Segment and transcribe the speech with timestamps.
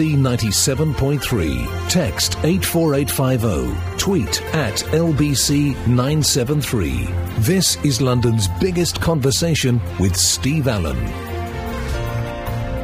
[0.00, 1.88] LBC97.3.
[1.90, 3.98] Text 84850.
[3.98, 7.44] Tweet at LBC973.
[7.44, 10.96] This is London's biggest conversation with Steve Allen.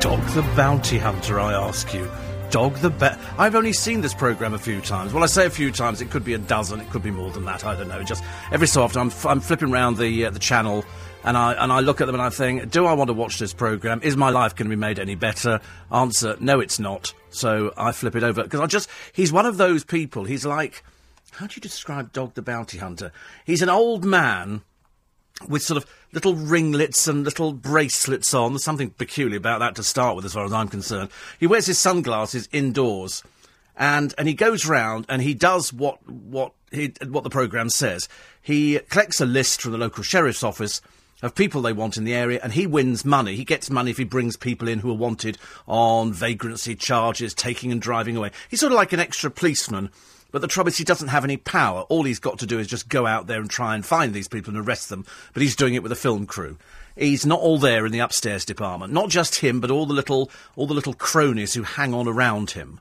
[0.01, 2.09] Dog the Bounty Hunter, I ask you.
[2.51, 5.13] Dog the Ba- I've only seen this programme a few times.
[5.13, 6.01] Well, I say a few times.
[6.01, 6.81] It could be a dozen.
[6.81, 7.65] It could be more than that.
[7.65, 8.03] I don't know.
[8.05, 8.23] Just
[8.53, 10.85] every so often, I'm, f- I'm flipping around the uh, the channel,
[11.27, 13.39] and I and I look at them and I think, do I want to watch
[13.39, 14.01] this programme?
[14.03, 15.61] Is my life going to be made any better?
[15.91, 17.13] Answer: No, it's not.
[17.31, 20.25] So I flip it over because I just he's one of those people.
[20.25, 20.85] He's like,
[21.33, 23.13] how do you describe Dog the Bounty Hunter?
[23.45, 24.63] He's an old man
[25.49, 28.53] with sort of little ringlets and little bracelets on.
[28.53, 31.11] There's something peculiar about that to start with, as far as I'm concerned.
[31.39, 33.25] He wears his sunglasses indoors,
[33.77, 38.09] and and he goes round and he does what what he what the program says.
[38.41, 40.81] He collects a list from the local sheriff's office
[41.23, 43.37] of people they want in the area, and he wins money.
[43.37, 47.73] He gets money if he brings people in who are wanted on vagrancy charges, taking
[47.73, 48.31] and driving away.
[48.51, 49.91] He's sort of like an extra policeman.
[50.33, 51.83] But the trouble is, he doesn't have any power.
[51.83, 54.29] All he's got to do is just go out there and try and find these
[54.29, 55.07] people and arrest them.
[55.33, 56.59] But he's doing it with a film crew.
[56.97, 58.93] He's not all there in the upstairs department.
[58.93, 62.51] Not just him, but all the little, all the little cronies who hang on around
[62.51, 62.81] him,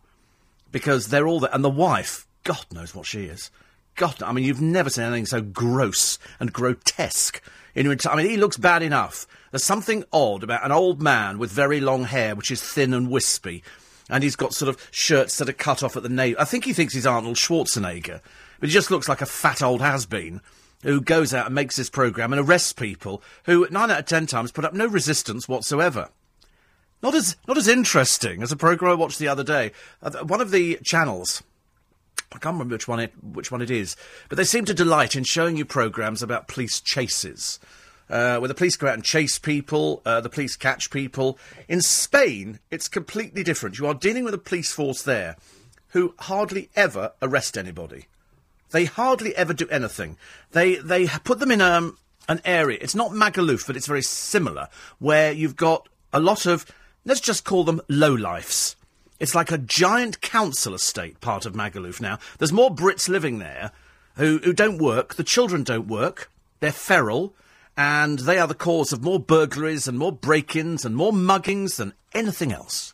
[0.71, 1.53] because they're all there.
[1.53, 3.51] And the wife, God knows what she is.
[3.95, 7.41] God, I mean, you've never seen anything so gross and grotesque.
[7.75, 9.27] In I mean, he looks bad enough.
[9.51, 13.11] There's something odd about an old man with very long hair, which is thin and
[13.11, 13.63] wispy,
[14.09, 16.37] and he's got sort of shirts that are cut off at the nape.
[16.39, 18.21] I think he thinks he's Arnold Schwarzenegger,
[18.59, 20.41] but he just looks like a fat old has-been
[20.83, 24.25] who goes out and makes this program and arrests people who, nine out of ten
[24.25, 26.09] times, put up no resistance whatsoever.
[27.03, 29.73] Not as not as interesting as a program I watched the other day.
[30.01, 31.43] Uh, one of the channels.
[32.33, 33.95] I can't remember which one it which one it is,
[34.29, 37.59] but they seem to delight in showing you programs about police chases,
[38.09, 41.39] uh, where the police go out and chase people, uh, the police catch people.
[41.67, 43.79] In Spain, it's completely different.
[43.79, 45.37] You are dealing with a police force there,
[45.89, 48.07] who hardly ever arrest anybody.
[48.71, 50.17] They hardly ever do anything.
[50.51, 52.79] They they put them in um, an area.
[52.81, 54.67] It's not Magaluf, but it's very similar,
[54.99, 56.65] where you've got a lot of
[57.05, 58.75] let's just call them lowlifes.
[59.19, 62.19] It's like a giant council estate part of Magaluf now.
[62.37, 63.71] There's more Brits living there
[64.15, 65.15] who, who don't work.
[65.15, 66.29] The children don't work.
[66.59, 67.33] They're feral.
[67.77, 71.75] And they are the cause of more burglaries and more break ins and more muggings
[71.75, 72.93] than anything else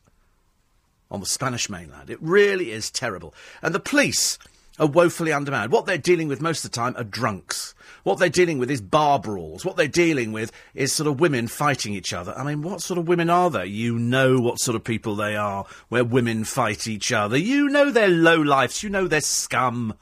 [1.09, 2.09] on the Spanish mainland.
[2.09, 3.33] It really is terrible.
[3.61, 4.39] And the police
[4.79, 5.71] are woefully undermanned.
[5.71, 7.75] What they're dealing with most of the time are drunks.
[8.03, 9.63] What they're dealing with is bar brawls.
[9.63, 12.33] What they're dealing with is sort of women fighting each other.
[12.35, 13.65] I mean, what sort of women are they?
[13.65, 17.37] You know what sort of people they are, where women fight each other.
[17.37, 18.83] You know they're low lifes.
[18.83, 19.93] You know they're scum.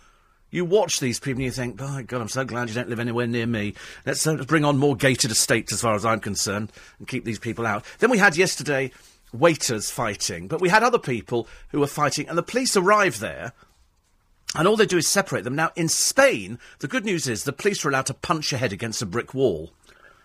[0.52, 3.00] You watch these people and you think, by God, I'm so glad you don't live
[3.00, 3.76] anywhere near me.
[4.06, 7.38] Let's uh, bring on more gated estates as far as I'm concerned and keep these
[7.38, 7.86] people out.
[8.00, 8.92] Then we had yesterday
[9.32, 13.54] waiters fighting, but we had other people who were fighting and the police arrived there
[14.56, 15.56] and all they do is separate them.
[15.56, 18.74] Now, in Spain, the good news is the police are allowed to punch your head
[18.74, 19.72] against a brick wall.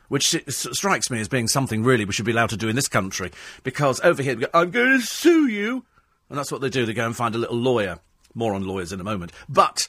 [0.09, 2.89] Which strikes me as being something really we should be allowed to do in this
[2.89, 3.31] country.
[3.63, 5.85] Because over here, go, I'm going to sue you.
[6.29, 6.85] And that's what they do.
[6.85, 7.99] They go and find a little lawyer.
[8.35, 9.33] More on lawyers in a moment.
[9.49, 9.89] But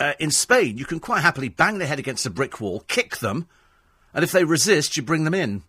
[0.00, 3.18] uh, in Spain, you can quite happily bang their head against a brick wall, kick
[3.18, 3.46] them,
[4.14, 5.62] and if they resist, you bring them in.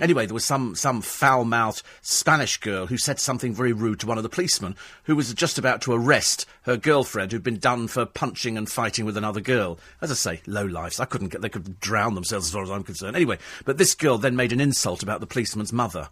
[0.00, 4.06] Anyway, there was some, some foul mouthed Spanish girl who said something very rude to
[4.06, 4.74] one of the policemen
[5.04, 9.04] who was just about to arrest her girlfriend who'd been done for punching and fighting
[9.04, 9.78] with another girl.
[10.00, 11.00] As I say, low lives.
[11.00, 13.16] I couldn't get, they could drown themselves as far as I'm concerned.
[13.16, 16.08] Anyway, but this girl then made an insult about the policeman's mother.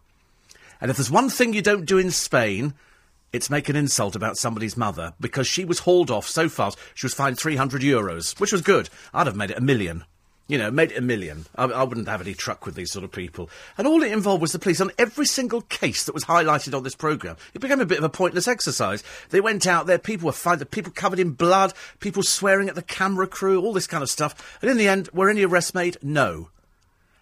[0.80, 2.74] And if there's one thing you don't do in Spain,
[3.32, 7.06] it's make an insult about somebody's mother because she was hauled off so fast she
[7.06, 8.88] was fined 300 euros, which was good.
[9.12, 10.04] I'd have made it a million.
[10.48, 11.44] You know, made it a million.
[11.56, 13.50] I, I wouldn't have any truck with these sort of people.
[13.76, 16.82] And all it involved was the police on every single case that was highlighted on
[16.82, 17.36] this programme.
[17.52, 19.04] It became a bit of a pointless exercise.
[19.28, 22.82] They went out there, people were find people covered in blood, people swearing at the
[22.82, 24.58] camera crew, all this kind of stuff.
[24.62, 25.98] And in the end, were any arrests made?
[26.02, 26.48] No.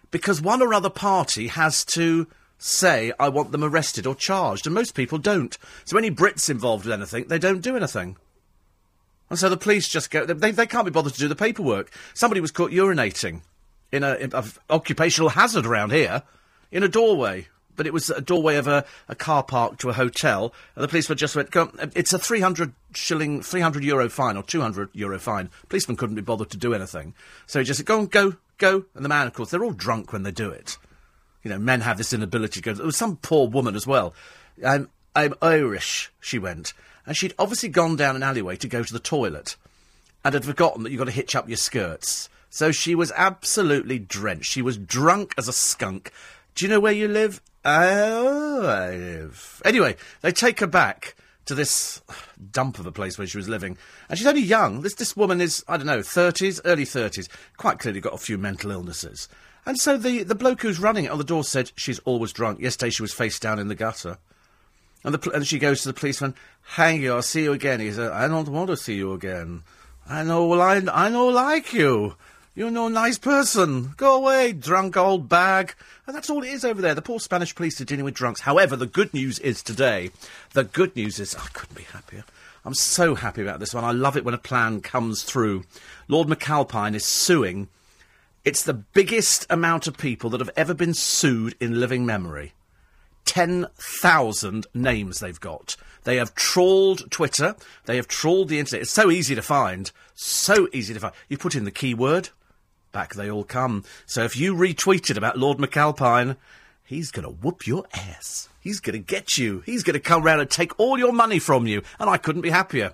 [0.09, 2.27] Because one or other party has to
[2.57, 5.57] say, I want them arrested or charged, and most people don't.
[5.83, 8.15] So any Brits involved with anything, they don't do anything.
[9.29, 11.91] And so the police just go, they, they can't be bothered to do the paperwork.
[12.13, 13.41] Somebody was caught urinating
[13.91, 16.23] in a, in a occupational hazard around here
[16.71, 17.47] in a doorway.
[17.75, 20.87] But it was a doorway of a, a car park to a hotel, and the
[20.87, 25.19] policeman just went, go, um, it's a 300 shilling, 300 euro fine, or 200 euro
[25.19, 25.51] fine.
[25.69, 27.13] Policeman couldn't be bothered to do anything.
[27.45, 28.85] So he just said, go on, go, go.
[28.95, 30.79] And the man, of course, they're all drunk when they do it.
[31.43, 32.73] You know, men have this inability to go.
[32.73, 34.15] There was some poor woman as well.
[34.65, 36.73] I'm, I'm Irish, she went.
[37.07, 39.55] And she'd obviously gone down an alleyway to go to the toilet
[40.25, 42.29] and had forgotten that you've got to hitch up your skirts.
[42.49, 44.51] So she was absolutely drenched.
[44.51, 46.11] She was drunk as a skunk.
[46.53, 47.41] Do you know where you live?
[47.63, 49.61] Oh, I live.
[49.63, 51.15] Anyway, they take her back
[51.45, 52.01] to this
[52.51, 53.77] dump of a place where she was living.
[54.09, 54.81] And she's only young.
[54.81, 57.29] This, this woman is, I don't know, 30s, early 30s.
[57.55, 59.29] Quite clearly got a few mental illnesses.
[59.65, 62.59] And so the, the bloke who's running it on the door said she's always drunk.
[62.59, 64.17] Yesterday she was face down in the gutter.
[65.07, 67.79] And, the, and she goes to the policeman, hang you, I'll see you again.
[67.79, 69.63] He said, I don't want to see you again.
[70.05, 72.15] I know, well, I, I know like you.
[72.55, 73.93] You're no nice person.
[73.95, 75.75] Go away, drunk old bag.
[76.05, 76.93] And that's all it is over there.
[76.93, 78.41] The poor Spanish police are dealing with drunks.
[78.41, 80.11] However, the good news is today,
[80.51, 82.25] the good news is, I couldn't be happier.
[82.65, 83.85] I'm so happy about this one.
[83.85, 85.63] I love it when a plan comes through.
[86.09, 87.69] Lord McAlpine is suing.
[88.43, 92.51] It's the biggest amount of people that have ever been sued in living memory.
[93.27, 95.75] 10,000 names they've got.
[96.05, 97.55] They have trawled Twitter.
[97.85, 98.83] They have trawled the internet.
[98.83, 99.91] It's so easy to find.
[100.15, 101.13] So easy to find.
[101.29, 102.29] You put in the keyword,
[102.91, 103.83] back they all come.
[104.05, 106.37] So if you retweeted about Lord McAlpine,
[106.83, 108.49] he's going to whoop your ass.
[108.59, 109.61] He's going to get you.
[109.65, 111.83] He's going to come round and take all your money from you.
[111.99, 112.93] And I couldn't be happier.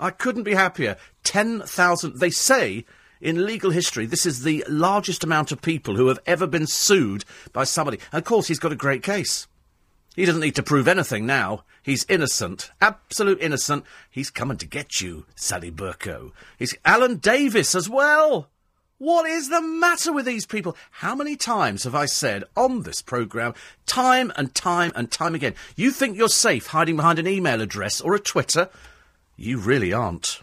[0.00, 0.96] I couldn't be happier.
[1.24, 2.18] 10,000.
[2.18, 2.84] They say
[3.20, 7.24] in legal history, this is the largest amount of people who have ever been sued
[7.52, 7.98] by somebody.
[8.10, 9.46] And of course, he's got a great case.
[10.14, 11.64] He doesn't need to prove anything now.
[11.82, 12.70] He's innocent.
[12.80, 13.84] Absolute innocent.
[14.10, 16.30] He's coming to get you, Sally Bercow.
[16.58, 18.48] He's Alan Davies as well.
[18.98, 20.76] What is the matter with these people?
[20.92, 23.54] How many times have I said on this programme,
[23.86, 28.00] time and time and time again, you think you're safe hiding behind an email address
[28.00, 28.70] or a Twitter?
[29.36, 30.42] You really aren't.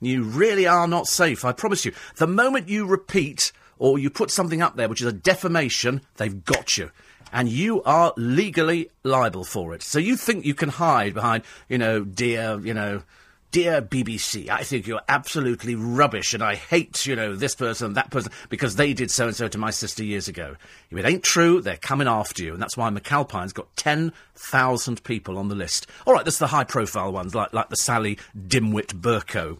[0.00, 1.92] You really are not safe, I promise you.
[2.16, 6.44] The moment you repeat or you put something up there which is a defamation, they've
[6.44, 6.90] got you.
[7.32, 9.82] And you are legally liable for it.
[9.82, 13.02] So you think you can hide behind, you know, dear, you know,
[13.50, 18.10] Dear BBC, I think you're absolutely rubbish, and I hate, you know, this person that
[18.10, 20.56] person because they did so and so to my sister years ago.
[20.90, 25.38] If it ain't true, they're coming after you, and that's why McAlpine's got 10,000 people
[25.38, 25.86] on the list.
[26.06, 29.58] All right, that's the high profile ones, like, like the Sally Dimwit Bercow.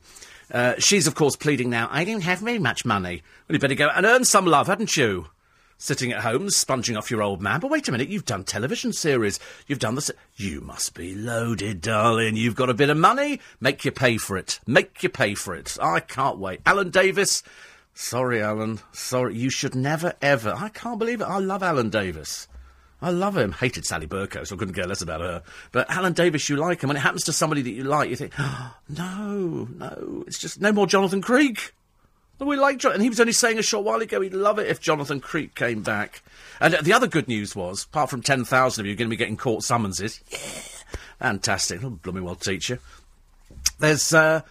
[0.53, 3.23] Uh, she's, of course, pleading now, I don't have very much money.
[3.49, 5.29] Well, you better go and earn some love, hadn't you?
[5.81, 7.61] Sitting at home sponging off your old man.
[7.61, 9.39] But wait a minute, you've done television series.
[9.69, 10.11] You've done this.
[10.35, 12.35] You must be loaded, darling.
[12.35, 13.39] You've got a bit of money.
[13.61, 14.59] Make you pay for it.
[14.67, 15.79] Make you pay for it.
[15.81, 16.63] I can't wait.
[16.67, 17.45] Alan Davies.
[17.95, 18.81] Sorry, Alan.
[18.91, 19.37] Sorry.
[19.37, 20.53] You should never, ever.
[20.57, 21.29] I can't believe it.
[21.29, 22.49] I love Alan Davies.
[23.01, 23.53] I love him.
[23.53, 25.45] Hated Sally Bercow, so I couldn't care less about her.
[25.71, 26.89] But Alan Davies, you like him.
[26.89, 30.61] When it happens to somebody that you like, you think, oh, no, no, it's just
[30.61, 31.73] no more Jonathan Creek.
[32.39, 34.69] We like John, and he was only saying a short while ago he'd love it
[34.69, 36.23] if Jonathan Creek came back.
[36.61, 39.37] And the other good news was, apart from 10,000 of you going to be getting
[39.37, 40.39] court summonses, yeah,
[41.19, 42.79] fantastic, oh, blooming well teacher.
[43.81, 44.43] There's, uh,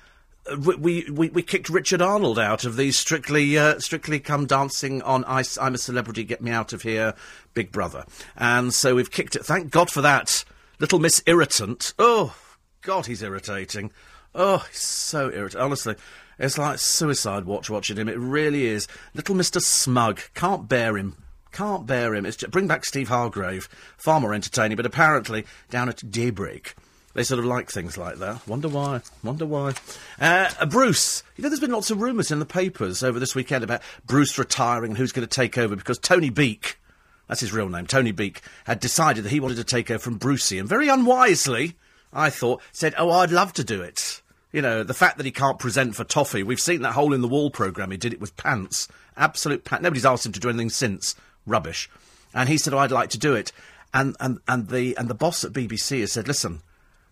[0.58, 5.24] we, we, we kicked Richard Arnold out of the Strictly, uh, Strictly Come Dancing on
[5.26, 7.14] Ice, I'm a Celebrity, Get Me Out of Here,
[7.54, 8.06] Big Brother.
[8.36, 10.44] And so we've kicked it, thank God for that.
[10.80, 11.94] Little Miss Irritant.
[11.98, 12.36] Oh,
[12.82, 13.92] God, he's irritating.
[14.36, 15.62] Oh, he's so irritating.
[15.62, 15.96] Honestly,
[16.40, 18.10] it's like suicide watch watching him.
[18.10, 18.88] It really is.
[19.14, 19.62] Little Mr.
[19.62, 20.20] Smug.
[20.34, 21.16] Can't bear him.
[21.52, 22.26] Can't bear him.
[22.26, 23.68] It's just, bring back Steve Hargrave.
[23.98, 26.76] Far more entertaining, but apparently down at Daybreak.
[27.16, 28.48] They sort of like things like that.
[28.48, 29.02] Wonder why.
[29.24, 29.74] Wonder why.
[30.20, 31.24] Uh, Bruce.
[31.36, 34.38] You know, there's been lots of rumours in the papers over this weekend about Bruce
[34.38, 36.78] retiring and who's going to take over because Tony Beak,
[37.28, 40.18] that's his real name, Tony Beak, had decided that he wanted to take over from
[40.20, 41.76] Brucey and very unwisely,
[42.14, 44.22] I thought, said, Oh, I'd love to do it.
[44.52, 47.22] You know, the fact that he can't present for Toffee, we've seen that hole in
[47.22, 48.88] the wall programme he did it with pants.
[49.18, 49.84] Absolute pants.
[49.84, 51.16] Nobody's asked him to do anything since.
[51.46, 51.90] Rubbish.
[52.34, 53.52] And he said, oh, I'd like to do it.
[53.94, 56.62] And, and, and, the, and the boss at BBC has said, listen,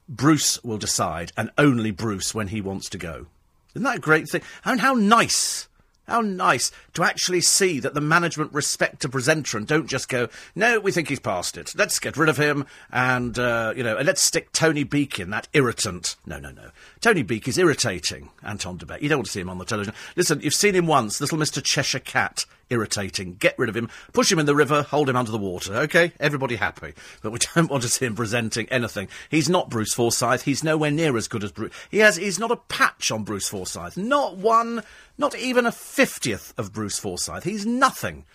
[0.07, 3.25] Bruce will decide, and only Bruce when he wants to go.
[3.73, 4.41] Isn't that a great thing?
[4.63, 5.67] And how nice
[6.07, 10.27] how nice to actually see that the management respect a presenter and don't just go,
[10.55, 11.73] no, we think he's past it.
[11.75, 15.29] Let's get rid of him and, uh, you know, and let's stick Tony Beak in,
[15.31, 16.15] that irritant.
[16.25, 16.69] No, no, no.
[17.01, 19.01] Tony Beak is irritating, Anton du Beke.
[19.01, 19.93] You don't want to see him on the television.
[20.15, 21.63] Listen, you've seen him once, little Mr.
[21.63, 23.35] Cheshire Cat irritating.
[23.35, 26.11] Get rid of him, push him in the river, hold him under the water, okay?
[26.19, 26.93] Everybody happy.
[27.21, 29.07] But we don't want to see him presenting anything.
[29.29, 30.43] He's not Bruce Forsyth.
[30.43, 31.73] He's nowhere near as good as Bruce.
[31.89, 33.97] He has, he's not a patch on Bruce Forsyth.
[33.97, 34.83] Not one,
[35.17, 37.43] not even a fiftieth of Bruce Forsyth.
[37.43, 38.25] He's nothing.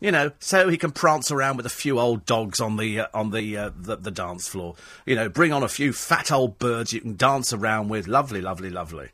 [0.00, 3.06] You know, so he can prance around with a few old dogs on the uh,
[3.12, 4.74] on the, uh, the the dance floor.
[5.04, 8.08] You know, bring on a few fat old birds you can dance around with.
[8.08, 9.10] Lovely, lovely, lovely.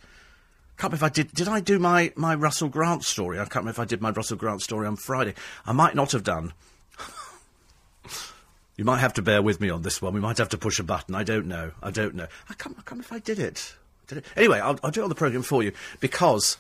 [0.79, 1.33] Can't remember if I did.
[1.33, 3.39] Did I do my, my Russell Grant story?
[3.39, 5.35] I can't remember if I did my Russell Grant story on Friday.
[5.65, 6.53] I might not have done.
[8.77, 10.13] you might have to bear with me on this one.
[10.13, 11.15] We might have to push a button.
[11.15, 11.73] I don't know.
[11.83, 12.27] I don't know.
[12.51, 13.75] I can't, I can't remember if I did it.
[14.07, 14.27] Did it?
[14.37, 16.59] Anyway, I'll, I'll do it on the programme for you because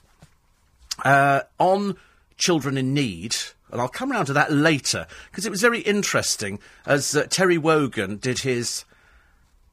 [1.04, 1.96] uh, on
[2.38, 3.36] Children in Need,
[3.70, 7.58] and I'll come round to that later because it was very interesting as uh, Terry
[7.58, 8.84] Wogan did his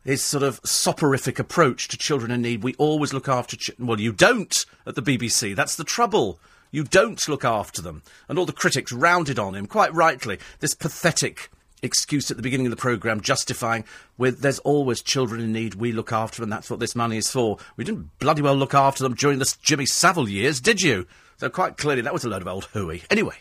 [0.03, 2.63] his sort of soporific approach to children in need.
[2.63, 3.55] We always look after.
[3.55, 5.55] Ch- well, you don't at the BBC.
[5.55, 6.39] That's the trouble.
[6.71, 8.01] You don't look after them.
[8.27, 11.49] And all the critics rounded on him, quite rightly, this pathetic
[11.83, 13.83] excuse at the beginning of the programme justifying
[14.17, 17.29] with there's always children in need, we look after them, that's what this money is
[17.29, 17.57] for.
[17.75, 21.05] We didn't bloody well look after them during the Jimmy Savile years, did you?
[21.37, 23.03] So quite clearly that was a load of old hooey.
[23.09, 23.35] Anyway,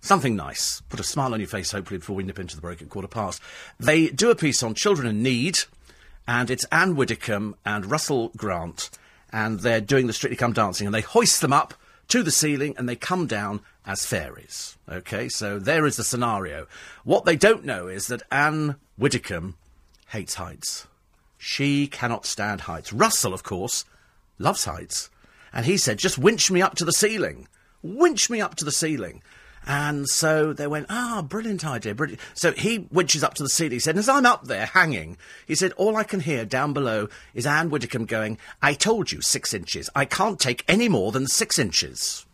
[0.00, 0.82] something nice.
[0.90, 3.08] Put a smile on your face, hopefully, before we nip into the break at quarter
[3.08, 3.40] past.
[3.78, 5.60] They do a piece on children in need,
[6.26, 8.90] and it's Anne Widdecombe and Russell Grant,
[9.32, 11.74] and they're doing the Strictly Come Dancing, and they hoist them up
[12.10, 14.76] to the ceiling and they come down as fairies.
[14.88, 16.66] Okay, so there is the scenario.
[17.04, 19.56] What they don't know is that Anne Widdecombe
[20.08, 20.86] hates heights.
[21.38, 22.92] She cannot stand heights.
[22.92, 23.84] Russell, of course,
[24.38, 25.08] loves heights.
[25.52, 27.48] And he said, just winch me up to the ceiling.
[27.82, 29.22] Winch me up to the ceiling.
[29.66, 32.20] And so they went, ah, brilliant idea, brilliant.
[32.34, 33.72] So he winches up to the ceiling.
[33.72, 37.08] He said, as I'm up there hanging, he said, all I can hear down below
[37.34, 39.90] is Anne Widdecombe going, I told you six inches.
[39.94, 42.26] I can't take any more than six inches.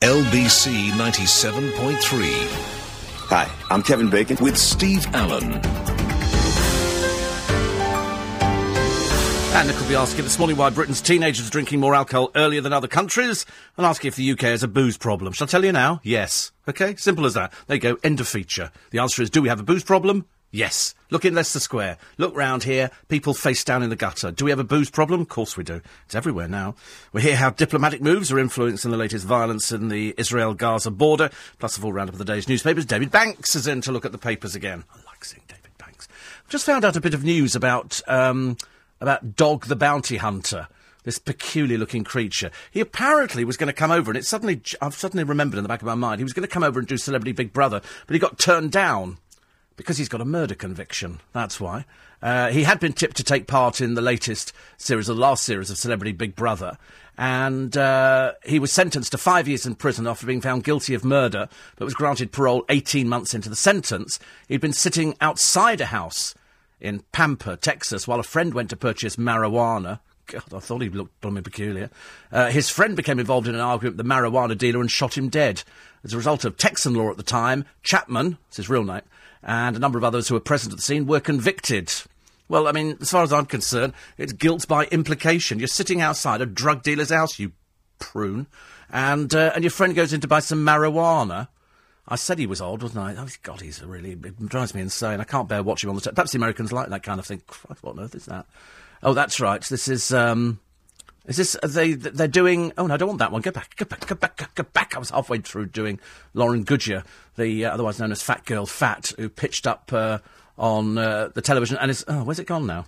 [0.00, 2.82] LBC 97.3
[3.28, 4.36] Hi, I'm Kevin Bacon.
[4.40, 6.11] with Steve Allen.
[9.54, 12.62] And Nick will be asking this morning why Britain's teenagers are drinking more alcohol earlier
[12.62, 13.44] than other countries,
[13.76, 15.34] and asking if the UK has a booze problem.
[15.34, 16.00] Shall I tell you now?
[16.02, 16.52] Yes.
[16.66, 17.52] Okay, simple as that.
[17.66, 18.72] There you go, end of feature.
[18.90, 20.24] The answer is, do we have a booze problem?
[20.52, 20.94] Yes.
[21.10, 21.98] Look in Leicester Square.
[22.16, 22.90] Look round here.
[23.08, 24.30] People face down in the gutter.
[24.32, 25.20] Do we have a booze problem?
[25.20, 25.82] Of course we do.
[26.06, 26.74] It's everywhere now.
[27.12, 31.30] We hear how diplomatic moves are influencing the latest violence in the Israel-Gaza border.
[31.58, 32.86] Plus a full roundup of the day's newspapers.
[32.86, 34.84] David Banks is in to look at the papers again.
[34.94, 36.08] I like seeing David Banks.
[36.48, 38.56] Just found out a bit of news about um,
[39.02, 40.68] about Dog the Bounty Hunter.
[41.04, 42.52] This peculiar looking creature.
[42.70, 45.68] He apparently was going to come over, and it suddenly, I've suddenly remembered in the
[45.68, 47.80] back of my mind, he was going to come over and do Celebrity Big Brother,
[48.06, 49.18] but he got turned down
[49.74, 51.18] because he's got a murder conviction.
[51.32, 51.86] That's why.
[52.22, 55.70] Uh, he had been tipped to take part in the latest series, the last series
[55.70, 56.78] of Celebrity Big Brother,
[57.18, 61.04] and uh, he was sentenced to five years in prison after being found guilty of
[61.04, 64.20] murder, but was granted parole 18 months into the sentence.
[64.46, 66.36] He'd been sitting outside a house
[66.82, 70.00] in Pampa, Texas, while a friend went to purchase marijuana.
[70.26, 71.90] God, I thought he looked blooming peculiar.
[72.30, 75.28] Uh, his friend became involved in an argument with the marijuana dealer and shot him
[75.28, 75.62] dead.
[76.02, 79.02] As a result of Texan law at the time, Chapman, that's his real name,
[79.44, 81.92] and a number of others who were present at the scene were convicted.
[82.48, 85.60] Well, I mean, as far as I'm concerned, it's guilt by implication.
[85.60, 87.52] You're sitting outside a drug dealer's house, you
[88.00, 88.48] prune,
[88.90, 91.46] and uh, and your friend goes in to buy some marijuana.
[92.12, 93.14] I said he was old, wasn't I?
[93.16, 95.18] Oh, God, he's really it drives me insane.
[95.18, 96.02] I can't bear watching him on the.
[96.02, 97.40] T- Perhaps the Americans like that kind of thing.
[97.46, 98.44] Christ, what on earth is that?
[99.02, 99.62] Oh, that's right.
[99.62, 100.12] This is.
[100.12, 100.60] um
[101.24, 101.94] is this they?
[101.94, 102.72] They're doing.
[102.76, 103.40] Oh no, I don't want that one.
[103.40, 103.76] Go back.
[103.76, 104.06] Go back.
[104.06, 104.54] Go back.
[104.54, 104.94] Go back.
[104.94, 106.00] I was halfway through doing
[106.34, 107.02] Lauren Goodger,
[107.36, 110.18] the uh, otherwise known as Fat Girl Fat, who pitched up uh,
[110.58, 112.04] on uh, the television and is.
[112.08, 112.84] Oh, where's it gone now?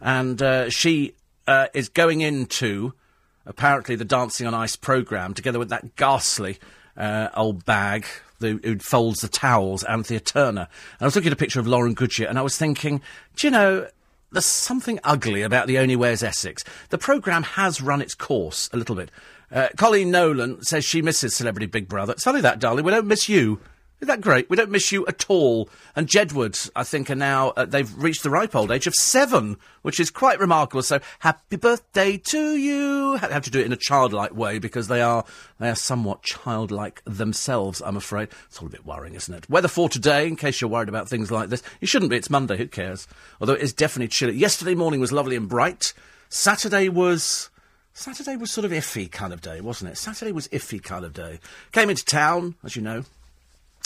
[0.00, 1.14] And uh, she
[1.46, 2.94] uh, is going into
[3.46, 6.58] apparently the Dancing on Ice program together with that ghastly
[6.96, 8.06] uh, old bag
[8.40, 10.68] the, who folds the towels, Anthea Turner.
[10.92, 13.00] And I was looking at a picture of Lauren Goodger, and I was thinking,
[13.36, 13.88] do you know?
[14.32, 16.64] There's something ugly about the Only Way Is Essex.
[16.88, 19.12] The programme has run its course a little bit.
[19.52, 22.16] Uh, Coleen Nolan says she misses Celebrity Big Brother.
[22.26, 22.84] Only that, darling.
[22.84, 23.60] We don't miss you.
[24.04, 24.50] Isn't that great?
[24.50, 25.70] We don't miss you at all.
[25.96, 29.56] And Jedward, I think, are now, uh, they've reached the ripe old age of seven,
[29.80, 30.82] which is quite remarkable.
[30.82, 33.16] So, happy birthday to you.
[33.16, 35.24] Ha- have to do it in a childlike way because they are,
[35.58, 38.28] they are somewhat childlike themselves, I'm afraid.
[38.48, 39.48] It's all a bit worrying, isn't it?
[39.48, 41.62] Weather for today, in case you're worried about things like this.
[41.80, 42.18] You shouldn't be.
[42.18, 42.58] It's Monday.
[42.58, 43.08] Who cares?
[43.40, 44.36] Although it is definitely chilly.
[44.36, 45.94] Yesterday morning was lovely and bright.
[46.28, 47.48] Saturday was,
[47.94, 49.96] Saturday was sort of iffy kind of day, wasn't it?
[49.96, 51.40] Saturday was iffy kind of day.
[51.72, 53.04] Came into town, as you know.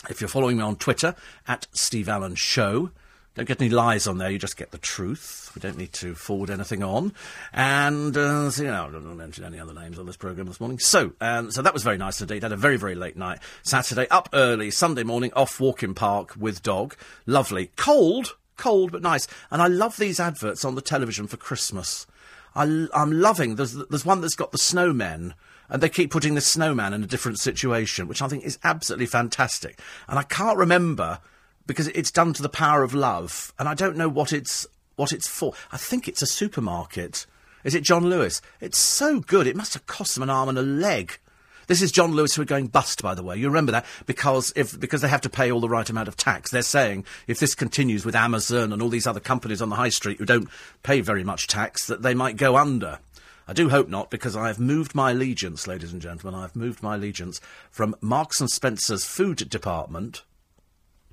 [0.09, 1.14] If you're following me on Twitter,
[1.47, 2.90] at Steve Allen Show,
[3.35, 5.52] don't get any lies on there, you just get the truth.
[5.55, 7.12] We don't need to forward anything on.
[7.52, 10.17] And, uh, so, you know, I don't want to mention any other names on this
[10.17, 10.78] programme this morning.
[10.78, 12.43] So, um, so that was very nice indeed.
[12.43, 13.38] Had a very, very late night.
[13.62, 14.71] Saturday, up early.
[14.71, 16.97] Sunday morning, off walking park with dog.
[17.26, 17.71] Lovely.
[17.76, 19.26] Cold, cold, but nice.
[19.50, 22.07] And I love these adverts on the television for Christmas.
[22.57, 25.35] I, am loving, there's, there's one that's got the snowmen
[25.69, 29.07] and they keep putting the snowman in a different situation, which I think is absolutely
[29.07, 29.81] fantastic.
[30.09, 31.19] And I can't remember
[31.67, 35.13] because it's done to the power of love, and I don't know what it's what
[35.13, 35.53] it's for.
[35.71, 37.27] I think it's a supermarket.
[37.63, 38.41] Is it John Lewis?
[38.61, 39.47] It's so good.
[39.47, 41.19] It must have cost them an arm and a leg.
[41.69, 43.37] This is John Lewis who are going bust, by the way.
[43.37, 46.17] You remember that because if because they have to pay all the right amount of
[46.17, 46.51] tax.
[46.51, 49.91] They're saying if this continues with Amazon and all these other companies on the high
[49.91, 50.49] street who don't
[50.83, 52.99] pay very much tax, that they might go under.
[53.49, 56.38] I do hope not, because I have moved my allegiance, ladies and gentlemen.
[56.38, 57.40] I have moved my allegiance
[57.71, 60.23] from Marks and Spencer's food department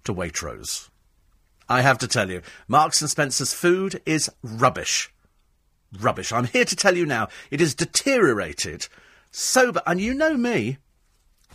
[0.03, 0.89] to Waitrose.
[1.69, 5.13] I have to tell you, Marks and Spencer's food is rubbish.
[5.97, 6.33] Rubbish.
[6.33, 8.89] I'm here to tell you now, it is deteriorated
[9.31, 9.81] Sober.
[9.87, 10.77] And you know me.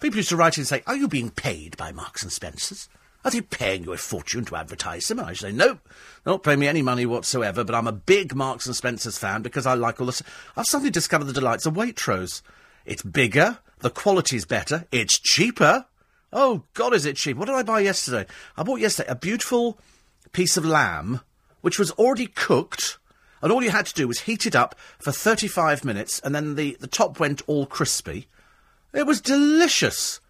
[0.00, 2.88] People used to write and say, Are you being paid by Marks and Spencer's?
[3.24, 5.18] Are they paying you a fortune to advertise them?
[5.18, 5.80] And I say, Nope,
[6.24, 9.42] they're not paying me any money whatsoever, but I'm a big Marks and Spencer's fan
[9.42, 10.22] because I like all this.
[10.56, 12.40] I've suddenly discovered the delights of Waitrose.
[12.86, 15.86] It's bigger, the quality's better, it's cheaper.
[16.32, 17.36] Oh, God, is it cheap?
[17.36, 18.26] What did I buy yesterday?
[18.56, 19.78] I bought yesterday a beautiful
[20.32, 21.20] piece of lamb,
[21.60, 22.98] which was already cooked,
[23.42, 26.54] and all you had to do was heat it up for 35 minutes, and then
[26.54, 28.28] the, the top went all crispy.
[28.92, 30.20] It was delicious.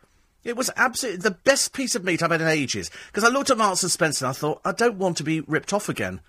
[0.42, 2.90] It was absolutely the best piece of meat I've had in ages.
[3.08, 5.40] Because I looked at Marks and Spencer and I thought, I don't want to be
[5.42, 6.20] ripped off again.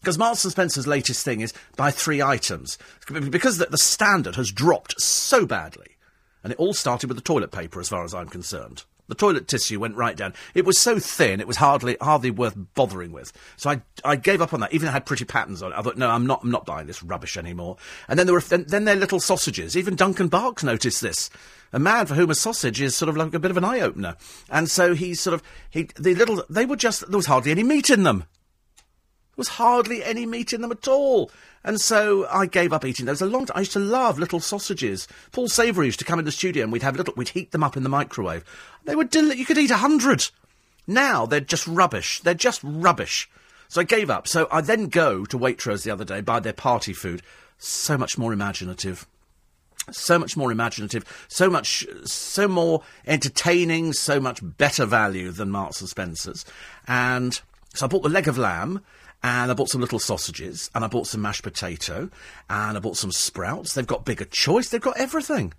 [0.00, 2.78] Because Marks and Spencer's latest thing is buy three items.
[3.08, 5.96] Because the, the standard has dropped so badly.
[6.42, 8.84] And it all started with the toilet paper, as far as I'm concerned.
[9.08, 10.34] The toilet tissue went right down.
[10.54, 13.32] It was so thin, it was hardly hardly worth bothering with.
[13.56, 14.72] So I, I gave up on that.
[14.72, 15.76] Even though it had pretty patterns on it.
[15.76, 17.76] I thought, no, I'm not, I'm not buying this rubbish anymore.
[18.08, 19.76] And then there were then, then their little sausages.
[19.76, 21.28] Even Duncan Barkes noticed this.
[21.72, 23.80] A man for whom a sausage is sort of like a bit of an eye
[23.80, 24.16] opener.
[24.48, 27.62] And so he sort of he the little they were just there was hardly any
[27.62, 28.18] meat in them.
[28.18, 31.30] There was hardly any meat in them at all.
[31.62, 33.56] And so I gave up eating those a long time.
[33.56, 35.06] I used to love little sausages.
[35.30, 37.62] Paul Savoury used to come in the studio and we'd have little, we'd heat them
[37.62, 38.44] up in the microwave.
[38.84, 40.28] They were deli- you could eat a hundred.
[40.86, 42.20] Now they're just rubbish.
[42.20, 43.28] They're just rubbish.
[43.68, 44.26] So I gave up.
[44.26, 47.22] So I then go to Waitrose the other day, buy their party food.
[47.58, 49.06] So much more imaginative.
[49.90, 55.80] So much more imaginative, so much, so more entertaining, so much better value than Marks
[55.80, 56.44] and Spencer's.
[56.86, 57.40] And
[57.74, 58.82] so I bought the leg of lamb,
[59.22, 62.10] and I bought some little sausages, and I bought some mashed potato,
[62.48, 63.74] and I bought some sprouts.
[63.74, 64.68] They've got bigger choice.
[64.68, 65.52] They've got everything.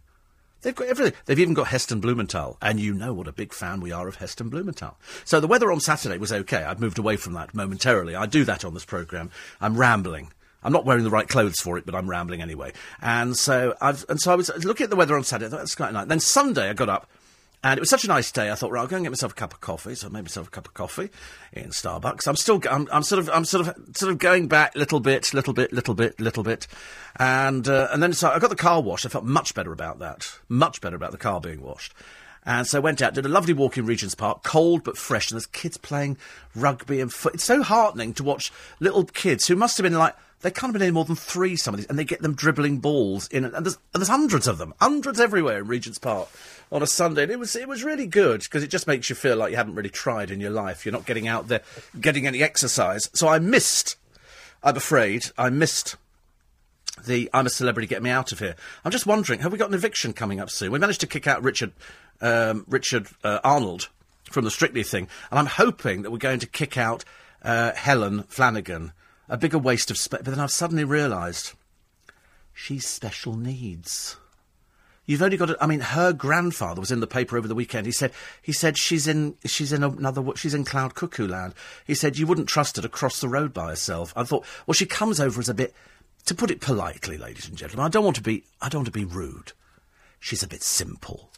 [0.61, 1.13] They've got everything.
[1.25, 4.15] They've even got Heston Blumenthal, and you know what a big fan we are of
[4.15, 4.97] Heston Blumenthal.
[5.25, 6.63] So the weather on Saturday was okay.
[6.63, 8.15] I'd moved away from that momentarily.
[8.15, 9.31] I do that on this programme.
[9.59, 10.31] I'm rambling.
[10.63, 12.73] I'm not wearing the right clothes for it, but I'm rambling anyway.
[13.01, 15.47] And so I've, and so I was looking at the weather on Saturday.
[15.47, 16.07] I thought, that's quite nice.
[16.07, 17.07] Then Sunday I got up
[17.63, 18.49] and it was such a nice day.
[18.49, 19.93] I thought, right, I'll go and get myself a cup of coffee.
[19.93, 21.09] So I made myself a cup of coffee
[21.53, 22.27] in Starbucks.
[22.27, 25.31] I'm still, I'm, I'm sort of, I'm sort of, sort of going back little bit,
[25.33, 26.65] little bit, little bit, little bit,
[27.17, 29.05] and uh, and then so I got the car washed.
[29.05, 30.39] I felt much better about that.
[30.49, 31.93] Much better about the car being washed.
[32.43, 35.29] And so I went out, did a lovely walk in Regent's Park, cold but fresh,
[35.29, 36.17] and there's kids playing
[36.55, 37.35] rugby and foot.
[37.35, 40.73] It's so heartening to watch little kids who must have been like they can't have
[40.73, 43.45] been any more than three, some of these, and they get them dribbling balls in,
[43.45, 46.29] and there's, and there's hundreds of them, hundreds everywhere in Regent's Park
[46.71, 47.23] on a Sunday.
[47.23, 49.57] And it was, it was really good because it just makes you feel like you
[49.57, 50.85] haven't really tried in your life.
[50.85, 51.61] You're not getting out there,
[51.99, 53.09] getting any exercise.
[53.13, 53.97] So I missed,
[54.63, 55.95] I'm afraid, I missed
[57.05, 58.55] the I'm a celebrity, get me out of here.
[58.83, 60.71] I'm just wondering, have we got an eviction coming up soon?
[60.71, 61.71] We managed to kick out Richard,
[62.21, 63.89] um, Richard uh, Arnold
[64.23, 67.03] from the Strictly thing, and I'm hoping that we're going to kick out
[67.43, 68.93] uh, Helen Flanagan.
[69.31, 70.19] A bigger waste of space.
[70.23, 71.53] But then I've suddenly realised
[72.53, 74.17] she's special needs.
[75.05, 77.85] You've only got to, I mean, her grandfather was in the paper over the weekend.
[77.85, 81.53] He said, he said she's in, she's in another, she's in cloud cuckoo land.
[81.87, 84.13] He said you wouldn't trust her to cross the road by herself.
[84.15, 85.73] I thought, well, she comes over as a bit,
[86.25, 87.85] to put it politely, ladies and gentlemen.
[87.85, 89.53] I don't want to be, I don't want to be rude.
[90.19, 91.31] She's a bit simple.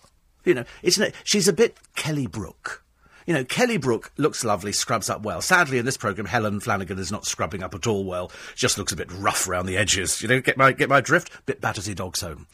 [0.44, 2.83] You know, it's, she's a bit Kelly Brook.
[3.26, 5.42] You know, Kelly Brook looks lovely, scrubs up well.
[5.42, 8.32] Sadly, in this programme, Helen Flanagan is not scrubbing up at all well.
[8.56, 10.22] Just looks a bit rough around the edges.
[10.22, 11.32] You know, get my, get my drift?
[11.46, 12.48] Bit Battersea Dogs Home.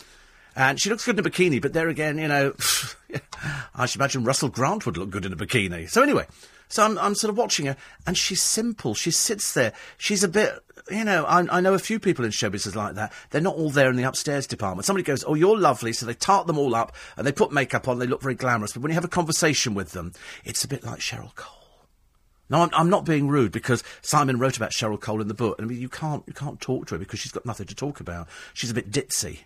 [0.60, 2.54] And she looks good in a bikini, but there again, you know,
[3.76, 5.90] I should imagine Russell Grant would look good in a bikini.
[5.90, 6.28] So anyway,
[6.68, 8.94] so I'm, I'm sort of watching her, and she's simple.
[8.94, 9.72] She sits there.
[9.98, 10.60] She's a bit,
[10.92, 13.14] you know, I, I know a few people in show business like that.
[13.30, 14.86] They're not all there in the upstairs department.
[14.86, 17.88] Somebody goes, oh, you're lovely, so they tart them all up, and they put makeup
[17.88, 18.74] on, they look very glamorous.
[18.74, 20.12] But when you have a conversation with them,
[20.44, 21.56] it's a bit like Cheryl Cole.
[22.50, 25.58] No, I'm, I'm, not being rude because Simon wrote about Cheryl Cole in the book.
[25.58, 27.76] And I mean, you can't you can't talk to her because she's got nothing to
[27.76, 28.28] talk about.
[28.54, 29.44] She's a bit ditzy.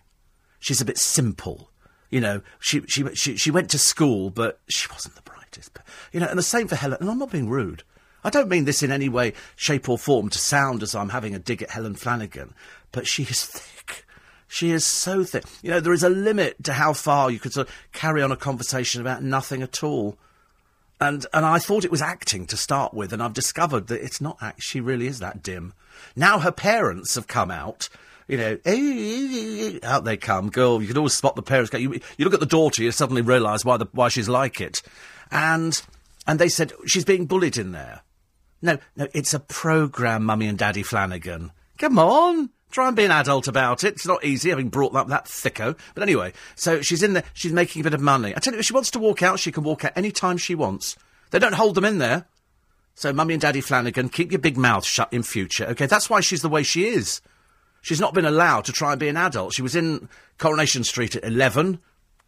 [0.64, 1.68] She's a bit simple.
[2.08, 5.78] You know, she, she, she, she went to school, but she wasn't the brightest.
[6.10, 6.96] You know, and the same for Helen.
[7.02, 7.82] And I'm not being rude.
[8.24, 11.34] I don't mean this in any way, shape, or form to sound as I'm having
[11.34, 12.54] a dig at Helen Flanagan,
[12.92, 14.06] but she is thick.
[14.48, 15.44] She is so thick.
[15.60, 18.32] You know, there is a limit to how far you could sort of carry on
[18.32, 20.16] a conversation about nothing at all.
[20.98, 24.22] And and I thought it was acting to start with, and I've discovered that it's
[24.22, 24.62] not act.
[24.62, 25.74] She really is that dim.
[26.16, 27.90] Now her parents have come out
[28.28, 28.58] you know,
[29.82, 30.50] out they come.
[30.50, 31.72] Girl, you can always spot the parents.
[31.72, 34.82] You, you look at the daughter, you suddenly realise why, the, why she's like it.
[35.30, 35.80] And,
[36.26, 38.02] and they said, she's being bullied in there.
[38.62, 41.52] No, no, it's a programme, Mummy and Daddy Flanagan.
[41.78, 42.50] Come on.
[42.70, 43.94] Try and be an adult about it.
[43.94, 45.78] It's not easy having brought up that thicko.
[45.94, 48.34] But anyway, so she's in there, she's making a bit of money.
[48.34, 50.38] I tell you, if she wants to walk out, she can walk out any time
[50.38, 50.96] she wants.
[51.30, 52.26] They don't hold them in there.
[52.96, 55.66] So, Mummy and Daddy Flanagan, keep your big mouth shut in future.
[55.66, 57.20] Okay, that's why she's the way she is.
[57.84, 59.52] She's not been allowed to try and be an adult.
[59.52, 61.78] She was in Coronation Street at 11,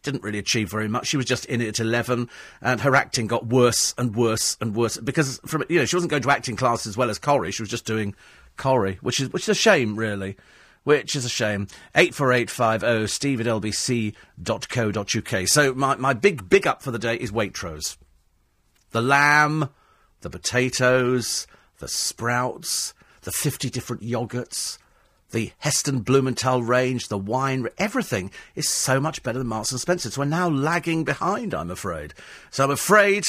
[0.03, 1.07] didn't really achieve very much.
[1.07, 2.29] She was just in it at 11,
[2.61, 6.11] and her acting got worse and worse and worse because from you know she wasn't
[6.11, 7.51] going to acting class as well as Corrie.
[7.51, 8.13] She was just doing
[8.55, 10.37] Corrie, which is which is a shame, really.
[10.83, 11.65] Which is a shame.
[11.95, 15.47] 84850 Steve at lbc.co.uk.
[15.47, 17.97] So my my big big up for the day is Waitrose.
[18.91, 19.69] The lamb,
[20.21, 21.47] the potatoes,
[21.79, 22.93] the sprouts,
[23.23, 24.77] the fifty different yogurts
[25.31, 30.17] the Heston Blumenthal range, the wine, everything is so much better than Marks and Spencer's.
[30.17, 32.13] We're now lagging behind, I'm afraid.
[32.49, 33.27] So I'm afraid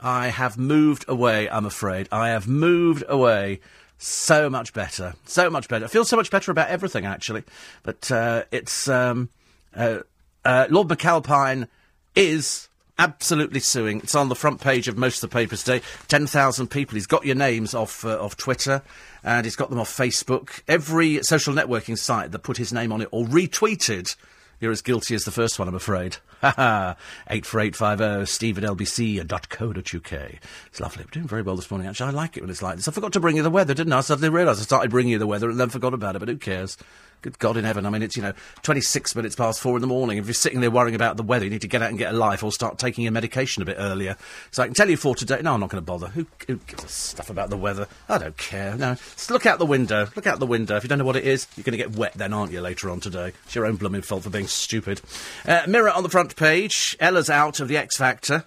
[0.00, 2.08] I have moved away, I'm afraid.
[2.12, 3.60] I have moved away.
[3.98, 5.14] So much better.
[5.26, 5.84] So much better.
[5.84, 7.44] I feel so much better about everything, actually.
[7.84, 8.88] But uh, it's.
[8.88, 9.28] Um,
[9.76, 10.00] uh,
[10.44, 11.68] uh, Lord McAlpine
[12.14, 12.68] is
[13.02, 13.98] absolutely suing.
[13.98, 15.84] It's on the front page of most of the papers today.
[16.06, 16.94] 10,000 people.
[16.94, 18.80] He's got your names off, uh, off Twitter
[19.24, 20.62] and he's got them off Facebook.
[20.68, 24.14] Every social networking site that put his name on it or retweeted,
[24.60, 26.16] you're as guilty as the first one, I'm afraid.
[26.42, 26.96] Ha ha.
[27.30, 30.30] 84850 steve at lbc.co.uk.
[30.66, 31.04] It's lovely.
[31.04, 32.08] We're doing very well this morning, actually.
[32.08, 32.88] I like it when it's like this.
[32.88, 33.98] I forgot to bring you the weather, didn't I?
[33.98, 36.28] I suddenly realised I started bringing you the weather and then forgot about it, but
[36.28, 36.76] who cares?
[37.22, 37.86] Good God in heaven.
[37.86, 38.32] I mean, it's, you know,
[38.62, 40.18] 26 minutes past four in the morning.
[40.18, 42.12] If you're sitting there worrying about the weather, you need to get out and get
[42.12, 44.16] a life or start taking your medication a bit earlier.
[44.50, 45.40] So I can tell you for today.
[45.40, 46.08] No, I'm not going to bother.
[46.08, 47.86] Who, who gives a stuff about the weather?
[48.08, 48.76] I don't care.
[48.76, 48.94] No.
[48.94, 50.08] Just look out the window.
[50.16, 50.74] Look out the window.
[50.74, 52.60] If you don't know what it is, you're going to get wet then, aren't you,
[52.60, 53.32] later on today?
[53.44, 55.00] It's your own blooming fault for being stupid.
[55.46, 56.96] Uh, mirror on the front page.
[56.98, 58.46] Ella's out of the X Factor.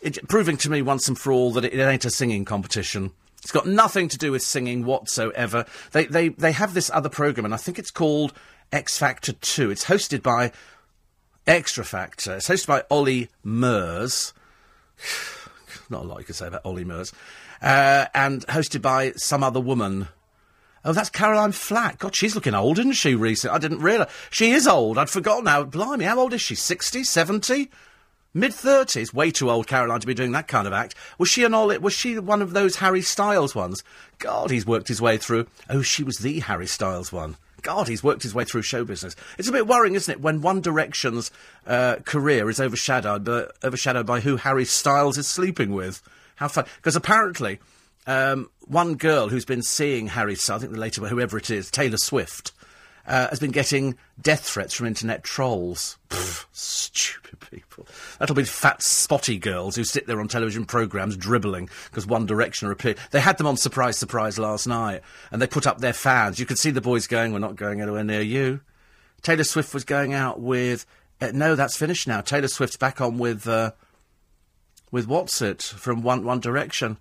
[0.00, 3.12] It, proving to me once and for all that it, it ain't a singing competition.
[3.44, 5.66] It's got nothing to do with singing whatsoever.
[5.92, 8.32] They, they, they have this other program, and I think it's called
[8.72, 9.70] X Factor 2.
[9.70, 10.50] It's hosted by
[11.46, 12.36] Extra Factor.
[12.36, 14.32] It's hosted by Ollie Murs.
[15.90, 17.12] Not a lot you can say about Ollie Murs.
[17.60, 20.08] Uh, and hosted by some other woman.
[20.82, 21.98] Oh, that's Caroline Flack.
[21.98, 23.54] God, she's looking old, isn't she, recently?
[23.54, 24.10] I didn't realise.
[24.30, 24.96] She is old.
[24.96, 25.64] I'd forgotten now.
[25.64, 26.54] Blimey, how old is she?
[26.54, 27.04] 60?
[27.04, 27.70] 70?
[28.36, 30.96] Mid thirties, way too old Caroline to be doing that kind of act.
[31.18, 31.68] Was she an all?
[31.78, 33.84] Was she one of those Harry Styles ones?
[34.18, 35.46] God, he's worked his way through.
[35.70, 37.36] Oh, she was the Harry Styles one.
[37.62, 39.16] God, he's worked his way through show business.
[39.38, 41.30] It's a bit worrying, isn't it, when One Direction's
[41.66, 46.02] uh, career is overshadowed, by, overshadowed by who Harry Styles is sleeping with.
[46.36, 46.66] How fun!
[46.76, 47.60] Because apparently,
[48.06, 51.70] um, one girl who's been seeing Harry Styles, I think the later, whoever it is,
[51.70, 52.52] Taylor Swift,
[53.06, 55.98] uh, has been getting death threats from internet trolls.
[56.52, 57.86] Stupid people.
[58.18, 62.70] That'll be fat, spotty girls who sit there on television programmes dribbling because One Direction
[62.70, 62.98] appeared.
[63.10, 66.38] They had them on Surprise Surprise last night, and they put up their fans.
[66.38, 68.60] You could see the boys going, "We're not going anywhere near you."
[69.22, 70.86] Taylor Swift was going out with.
[71.20, 72.20] Uh, no, that's finished now.
[72.20, 73.46] Taylor Swift's back on with.
[73.46, 73.72] Uh,
[74.94, 76.98] with what's it from One One Direction.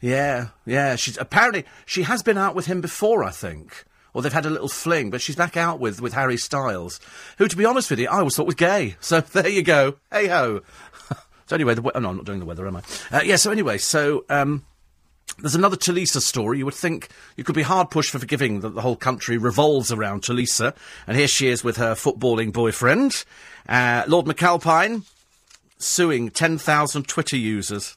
[0.00, 0.94] Yeah, yeah.
[0.94, 3.24] She's apparently she has been out with him before.
[3.24, 3.84] I think
[4.14, 7.00] or they've had a little fling, but she's back out with, with Harry Styles,
[7.36, 8.96] who, to be honest with you, I always thought was gay.
[9.04, 9.96] So there you go.
[10.10, 10.62] Hey ho.
[11.46, 12.82] so anyway, the we- oh, no, I'm not doing the weather, am I?
[13.10, 14.24] Uh, yeah, so anyway, so.
[14.30, 14.64] Um,
[15.38, 16.58] there's another Tulisa story.
[16.58, 19.90] You would think you could be hard pushed for forgiving that the whole country revolves
[19.90, 20.76] around Tulisa.
[21.06, 23.24] And here she is with her footballing boyfriend.
[23.68, 25.02] Uh, Lord McAlpine
[25.78, 27.96] suing 10,000 Twitter users.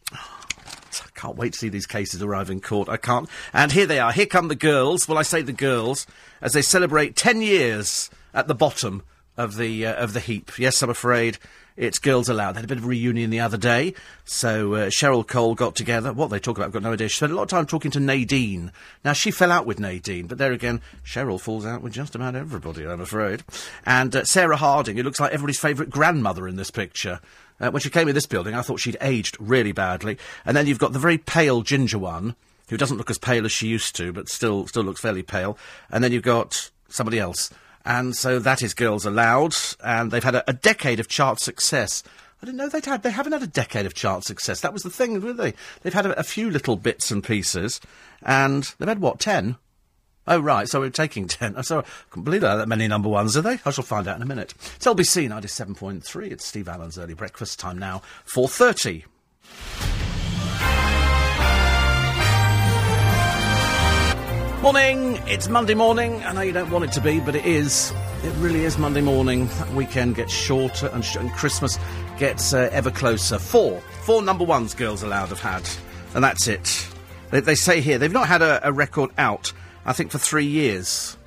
[1.17, 2.88] Can't wait to see these cases arrive in court.
[2.88, 3.27] I can't.
[3.51, 4.12] And here they are.
[4.12, 5.08] Here come the girls.
[5.08, 6.08] Well, I say the girls
[6.41, 9.03] as they celebrate ten years at the bottom
[9.36, 10.58] of the uh, of the heap.
[10.58, 11.38] Yes, I'm afraid
[11.77, 12.53] it's Girls Aloud.
[12.53, 13.93] They had a bit of a reunion the other day.
[14.25, 16.12] So uh, Cheryl Cole got together.
[16.12, 17.08] What they talk about, I've got no idea.
[17.08, 18.71] She spent a lot of time talking to Nadine.
[19.06, 22.36] Now, she fell out with Nadine, but there again, Cheryl falls out with just about
[22.36, 23.43] everybody, I'm afraid.
[23.86, 27.21] And uh, Sarah Harding, who looks like everybody's favourite grandmother in this picture.
[27.59, 30.17] Uh, when she came in this building, I thought she'd aged really badly.
[30.45, 32.35] And then you've got the very pale ginger one,
[32.69, 35.57] who doesn't look as pale as she used to, but still still looks fairly pale.
[35.89, 37.49] And then you've got somebody else.
[37.85, 42.03] And so that is Girls Aloud, and they've had a, a decade of chart success.
[42.41, 43.01] I didn't know they'd had.
[43.01, 44.61] They haven't had a decade of chart success.
[44.61, 45.51] That was the thing, really.
[45.51, 45.53] they?
[45.81, 47.79] They've had a, a few little bits and pieces,
[48.21, 49.55] and they've had what ten?
[50.27, 51.55] Oh, right, so we're taking 10.
[51.57, 53.59] Oh, sorry, I can't believe that, that many number ones, are they?
[53.65, 54.53] I shall find out in a minute.
[54.75, 56.31] It's LBC 97.3.
[56.31, 59.05] It's Steve Allen's early breakfast time now, 4.30.
[64.61, 65.17] Morning!
[65.27, 66.21] It's Monday morning.
[66.23, 67.93] I know you don't want it to be, but it is.
[68.23, 69.47] It really is Monday morning.
[69.47, 71.77] That weekend gets shorter and, sh- and Christmas
[72.17, 73.37] gets uh, ever closer.
[73.39, 73.79] Four.
[74.01, 75.69] Four number ones Girls Aloud have had.
[76.15, 76.85] And that's it.
[77.29, 79.53] They, they say here they've not had a, a record out
[79.88, 81.17] I think, for three years.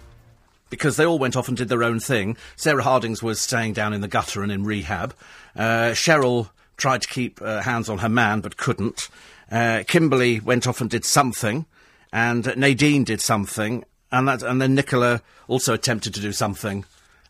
[0.69, 2.37] Because they all went off and did their own thing.
[2.55, 5.15] Sarah Hardings was staying down in the gutter and in rehab.
[5.57, 9.09] Uh, Cheryl tried to keep uh, hands on her man but couldn't.
[9.51, 11.67] Uh, Kimberley went off and did something,
[12.13, 16.85] and Nadine did something, and that, and then Nicola also attempted to do something,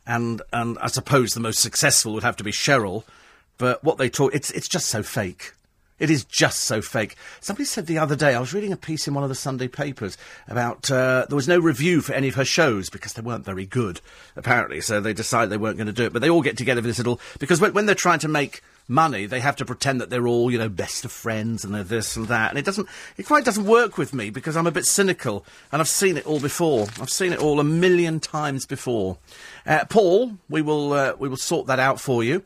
[0.07, 3.05] and and I suppose the most successful would have to be Cheryl,
[3.57, 5.53] but what they talk, it's it's just so fake.
[6.01, 7.15] It is just so fake.
[7.41, 9.69] Somebody said the other day, I was reading a piece in one of the Sunday
[9.69, 10.17] papers
[10.49, 13.67] about uh, there was no review for any of her shows because they weren't very
[13.67, 14.01] good,
[14.35, 14.81] apparently.
[14.81, 16.13] So they decided they weren't going to do it.
[16.13, 18.63] But they all get together for this little because when, when they're trying to make
[18.89, 21.85] money, they have to pretend that they're all, you know, best of friends and they're
[21.85, 22.51] this and that.
[22.51, 25.81] And it doesn't, it quite doesn't work with me because I'm a bit cynical and
[25.81, 26.87] I've seen it all before.
[27.01, 29.19] I've seen it all a million times before.
[29.67, 32.43] Uh, Paul, we will, uh, we will sort that out for you.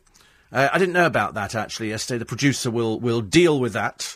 [0.55, 2.17] Uh, I didn't know about that actually yesterday.
[2.17, 4.15] The producer will will deal with that,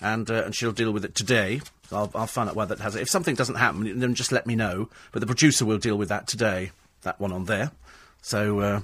[0.00, 1.60] and uh, and she'll deal with it today.
[1.90, 3.02] I'll, I'll find out why that has it.
[3.02, 4.88] If something doesn't happen, then just let me know.
[5.10, 6.70] But the producer will deal with that today.
[7.02, 7.72] That one on there.
[8.22, 8.60] So.
[8.60, 8.80] Uh,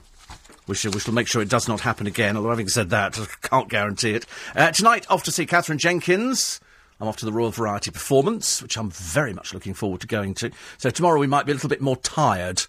[0.67, 3.17] we shall, we shall make sure it does not happen again, although having said that,
[3.21, 4.27] I can't guarantee it.
[4.57, 6.59] Uh, tonight, off to see Katherine Jenkins.
[7.01, 10.35] I'm off to the Royal Variety Performance, which I'm very much looking forward to going
[10.35, 10.51] to.
[10.79, 12.65] So tomorrow we might be a little bit more tired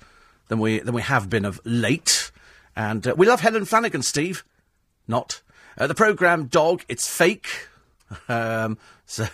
[0.48, 2.30] than we, than we have been of late.
[2.78, 4.46] And uh, we love Helen Flanagan, Steve.
[5.08, 5.42] Not.
[5.80, 7.50] Uh, the programme Dog, it's fake.
[8.30, 9.28] Um, so,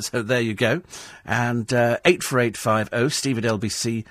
[0.00, 0.82] so there you go.
[1.24, 4.04] And uh, 84850 steve at lbc.co.uk.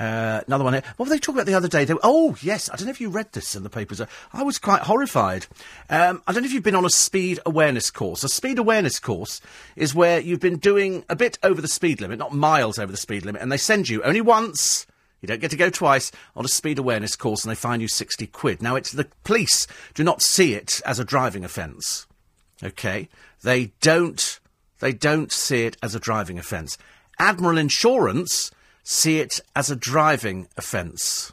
[0.00, 0.82] Uh, another one here.
[0.96, 1.84] What were they talking about the other day?
[1.84, 2.68] They, oh, yes.
[2.68, 4.02] I don't know if you read this in the papers.
[4.32, 5.46] I was quite horrified.
[5.88, 8.24] Um, I don't know if you've been on a speed awareness course.
[8.24, 9.40] A speed awareness course
[9.76, 12.98] is where you've been doing a bit over the speed limit, not miles over the
[12.98, 14.84] speed limit, and they send you only once.
[15.20, 17.88] You don't get to go twice on a speed awareness course and they fine you
[17.88, 18.62] 60 quid.
[18.62, 22.06] Now, it's the police do not see it as a driving offence.
[22.62, 23.08] Okay?
[23.42, 24.40] They don't,
[24.80, 26.76] they don't see it as a driving offence.
[27.18, 28.50] Admiral Insurance
[28.82, 31.32] see it as a driving offence.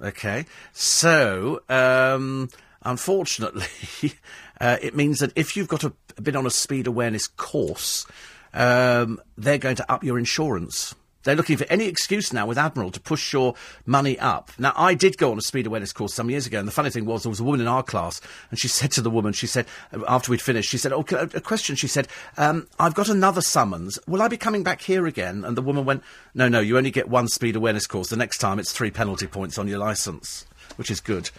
[0.00, 2.50] Okay, so um,
[2.82, 3.64] unfortunately,
[4.60, 8.06] uh, it means that if you've got a, been on a speed awareness course,
[8.52, 10.94] um, they're going to up your insurance.
[11.24, 13.54] They're looking for any excuse now with Admiral to push your
[13.86, 14.50] money up.
[14.58, 16.90] Now, I did go on a speed awareness course some years ago, and the funny
[16.90, 19.32] thing was, there was a woman in our class, and she said to the woman,
[19.32, 19.66] she said,
[20.06, 21.76] after we'd finished, she said, Oh, a question.
[21.76, 23.98] She said, um, I've got another summons.
[24.06, 25.44] Will I be coming back here again?
[25.44, 26.02] And the woman went,
[26.34, 28.08] No, no, you only get one speed awareness course.
[28.08, 31.30] The next time it's three penalty points on your licence, which is good.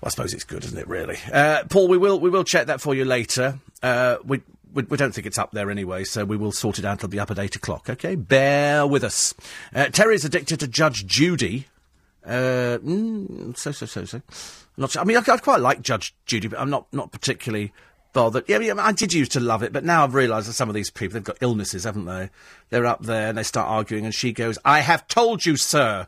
[0.00, 0.88] Well, I suppose it's good, isn't it?
[0.88, 1.86] Really, uh, Paul.
[1.88, 3.58] We will we will check that for you later.
[3.82, 4.40] Uh, we
[4.72, 6.98] we, we, don't think it's up there anyway, so we will sort it out.
[6.98, 7.88] It'll be up at eight o'clock.
[7.88, 9.34] Okay, bear with us.
[9.74, 11.66] Uh, Terry's addicted to Judge Judy.
[12.24, 14.22] Uh, mm, so so so so.
[14.76, 14.96] not.
[14.96, 17.72] I mean, I, I, quite like Judge Judy, but I'm not not particularly
[18.12, 18.44] bothered.
[18.48, 20.74] Yeah, yeah, I did used to love it, but now I've realised that some of
[20.74, 22.30] these people they've got illnesses, haven't they?
[22.70, 26.06] They're up there and they start arguing, and she goes, "I have told you, sir."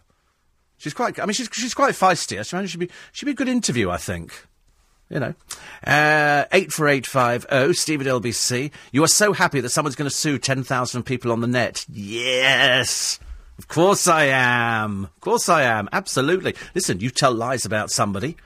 [0.76, 1.18] She's quite.
[1.18, 2.38] I mean, she's she's quite feisty.
[2.38, 4.46] I she'd be she'd be a good interview, I think
[5.08, 5.34] you know.
[5.86, 8.70] Uh, 84850, Steve at LBC.
[8.92, 11.84] You are so happy that someone's going to sue 10,000 people on the net.
[11.92, 13.18] Yes!
[13.58, 15.04] Of course I am.
[15.04, 15.88] Of course I am.
[15.92, 16.54] Absolutely.
[16.74, 18.36] Listen, you tell lies about somebody.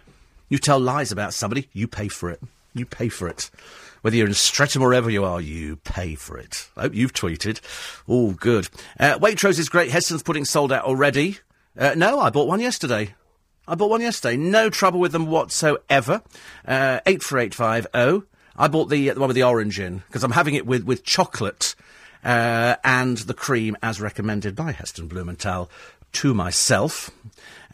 [0.48, 2.40] You tell lies about somebody, you pay for it.
[2.74, 3.50] You pay for it.
[4.02, 6.68] Whether you're in Streatham or wherever you are, you pay for it.
[6.76, 7.60] I hope you've tweeted.
[8.06, 8.68] All good.
[8.98, 9.90] Uh, Waitrose is great.
[9.90, 11.38] Heston's pudding sold out already.
[11.76, 13.14] Uh, no, I bought one yesterday.
[13.68, 14.38] I bought one yesterday.
[14.38, 16.22] No trouble with them whatsoever.
[16.66, 18.26] Uh, 84850.
[18.56, 21.04] I bought the, the one with the orange in because I'm having it with, with
[21.04, 21.74] chocolate
[22.24, 25.70] uh, and the cream as recommended by Heston Blumenthal
[26.12, 27.10] to myself.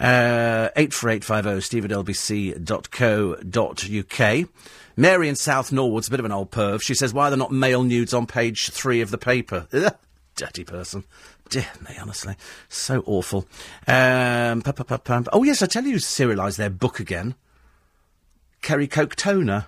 [0.00, 2.98] Uh, 84850 steve lbc.co.uk.
[4.96, 6.82] Mary in South Norwood's a bit of an old perv.
[6.82, 9.68] She says, why are there not male nudes on page three of the paper?
[9.72, 9.94] Ugh,
[10.34, 11.04] dirty person.
[11.54, 12.34] Dear me, honestly.
[12.68, 13.46] So awful.
[13.86, 17.36] Um, oh, yes, I tell you, serialised their book again.
[18.60, 19.66] Kerry Katona.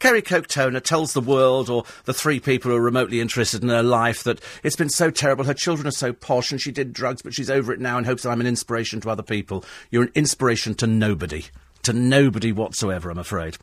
[0.00, 3.80] Kerry Katona tells the world, or the three people who are remotely interested in her
[3.80, 5.44] life, that it's been so terrible.
[5.44, 8.06] Her children are so posh, and she did drugs, but she's over it now and
[8.06, 9.64] hopes that I'm an inspiration to other people.
[9.92, 11.44] You're an inspiration to nobody
[11.82, 13.56] to nobody whatsoever, I'm afraid.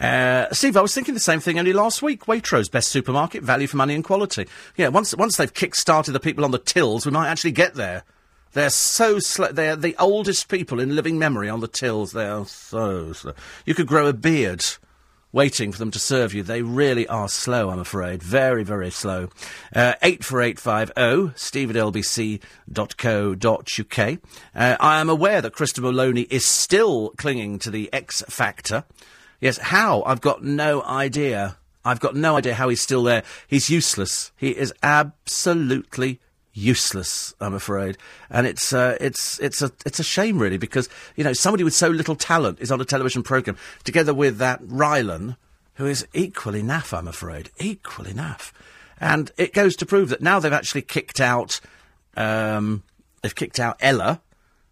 [0.00, 2.26] Uh, Steve, I was thinking the same thing only last week.
[2.26, 4.46] Waitrose, best supermarket, value for money and quality.
[4.76, 8.04] Yeah, once once they've kick-started the people on the tills, we might actually get there.
[8.52, 9.52] They're so slow.
[9.52, 12.12] They're the oldest people in living memory on the tills.
[12.12, 13.34] They are so slow.
[13.64, 14.64] You could grow a beard
[15.32, 16.42] waiting for them to serve you.
[16.42, 18.22] They really are slow, I'm afraid.
[18.22, 19.28] Very, very slow.
[19.74, 22.48] Uh, 84850, steve at lbc.co.uk.
[24.54, 28.84] Uh, I am aware that Christopher Maloney is still clinging to the X Factor.
[29.40, 30.02] Yes, how?
[30.02, 31.56] I've got no idea.
[31.84, 33.22] I've got no idea how he's still there.
[33.46, 34.32] He's useless.
[34.36, 36.20] He is absolutely
[36.52, 37.96] useless, I'm afraid.
[38.28, 41.74] And it's uh, it's it's a it's a shame really because you know somebody with
[41.74, 45.36] so little talent is on a television program together with that Rylan,
[45.74, 48.52] who is equally naff, I'm afraid, equally naff.
[48.98, 51.60] And it goes to prove that now they've actually kicked out
[52.16, 52.82] um,
[53.22, 54.20] they've kicked out Ella,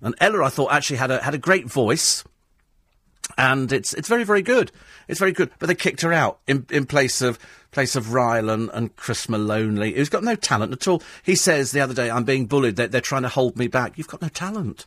[0.03, 2.25] and Ella I thought actually had a had a great voice.
[3.37, 4.73] And it's it's very very good.
[5.07, 5.51] It's very good.
[5.59, 7.39] But they kicked her out in in place of
[7.71, 11.03] place of Rylan and Chris Maloney, who's got no talent at all.
[11.23, 13.99] He says the other day, I'm being bullied, they're, they're trying to hold me back.
[13.99, 14.87] You've got no talent.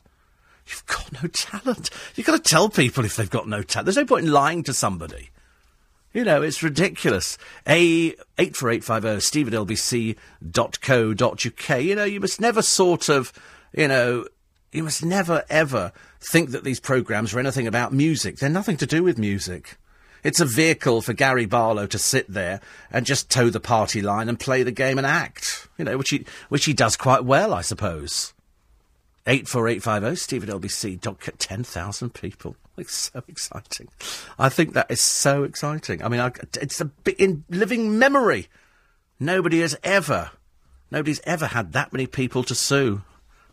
[0.68, 1.90] You've got no talent.
[2.16, 3.86] You've got to tell people if they've got no talent.
[3.86, 5.30] There's no point in lying to somebody.
[6.14, 7.38] You know, it's ridiculous.
[7.68, 10.20] A 84850 steve at lbc.co.uk.
[11.84, 13.32] You know, you must never sort of,
[13.74, 14.26] you know,
[14.72, 18.38] you must never ever think that these programmes are anything about music.
[18.38, 19.78] They're nothing to do with music.
[20.24, 24.30] It's a vehicle for Gary Barlow to sit there and just toe the party line
[24.30, 25.68] and play the game and act.
[25.78, 28.34] You know, which he which he does quite well, I suppose.
[29.28, 31.00] Eight four eight five oh, zero Steve at LBC.
[31.38, 32.56] Ten thousand people.
[32.78, 33.90] It's so exciting.
[34.40, 36.02] I think that is so exciting.
[36.02, 38.48] I mean, I, it's a in living memory.
[39.20, 40.32] Nobody has ever,
[40.90, 43.04] nobody's ever had that many people to sue.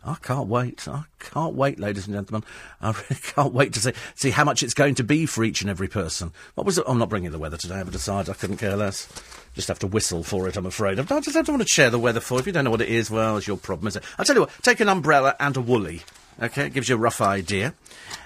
[0.05, 0.87] I can't wait.
[0.87, 2.47] I can't wait, ladies and gentlemen.
[2.81, 5.61] I really can't wait to see see how much it's going to be for each
[5.61, 6.31] and every person.
[6.55, 6.85] What was it?
[6.87, 7.75] I'm not bringing the weather today.
[7.75, 9.07] I've decided I couldn't care less.
[9.55, 10.99] Just have to whistle for it, I'm afraid.
[10.99, 12.39] I just don't want to share the weather for you.
[12.41, 14.03] If you don't know what it is, well, it's your problem, is it?
[14.17, 16.03] I'll tell you what, take an umbrella and a woolly.
[16.41, 17.73] Okay, it gives you a rough idea.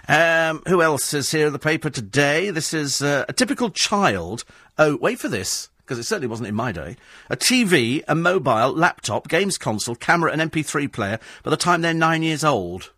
[0.07, 2.51] Um, who else is here in the paper today?
[2.51, 4.43] This is uh, a typical child.
[4.77, 6.97] Oh, wait for this because it certainly wasn't in my day,
[7.29, 11.93] a TV, a mobile, laptop, games console, camera, and MP3 player by the time they're
[11.93, 12.91] nine years old.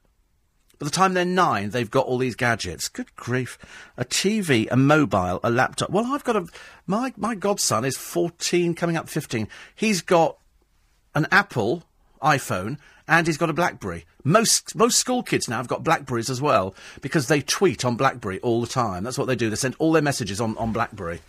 [0.80, 2.88] By the time they're nine, they've got all these gadgets.
[2.88, 3.58] Good grief.
[3.98, 5.90] A TV, a mobile, a laptop.
[5.90, 6.48] Well, I've got a.
[6.88, 9.50] My, my godson is 14, coming up 15.
[9.76, 10.38] He's got
[11.14, 11.84] an Apple
[12.22, 12.78] iPhone
[13.10, 14.06] and he's got a BlackBerry.
[14.24, 18.40] Most most school kids now have got Blackberries as well because they tweet on BlackBerry
[18.40, 19.04] all the time.
[19.04, 19.50] That's what they do.
[19.50, 21.20] They send all their messages on, on BlackBerry.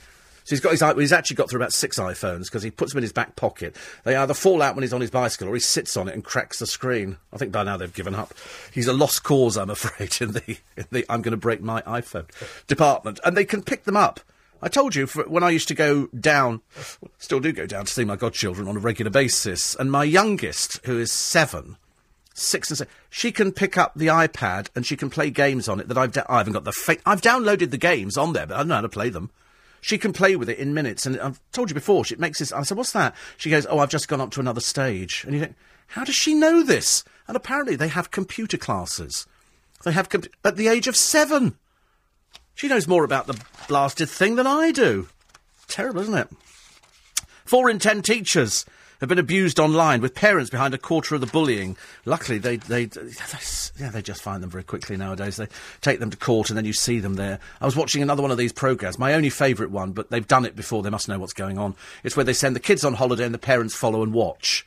[0.47, 2.99] So he's got his, he's actually got through about six iPhones because he puts them
[2.99, 3.75] in his back pocket.
[4.05, 6.23] They either fall out when he's on his bicycle or he sits on it and
[6.23, 7.17] cracks the screen.
[7.33, 8.33] I think by now they've given up.
[8.73, 11.83] He's a lost cause, I'm afraid, in the, in the I'm going to break my
[11.83, 12.29] iPhone
[12.69, 13.19] department.
[13.25, 14.21] And they can pick them up.
[14.63, 16.61] I told you for, when I used to go down,
[17.19, 20.81] still do go down to see my godchildren on a regular basis, and my youngest,
[20.87, 21.77] who is seven,
[22.35, 25.81] six and seven, she can pick up the iPad and she can play games on
[25.81, 28.47] it that I've da- I haven't got the fa- I've downloaded the games on there,
[28.47, 29.31] but I don't know how to play them.
[29.87, 31.07] She can play with it in minutes.
[31.07, 32.51] And I've told you before, she makes this.
[32.51, 33.15] I said, What's that?
[33.37, 35.23] She goes, Oh, I've just gone up to another stage.
[35.23, 35.55] And you think,
[35.87, 37.05] How does she know this?
[37.29, 39.29] And apparently they have computer classes.
[39.85, 41.57] They have comp- at the age of seven.
[42.57, 45.07] She knows more about the blasted thing than I do.
[45.69, 46.31] Terrible, isn't it?
[47.45, 48.67] Four in ten teachers
[49.01, 51.77] have been abused online, with parents behind a quarter of the bullying.
[52.05, 53.09] Luckily, they, they, they,
[53.79, 55.37] yeah, they just find them very quickly nowadays.
[55.37, 55.49] They
[55.81, 57.39] take them to court and then you see them there.
[57.61, 60.45] I was watching another one of these programmes, my only favourite one, but they've done
[60.45, 61.75] it before, they must know what's going on.
[62.05, 64.67] It's where they send the kids on holiday and the parents follow and watch.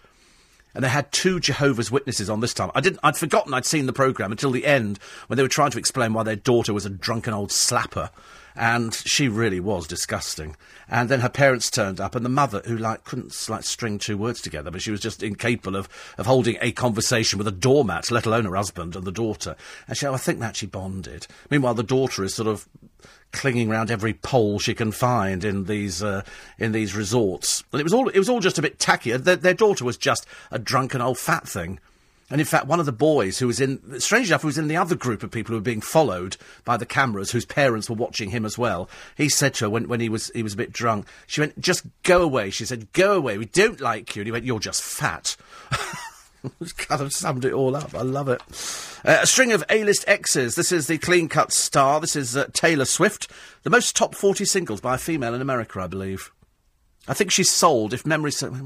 [0.76, 2.70] And they had two Jehovah's Witnesses on this time.
[2.76, 5.72] I didn't, I'd forgotten I'd seen the programme until the end when they were trying
[5.72, 8.12] to explain why their daughter was a drunken old slapper
[8.60, 10.56] and she really was disgusting.
[10.90, 14.18] And then her parents turned up, and the mother, who like couldn't like string two
[14.18, 18.12] words together, but she was just incapable of, of holding a conversation with a doormat,
[18.12, 19.56] let alone her husband and the daughter.
[19.88, 21.26] And she, oh, I think that she bonded.
[21.50, 22.68] Meanwhile, the daughter is sort of
[23.32, 26.24] clinging round every pole she can find in these uh,
[26.58, 27.64] in these resorts.
[27.72, 29.16] And it was all it was all just a bit tacky.
[29.16, 31.80] Their, their daughter was just a drunken old fat thing.
[32.30, 34.68] And in fact, one of the boys who was in, strange enough, who was in
[34.68, 37.96] the other group of people who were being followed by the cameras, whose parents were
[37.96, 38.88] watching him as well,
[39.18, 41.60] he said to her when, when he was he was a bit drunk, she went,
[41.60, 43.38] "Just go away." She said, "Go away.
[43.38, 45.36] We don't like you." And he went, "You're just fat."
[46.78, 47.94] kind of summed it all up.
[47.94, 48.42] I love it.
[49.04, 50.56] Uh, a string of A-list exes.
[50.56, 52.00] This is the clean-cut star.
[52.00, 53.30] This is uh, Taylor Swift,
[53.64, 56.32] the most top forty singles by a female in America, I believe.
[57.08, 58.60] I think she's sold, if memory serves.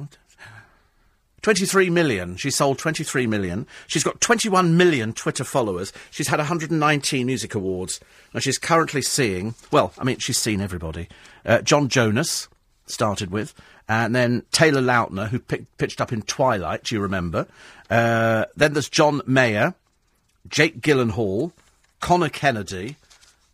[1.44, 2.36] 23 million.
[2.38, 3.68] She sold 23 million.
[3.86, 5.94] She's got 21 million Twitter followers.
[6.10, 8.00] She's had 119 music awards.
[8.34, 11.10] And she's currently seeing, well, I mean, she's seen everybody.
[11.46, 12.48] Uh, Joe Jonas
[12.88, 13.54] started with,
[13.88, 17.48] and then Taylor Lautner, who pitched up in Twilight, do you remember?
[17.90, 19.76] Uh, then there's John Mayer,
[20.48, 21.52] Jake Gyllenhaal,
[22.00, 22.96] Conor Kennedy,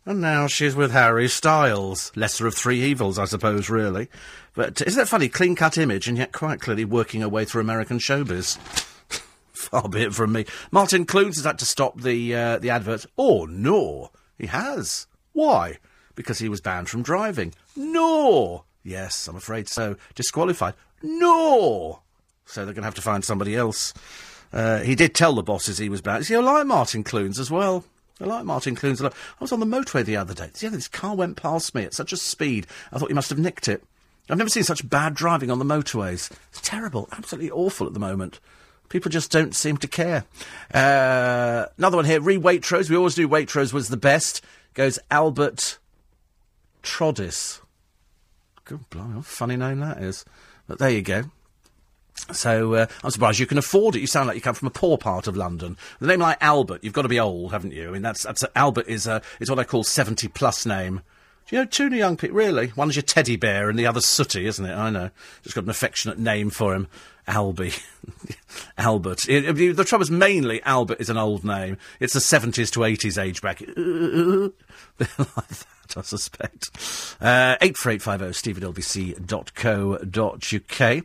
[0.06, 2.10] and now she's with Harry Styles.
[2.16, 4.08] Lesser of three evils, I suppose, really.
[4.54, 5.28] But isn't that funny?
[5.28, 8.58] Clean cut image, and yet quite clearly working her way through American showbiz.
[9.52, 10.46] Far be it from me.
[10.70, 13.06] Martin Clunes has had to stop the uh, the advert.
[13.16, 15.06] Oh no, he has.
[15.32, 15.78] Why?
[16.14, 17.54] Because he was banned from driving.
[17.76, 18.64] No.
[18.82, 19.96] Yes, I'm afraid so.
[20.14, 20.74] Disqualified.
[21.02, 22.02] No.
[22.44, 23.94] so they're going to have to find somebody else.
[24.52, 26.26] Uh, he did tell the bosses he was banned.
[26.26, 27.84] See, I like Martin Clunes as well.
[28.20, 29.14] I like Martin Clunes a lot.
[29.40, 30.50] I was on the motorway the other day.
[30.52, 32.66] This car went past me at such a speed.
[32.92, 33.82] I thought he must have nicked it.
[34.30, 36.30] I've never seen such bad driving on the motorways.
[36.50, 38.38] It's terrible, absolutely awful at the moment.
[38.88, 40.24] People just don't seem to care.
[40.72, 42.88] Uh, another one here, re Waitrose.
[42.88, 44.44] We always do Waitrose was the best.
[44.74, 45.78] Goes Albert
[46.82, 47.60] Troddis.
[48.64, 50.24] Good blimey, what a funny name that is.
[50.68, 51.24] But there you go.
[52.32, 54.00] So uh, I'm surprised you can afford it.
[54.00, 55.76] You sound like you come from a poor part of London.
[55.98, 57.88] The name like Albert, you've got to be old, haven't you?
[57.88, 61.00] I mean, that's, that's Albert is uh, is what I call seventy plus name.
[61.50, 62.36] Do you know two new young people?
[62.36, 64.72] Really, one's your teddy bear and the other's Sooty, isn't it?
[64.72, 65.10] I know.
[65.42, 66.86] Just got an affectionate name for him,
[67.26, 67.76] Albie,
[68.78, 69.28] Albert.
[69.28, 71.76] It, it, the trouble is, mainly Albert is an old name.
[71.98, 73.70] It's the seventies to eighties age bracket.
[73.76, 74.52] like
[75.08, 75.66] that.
[75.96, 76.70] I suspect.
[77.20, 78.62] Uh, 84850 steve at
[79.42, 81.04] lbc.co.uk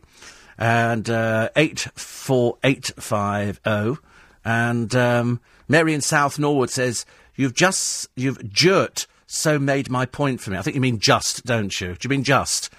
[0.59, 3.99] and uh, 84850.
[4.45, 7.03] And um, Mary in South Norwood says,
[7.35, 10.57] You've just, you've jurt so made my point for me.
[10.57, 11.89] I think you mean just, don't you?
[11.93, 12.71] Do you mean just?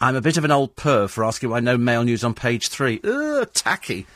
[0.00, 2.68] I'm a bit of an old purr for asking why no mail news on page
[2.68, 3.00] three.
[3.04, 4.06] Ugh, tacky.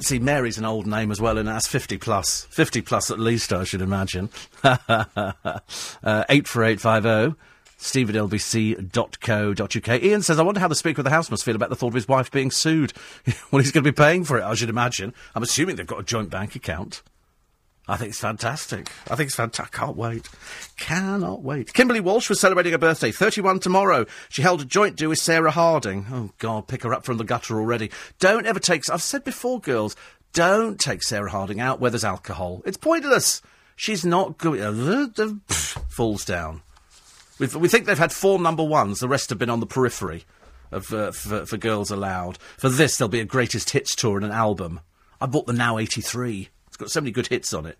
[0.00, 2.46] See, Mary's an old name as well, and that's 50 plus.
[2.50, 4.30] 50 plus at least, I should imagine.
[4.64, 4.74] uh,
[6.02, 7.40] 84850
[7.76, 10.02] steve at lbc.co.uk.
[10.02, 11.88] Ian says, I wonder how the Speaker of the House must feel about the thought
[11.88, 12.94] of his wife being sued.
[13.50, 15.12] well, he's going to be paying for it, I should imagine.
[15.34, 17.02] I'm assuming they've got a joint bank account.
[17.86, 18.90] I think it's fantastic.
[19.10, 19.74] I think it's fantastic.
[19.74, 20.28] Can't wait.
[20.78, 21.74] Cannot wait.
[21.74, 24.06] Kimberley Walsh was celebrating her birthday, 31 tomorrow.
[24.30, 26.06] She held a joint do with Sarah Harding.
[26.10, 27.90] Oh, God, pick her up from the gutter already.
[28.18, 28.88] Don't ever take...
[28.90, 29.96] I've said before, girls,
[30.32, 32.62] don't take Sarah Harding out where there's alcohol.
[32.64, 33.42] It's pointless.
[33.76, 35.40] She's not good.
[35.88, 36.62] Falls down.
[37.38, 39.00] We've, we think they've had four number ones.
[39.00, 40.24] The rest have been on the periphery
[40.70, 42.38] of uh, for, for Girls Aloud.
[42.56, 44.80] For this, there'll be a greatest hits tour and an album.
[45.20, 46.48] I bought the Now 83.
[46.74, 47.78] It's got so many good hits on it,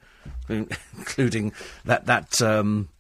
[0.49, 1.53] including
[1.85, 2.91] that that um,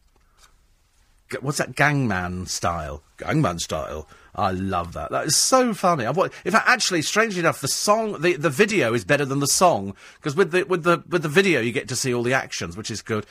[1.41, 3.05] what's that Gangman style?
[3.17, 4.09] Gangman style.
[4.35, 5.13] I love that.
[5.13, 6.05] That is so funny.
[6.05, 9.47] I've, in fact, actually, strangely enough, the song, the, the video is better than the
[9.47, 12.35] song because with the with the with the video you get to see all the
[12.35, 13.25] actions, which is good.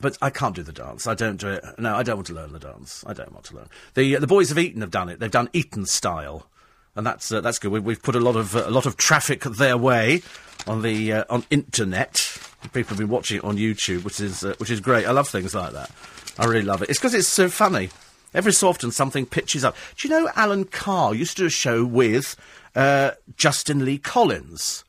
[0.00, 1.06] But I can't do the dance.
[1.06, 1.64] I don't do it.
[1.78, 3.04] No, I don't want to learn the dance.
[3.06, 3.68] I don't want to learn.
[3.94, 5.20] The uh, the boys of Eton have done it.
[5.20, 6.48] They've done Eton style,
[6.96, 7.72] and that's uh, that's good.
[7.72, 10.22] We, have put a lot of uh, a lot of traffic their way
[10.66, 12.38] on the uh, on internet.
[12.72, 15.06] People have been watching it on YouTube, which is uh, which is great.
[15.06, 15.90] I love things like that.
[16.38, 16.90] I really love it.
[16.90, 17.90] It's because it's so funny.
[18.32, 19.76] Every so often something pitches up.
[19.96, 22.36] Do you know Alan Carr used to do a show with
[22.74, 24.84] uh, Justin Lee Collins?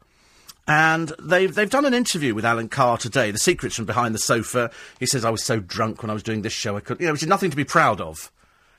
[0.68, 3.30] And they've, they've done an interview with Alan Carr today.
[3.30, 4.72] The secret's from behind the sofa.
[5.00, 7.06] He says, I was so drunk when I was doing this show, I could, you
[7.06, 8.32] know, which is nothing to be proud of.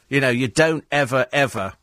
[0.08, 1.74] You know, you don't ever, ever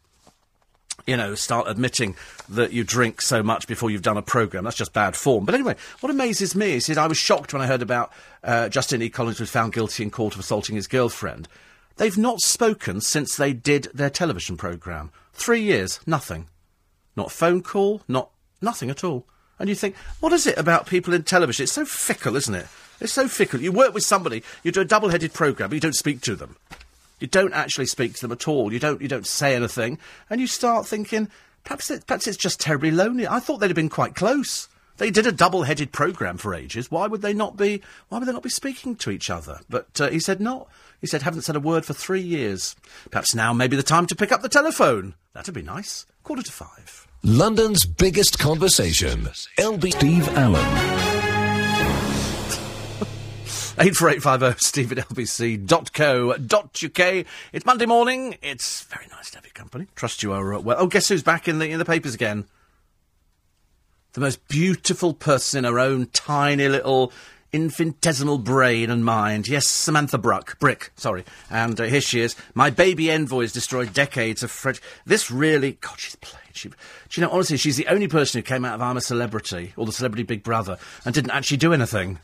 [1.06, 2.16] you know, start admitting
[2.50, 4.64] that you drink so much before you've done a programme.
[4.64, 5.46] That's just bad form.
[5.46, 8.12] But anyway, what amazes me is that I was shocked when I heard about
[8.44, 9.10] uh, Justin E.
[9.10, 11.48] Collins was found guilty in court of assaulting his girlfriend.
[11.98, 15.12] They've not spoken since they did their television programme.
[15.34, 16.48] Three years, nothing.
[17.16, 18.32] Not phone call, not
[18.62, 19.28] nothing at all.
[19.60, 21.64] And you think, what is it about people in television?
[21.64, 22.68] It's so fickle, isn't it?
[23.00, 23.62] It's so fickle.
[23.62, 26.56] You work with somebody, you do a double-headed programme, but you don't speak to them.
[27.24, 28.74] You don't actually speak to them at all.
[28.74, 29.02] You don't.
[29.02, 29.98] You don't say anything,
[30.30, 31.30] and you start thinking
[31.64, 33.26] perhaps it, perhaps it's just terribly lonely.
[33.26, 34.68] I thought they'd have been quite close.
[34.98, 36.92] They did a double-headed program for ages.
[36.92, 37.82] Why would they not be?
[38.10, 39.62] Why would they not be speaking to each other?
[39.70, 40.68] But uh, he said not.
[41.00, 42.76] He said haven't said a word for three years.
[43.10, 45.16] Perhaps now may be the time to pick up the telephone.
[45.32, 46.06] That'd be nice.
[46.24, 47.08] Quarter to five.
[47.24, 49.30] London's biggest conversation.
[49.58, 51.13] LB Steve Allen.
[53.80, 55.66] 84850 steve at lbc.co.uk.
[57.54, 58.38] It's Monday morning.
[58.44, 59.88] It's very nice to have your company.
[59.96, 60.78] Trust you are uh, well.
[60.80, 62.46] Oh, guess who's back in the, in the papers again?
[64.14, 67.12] The most beautiful person in her own tiny little
[67.52, 69.48] infinitesimal brain and mind.
[69.48, 70.60] Yes, Samantha Bruck.
[70.60, 71.26] Brick, sorry.
[71.50, 72.36] And uh, here she is.
[72.54, 74.82] My baby envoy has destroyed decades of French.
[75.04, 75.74] This really...
[75.82, 76.42] God, she's played.
[76.54, 76.76] She, do
[77.14, 79.88] you know, honestly, she's the only person who came out of I'm a Celebrity, or
[79.88, 82.20] the Celebrity Big Brother, and didn't actually do anything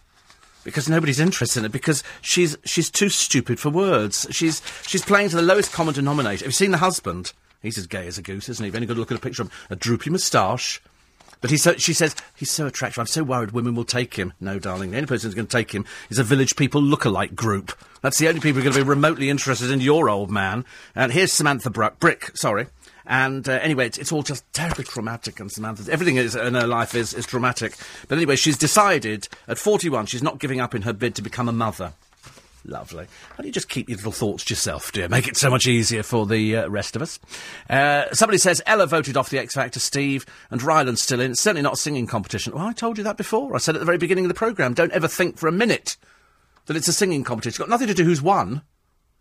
[0.64, 4.28] because nobody's interested in it because she's she's too stupid for words.
[4.32, 6.46] She's she's playing to the lowest common denominator.
[6.46, 7.34] Have you seen the husband?
[7.62, 8.68] He's as gay as a goose, isn't he?
[8.68, 10.82] You've only got to look at a picture of him, a droopy moustache.
[11.42, 13.00] But he's so, she says, he's so attractive.
[13.00, 14.34] I'm so worried women will take him.
[14.42, 14.92] No, darling.
[14.92, 17.72] The only person who's going to take him is a village people look-alike group.
[18.02, 20.66] That's the only people who are going to be remotely interested in your old man.
[20.96, 21.98] And here's Samantha Bruck.
[22.00, 22.68] Brick, sorry.
[23.10, 25.40] And uh, anyway, it's, it's, all just terribly traumatic.
[25.40, 27.76] And Samantha's everything is, in her life is, is traumatic.
[28.08, 31.50] But anyway, she's decided at 41 she's not giving up in her bid to become
[31.50, 31.94] a mother.
[32.66, 33.08] Lovely.
[33.32, 35.10] How do you just keep your little thoughts to yourself, dear?
[35.10, 37.18] Make it so much easier for the uh, rest of us.
[37.68, 41.32] Uh, somebody says Ella voted off the X Factor, Steve, and Rylan's still in.
[41.32, 42.54] It's certainly not a singing competition.
[42.54, 43.56] Well, I told you that before.
[43.56, 45.98] I said at the very beginning of the programme, don't ever think for a minute
[46.68, 47.50] that it's a singing competition.
[47.50, 48.62] It's got nothing to do who's won.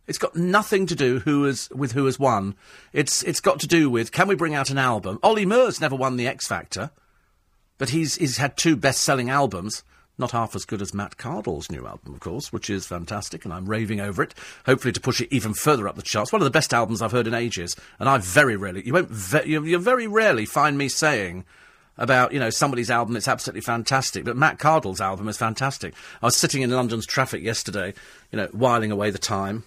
[0.08, 2.56] It's got nothing to do who has, with who has won.
[2.92, 5.20] It's, it's got to do with can we bring out an album?
[5.22, 6.90] Ollie Murs never won the X Factor,
[7.76, 9.84] but he's, he's had two best selling albums.
[10.20, 13.54] Not half as good as Matt Cardle's new album, of course, which is fantastic, and
[13.54, 14.34] I'm raving over it.
[14.66, 16.32] Hopefully, to push it even further up the charts.
[16.32, 19.10] One of the best albums I've heard in ages, and I very rarely, you won't,
[19.10, 21.44] ve- you, you very rarely find me saying
[21.96, 24.24] about, you know, somebody's album that's absolutely fantastic.
[24.24, 25.94] But Matt Cardle's album is fantastic.
[26.20, 27.94] I was sitting in London's traffic yesterday,
[28.32, 29.62] you know, whiling away the time.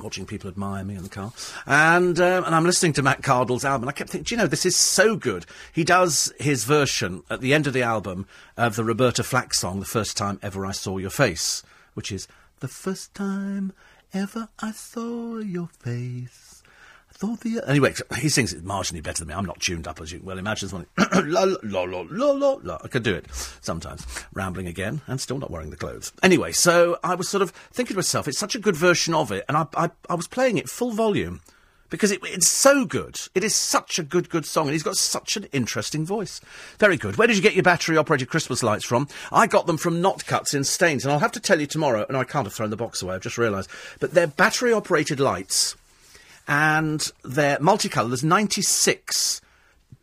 [0.00, 1.32] Watching people admire me in the car,
[1.66, 3.84] and um, and I'm listening to Matt Cardle's album.
[3.84, 5.46] And I kept thinking, do you know, this is so good.
[5.72, 8.26] He does his version at the end of the album
[8.56, 11.62] of the Roberta Flack song, "The First Time Ever I Saw Your Face,"
[11.94, 12.26] which is
[12.58, 13.72] the first time
[14.12, 16.53] ever I saw your face.
[17.42, 19.34] The anyway, he sings it marginally better than me.
[19.34, 20.86] I'm not tuned up as you well imagine.
[21.14, 22.78] la, la, la, la, la, la.
[22.82, 23.26] I could do it
[23.60, 26.12] sometimes, rambling again and still not wearing the clothes.
[26.22, 29.32] Anyway, so I was sort of thinking to myself, it's such a good version of
[29.32, 31.40] it, and I, I, I was playing it full volume
[31.90, 33.16] because it, it's so good.
[33.34, 36.40] It is such a good, good song, and he's got such an interesting voice.
[36.78, 37.16] Very good.
[37.16, 39.08] Where did you get your battery-operated Christmas lights from?
[39.30, 42.04] I got them from Notcutts in Staines, and I'll have to tell you tomorrow.
[42.08, 43.14] And I can't have thrown the box away.
[43.14, 43.70] I've just realised,
[44.00, 45.76] but they're battery-operated lights
[46.46, 48.08] and they're multicolour.
[48.08, 49.40] There's 96.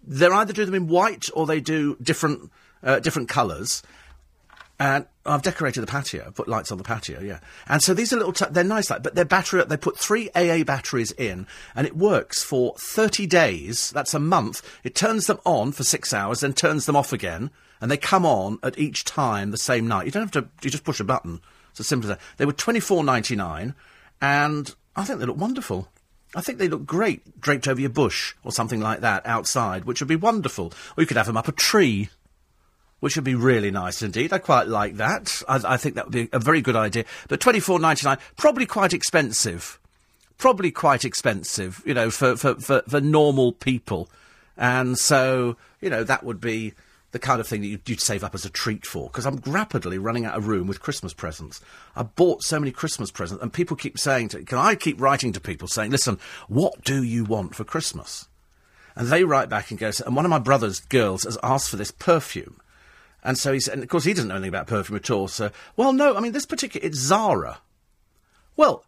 [0.06, 2.52] They either do them in white or they do different
[2.84, 3.84] uh, different colours.
[4.80, 7.40] And I've decorated the patio, I put lights on the patio, yeah.
[7.68, 10.32] And so these are little, t- they're nice, like, but they're battery, they put three
[10.34, 14.68] AA batteries in, and it works for 30 days, that's a month.
[14.84, 18.26] It turns them on for six hours, then turns them off again, and they come
[18.26, 20.08] on at each time the same night.
[20.08, 21.42] You don't have to, you just push a button.
[21.70, 22.24] It's as simple as that.
[22.38, 23.76] They were 24.99,
[24.20, 25.90] and I think they look wonderful.
[26.36, 30.00] I think they look great draped over your bush or something like that outside, which
[30.02, 30.74] would be wonderful.
[30.98, 32.10] Or you could have them up a tree,
[33.00, 34.32] which would be really nice indeed.
[34.32, 35.42] I quite like that.
[35.48, 37.06] I, I think that would be a very good idea.
[37.28, 39.78] But twenty four ninety nine, probably quite expensive.
[40.38, 44.10] Probably quite expensive, you know, for, for, for, for normal people.
[44.58, 46.74] And so, you know, that would be
[47.12, 49.08] the kind of thing that you'd, you'd save up as a treat for.
[49.08, 51.62] Because I'm rapidly running out of room with Christmas presents.
[51.96, 55.34] I bought so many Christmas presents, and people keep saying to, can I keep writing
[55.34, 58.28] to people saying, listen, what do you want for Christmas?
[58.96, 61.78] And they write back and go, and one of my brother's girls has asked for
[61.78, 62.60] this perfume.
[63.24, 65.28] And so he's, and of course he doesn't know anything about perfume at all.
[65.28, 67.60] So, well, no, I mean this particular, it's Zara.
[68.56, 68.84] Well,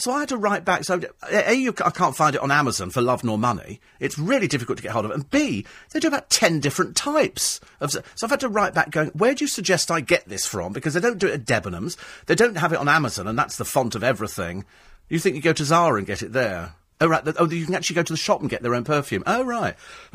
[0.00, 0.84] so I had to write back.
[0.84, 3.80] So A, you, I can't find it on Amazon for love nor money.
[3.98, 5.10] It's really difficult to get hold of.
[5.10, 7.90] And B, they do about ten different types of.
[7.92, 10.72] So I've had to write back going, where do you suggest I get this from?
[10.72, 11.96] Because they don't do it at Debenhams.
[12.26, 14.64] They don't have it on Amazon, and that's the font of everything.
[15.08, 16.74] You think you go to Zara and get it there?
[17.00, 17.22] Oh right.
[17.38, 19.22] Oh, you can actually go to the shop and get their own perfume.
[19.26, 19.74] Oh right.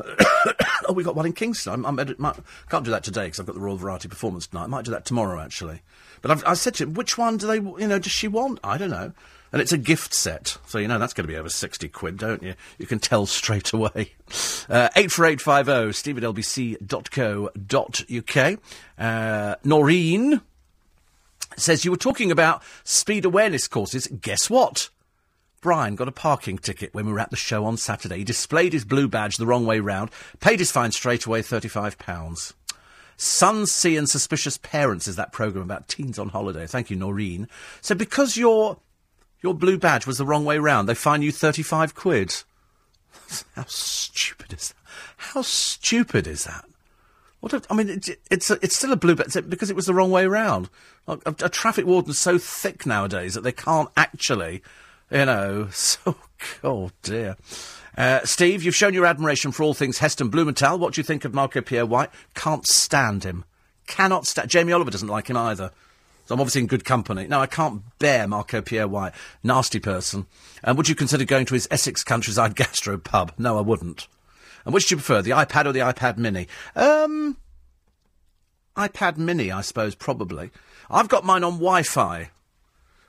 [0.88, 1.84] oh, we got one in Kingston.
[1.84, 2.16] I'm, I'm
[2.68, 4.64] can't do that today because I've got the Royal Variety Performance tonight.
[4.64, 5.82] I might do that tomorrow actually.
[6.22, 7.56] But I've, I said to him, which one do they?
[7.56, 8.60] You know, does she want?
[8.62, 9.12] I don't know.
[9.56, 12.18] And it's a gift set, so you know that's going to be over 60 quid,
[12.18, 12.52] don't you?
[12.76, 14.12] You can tell straight away.
[14.68, 17.56] Uh, 84850 steve at lbc.co.uk.
[18.98, 20.42] Uh, Noreen
[21.56, 24.08] says, You were talking about speed awareness courses.
[24.08, 24.90] Guess what?
[25.62, 28.18] Brian got a parking ticket when we were at the show on Saturday.
[28.18, 32.52] He displayed his blue badge the wrong way round, paid his fine straight away, £35.
[33.16, 36.66] Sun, Sea and Suspicious Parents is that programme about teens on holiday.
[36.66, 37.48] Thank you, Noreen.
[37.80, 38.76] So because you're
[39.46, 40.88] your blue badge was the wrong way round.
[40.88, 42.34] They fine you 35 quid.
[43.54, 44.76] How stupid is that?
[45.18, 46.64] How stupid is that?
[47.38, 49.86] What a, I mean, it, it's a, it's still a blue badge because it was
[49.86, 50.68] the wrong way round.
[51.06, 54.62] A, a, a traffic warden's so thick nowadays that they can't actually,
[55.12, 55.68] you know.
[55.72, 56.16] So,
[56.64, 57.36] oh dear.
[57.96, 60.76] Uh, Steve, you've shown your admiration for all things Heston Blumenthal.
[60.76, 62.10] What do you think of Marco Pierre White?
[62.34, 63.44] Can't stand him.
[63.86, 64.50] Cannot stand.
[64.50, 65.70] Jamie Oliver doesn't like him either.
[66.26, 67.26] So I'm obviously in good company.
[67.28, 69.14] No, I can't bear Marco Pierre White.
[69.44, 70.26] Nasty person.
[70.64, 73.32] And would you consider going to his Essex countryside gastro pub?
[73.38, 74.08] No, I wouldn't.
[74.64, 76.48] And which do you prefer, the iPad or the iPad mini?
[76.74, 77.36] Um,
[78.76, 80.50] iPad mini, I suppose, probably.
[80.90, 82.30] I've got mine on Wi-Fi,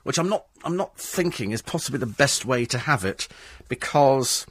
[0.04, 3.26] which I'm not, I'm not thinking is possibly the best way to have it,
[3.68, 4.46] because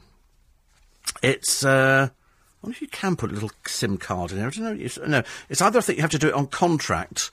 [1.24, 4.48] it's, uh, I wonder if you can put a little SIM card in there.
[4.48, 5.08] I don't know.
[5.08, 7.32] no, it's either I think you have to do it on contract,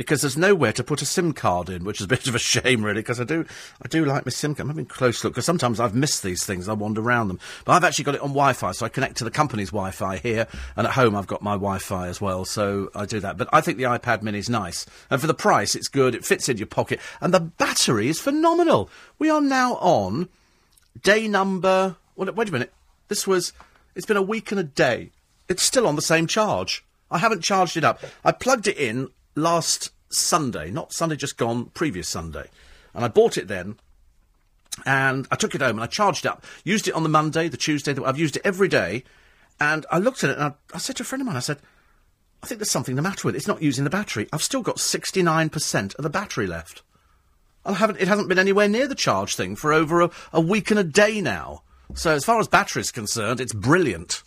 [0.00, 2.38] because there's nowhere to put a SIM card in, which is a bit of a
[2.38, 3.44] shame, really, because I do,
[3.82, 4.62] I do like my SIM card.
[4.62, 7.38] I'm having a close look, because sometimes I've missed these things, I wander around them.
[7.66, 10.46] But I've actually got it on Wi-Fi, so I connect to the company's Wi-Fi here,
[10.74, 13.36] and at home I've got my Wi-Fi as well, so I do that.
[13.36, 14.86] But I think the iPad mini is nice.
[15.10, 18.18] And for the price, it's good, it fits in your pocket, and the battery is
[18.18, 18.88] phenomenal.
[19.18, 20.30] We are now on
[21.02, 22.72] day number, wait, wait a minute,
[23.08, 23.52] this was,
[23.94, 25.10] it's been a week and a day.
[25.46, 26.86] It's still on the same charge.
[27.10, 28.02] I haven't charged it up.
[28.24, 32.48] I plugged it in last Sunday, not Sunday just gone, previous Sunday.
[32.94, 33.76] And I bought it then,
[34.84, 36.44] and I took it home and I charged it up.
[36.64, 39.04] Used it on the Monday, the Tuesday, the, I've used it every day.
[39.60, 41.40] And I looked at it and I, I said to a friend of mine, I
[41.40, 41.58] said,
[42.42, 43.38] I think there's something the matter with it.
[43.38, 44.28] It's not using the battery.
[44.32, 46.82] I've still got 69% of the battery left.
[47.64, 50.70] I haven't, it hasn't been anywhere near the charge thing for over a, a week
[50.70, 51.62] and a day now.
[51.94, 54.22] So as far as battery's concerned, it's brilliant.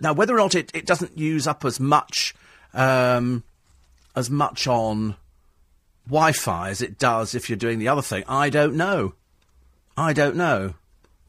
[0.00, 2.34] Now, whether or not it, it doesn't use up as much
[2.74, 3.42] um,
[4.18, 5.16] as much on
[6.06, 9.14] Wi-Fi as it does if you're doing the other thing, I don't know.
[9.96, 10.74] I don't know.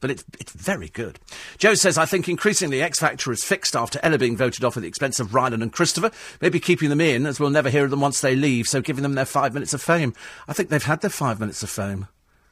[0.00, 1.18] But it's, it's very good.
[1.58, 4.82] Joe says, I think increasingly X Factor is fixed after Ella being voted off at
[4.82, 6.10] the expense of Rylan and Christopher.
[6.40, 9.02] Maybe keeping them in, as we'll never hear of them once they leave, so giving
[9.02, 10.14] them their five minutes of fame.
[10.48, 12.08] I think they've had their five minutes of fame.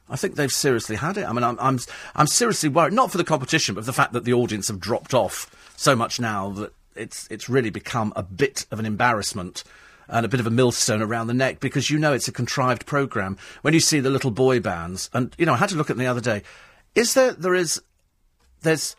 [0.07, 1.27] I think they've seriously had it.
[1.27, 1.79] I mean, I'm, I'm,
[2.15, 4.79] I'm seriously worried, not for the competition, but for the fact that the audience have
[4.79, 9.63] dropped off so much now that it's, it's really become a bit of an embarrassment
[10.09, 12.85] and a bit of a millstone around the neck because you know it's a contrived
[12.85, 13.37] programme.
[13.61, 15.95] When you see the little boy bands, and, you know, I had to look at
[15.95, 16.43] them the other day.
[16.95, 17.81] Is there, there is,
[18.61, 18.95] there's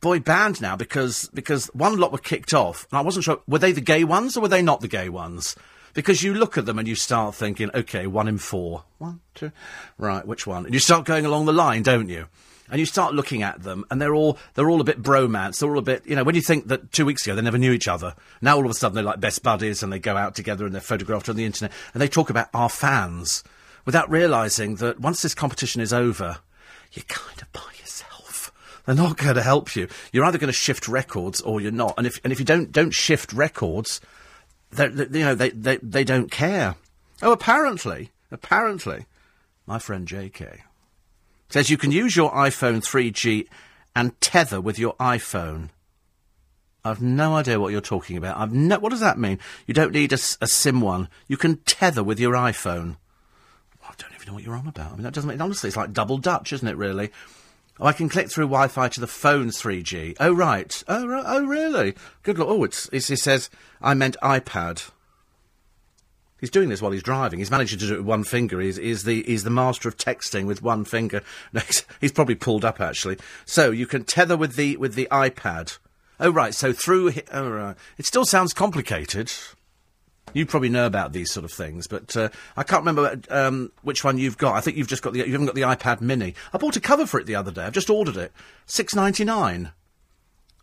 [0.00, 3.58] boy band now because, because one lot were kicked off, and I wasn't sure, were
[3.58, 5.56] they the gay ones or were they not the gay ones?
[5.92, 8.84] Because you look at them and you start thinking, okay, one in four.
[8.98, 9.50] One, two,
[9.98, 10.64] right, which one?
[10.64, 12.26] And you start going along the line, don't you?
[12.70, 15.58] And you start looking at them, and they're all they're all a bit bromance.
[15.58, 17.58] They're all a bit, you know, when you think that two weeks ago they never
[17.58, 20.16] knew each other, now all of a sudden they're like best buddies, and they go
[20.16, 23.42] out together and they're photographed on the internet, and they talk about our fans,
[23.84, 26.38] without realising that once this competition is over,
[26.92, 28.52] you're kind of by yourself.
[28.86, 29.88] They're not going to help you.
[30.12, 31.94] You're either going to shift records or you're not.
[31.98, 34.00] And if and if you don't don't shift records,
[34.78, 36.76] you know they, they they don't care.
[37.22, 39.06] Oh, apparently, apparently,
[39.66, 40.62] my friend J.K.
[41.50, 43.46] says you can use your iPhone 3G
[43.94, 45.70] and tether with your iPhone.
[46.84, 48.38] I've no idea what you're talking about.
[48.38, 48.78] I've no.
[48.78, 49.38] What does that mean?
[49.66, 51.08] You don't need a SIM one.
[51.28, 52.96] You can tether with your iPhone.
[53.84, 54.92] I don't even know what you're on about.
[54.92, 55.40] I mean, that doesn't make.
[55.40, 56.76] Honestly, it's like double Dutch, isn't it?
[56.76, 57.10] Really.
[57.78, 60.16] Oh, I can click through Wi-Fi to the phone's 3G.
[60.20, 60.82] Oh, right.
[60.86, 61.94] Oh, oh, really?
[62.22, 62.48] Good luck.
[62.48, 63.48] Oh, it's, it's, it says
[63.80, 64.90] I meant iPad.
[66.40, 67.38] He's doing this while he's driving.
[67.38, 68.60] He's managed to do it with one finger.
[68.60, 71.22] He's, he's the he's the master of texting with one finger.
[71.52, 73.18] He's, he's probably pulled up actually.
[73.44, 75.78] So you can tether with the with the iPad.
[76.18, 76.54] Oh right.
[76.54, 77.12] So through.
[77.32, 77.76] Oh right.
[77.98, 79.30] It still sounds complicated.
[80.32, 84.04] You probably know about these sort of things, but uh, I can't remember um, which
[84.04, 84.54] one you've got.
[84.54, 86.34] I think you've just got the you haven't got the iPad Mini.
[86.52, 87.62] I bought a cover for it the other day.
[87.64, 88.32] I've just ordered it,
[88.66, 89.72] six ninety nine.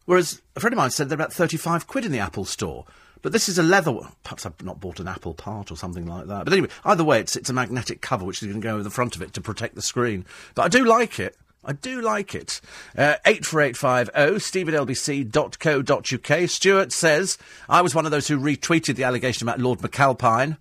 [0.06, 2.86] Whereas a friend of mine said they're about thirty five quid in the Apple store.
[3.22, 4.12] But this is a leather one.
[4.24, 6.46] Perhaps I've not bought an Apple part or something like that.
[6.46, 8.84] But anyway, either way, it's it's a magnetic cover which is going to go over
[8.84, 10.26] the front of it to protect the screen.
[10.56, 11.36] But I do like it.
[11.64, 12.62] I do like it.
[12.98, 16.50] Uh, 84850 steve at lbc.co.uk.
[16.50, 17.38] Stuart says,
[17.68, 20.58] I was one of those who retweeted the allegation about Lord McAlpine.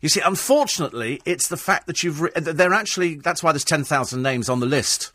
[0.00, 2.20] You see, unfortunately, it's the fact that you've.
[2.20, 3.14] Re- they're actually.
[3.14, 5.12] That's why there's 10,000 names on the list.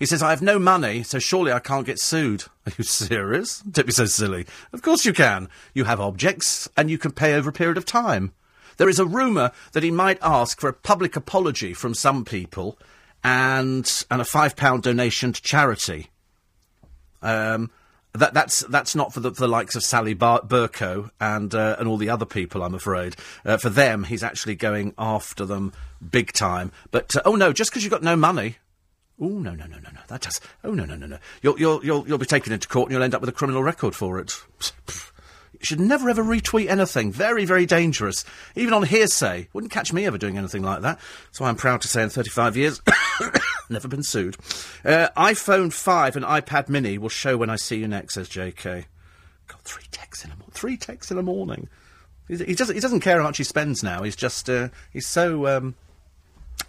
[0.00, 2.44] He says, I have no money, so surely I can't get sued.
[2.66, 3.60] Are you serious?
[3.60, 4.46] Don't be so silly.
[4.72, 5.50] Of course you can.
[5.74, 8.32] You have objects, and you can pay over a period of time.
[8.78, 12.78] There is a rumour that he might ask for a public apology from some people
[13.22, 16.08] and, and a £5 donation to charity.
[17.20, 17.70] Um,
[18.14, 21.76] that, that's that's not for the, for the likes of Sally Bar- Bercow and uh,
[21.78, 22.64] and all the other people.
[22.64, 25.72] I'm afraid uh, for them, he's actually going after them
[26.10, 26.72] big time.
[26.90, 28.56] But uh, oh no, just because you've got no money.
[29.20, 30.00] Oh no no no no no!
[30.08, 30.40] That does.
[30.64, 31.18] Oh no no no no!
[31.42, 33.62] You'll you'll you'll you'll be taken into court and you'll end up with a criminal
[33.62, 34.32] record for it.
[35.52, 37.12] You should never ever retweet anything.
[37.12, 38.24] Very very dangerous.
[38.56, 40.98] Even on hearsay, wouldn't catch me ever doing anything like that.
[41.26, 42.80] That's why I'm proud to say in 35 years,
[43.68, 44.38] never been sued.
[44.84, 48.14] Uh, iPhone 5 and iPad Mini will show when I see you next.
[48.14, 48.86] Says J.K.
[49.48, 50.52] God, three texts in a morning.
[50.52, 51.68] Three texts in a morning.
[52.26, 52.74] He doesn't.
[52.74, 54.02] He doesn't care how much he spends now.
[54.02, 54.48] He's just.
[54.48, 55.46] Uh, he's so.
[55.46, 55.74] Um,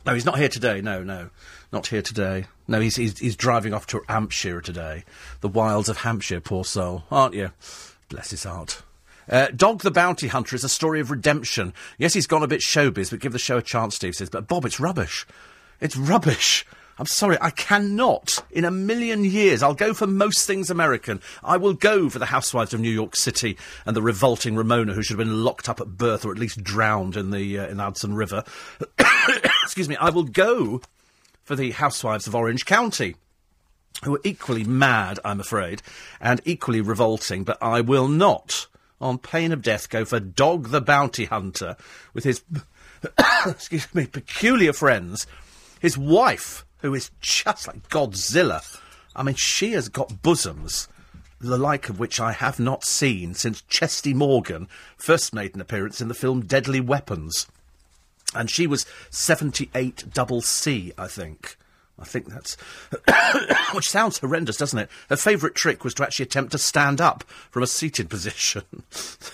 [0.06, 0.82] no, he's not here today.
[0.82, 1.30] No, no,
[1.72, 2.46] not here today.
[2.68, 5.04] No, he's, he's he's driving off to Hampshire today.
[5.42, 7.52] The wilds of Hampshire, poor soul, aren't you?
[8.10, 8.84] Bless his heart.
[9.30, 11.74] Uh, Dog the Bounty Hunter is a story of redemption.
[11.98, 14.30] Yes, he's gone a bit showbiz, but give the show a chance, Steve says.
[14.30, 15.26] But Bob, it's rubbish.
[15.80, 16.66] It's rubbish.
[17.02, 18.44] I'm sorry, I cannot.
[18.52, 21.20] In a million years, I'll go for most things American.
[21.44, 25.02] I will go for the Housewives of New York City and the revolting Ramona, who
[25.02, 27.80] should have been locked up at birth or at least drowned in the uh, in
[27.80, 28.44] Hudson River.
[29.64, 29.96] Excuse me.
[29.96, 30.80] I will go
[31.44, 33.16] for the Housewives of Orange County
[34.04, 35.82] who are equally mad, I'm afraid,
[36.20, 38.68] and equally revolting, but I will not,
[39.00, 41.78] on pain of death, go for Dog the Bounty Hunter
[42.14, 42.44] with his,
[43.48, 45.26] excuse me, peculiar friends,
[45.80, 48.80] his wife, who is just like Godzilla.
[49.16, 50.88] I mean, she has got bosoms,
[51.40, 54.68] the like of which I have not seen since Chesty Morgan
[54.98, 57.48] first made an appearance in the film Deadly Weapons.
[58.34, 61.58] And she was 78 double C, I think.
[62.02, 62.58] I think that's.
[63.74, 64.90] which sounds horrendous, doesn't it?
[65.10, 68.64] Her favourite trick was to actually attempt to stand up from a seated position.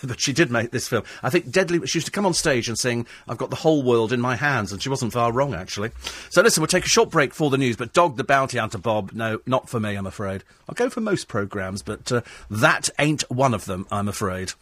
[0.04, 1.04] but she did make this film.
[1.24, 1.86] I think Deadly.
[1.88, 4.36] She used to come on stage and sing, I've got the whole world in my
[4.36, 5.92] hands, and she wasn't far wrong, actually.
[6.30, 8.78] So listen, we'll take a short break for the news, but Dog the Bounty Hunter,
[8.78, 10.44] Bob, no, not for me, I'm afraid.
[10.68, 14.54] I'll go for most programmes, but uh, that ain't one of them, I'm afraid.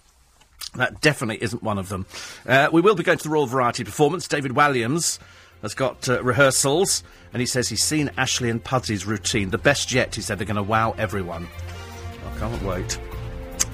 [0.76, 2.06] That definitely isn't one of them.
[2.46, 4.28] Uh, we will be going to the Royal Variety performance.
[4.28, 5.20] David Walliams
[5.66, 7.04] has got uh, rehearsals,
[7.34, 9.50] and he says he's seen Ashleigh and Pudsey's routine.
[9.50, 11.48] The best yet, he said, they're going to wow everyone.
[12.26, 13.00] I can't wait.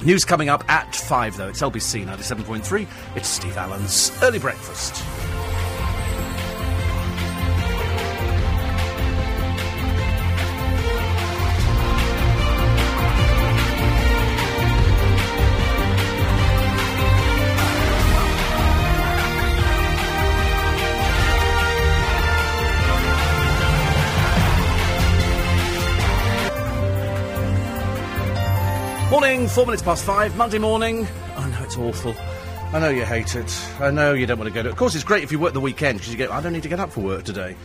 [0.03, 1.49] News coming up at 5, though.
[1.49, 2.87] It's LBC 97.3.
[3.15, 5.03] It's Steve Allen's Early Breakfast.
[29.31, 31.07] Morning, four minutes past five, Monday morning.
[31.37, 32.13] I know it's awful.
[32.73, 33.49] I know you hate it.
[33.79, 34.69] I know you don't want to go to.
[34.69, 36.29] Of course, it's great if you work the weekend because you get.
[36.29, 37.55] I don't need to get up for work today.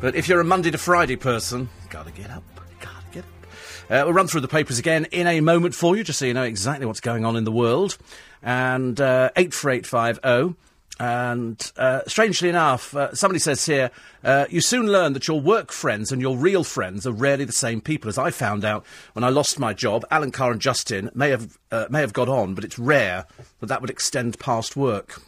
[0.00, 2.42] But if you're a Monday to Friday person, gotta get up.
[2.80, 3.46] Gotta get up.
[3.88, 6.34] Uh, we'll run through the papers again in a moment for you, just so you
[6.34, 7.98] know exactly what's going on in the world.
[8.42, 10.56] And uh, eight four eight five zero.
[11.02, 13.90] And uh, strangely enough, uh, somebody says here,
[14.22, 17.52] uh, you soon learn that your work friends and your real friends are rarely the
[17.52, 18.08] same people.
[18.08, 21.58] As I found out when I lost my job, Alan Carr and Justin may have
[21.72, 23.26] uh, may have got on, but it's rare
[23.58, 25.20] that that would extend past work.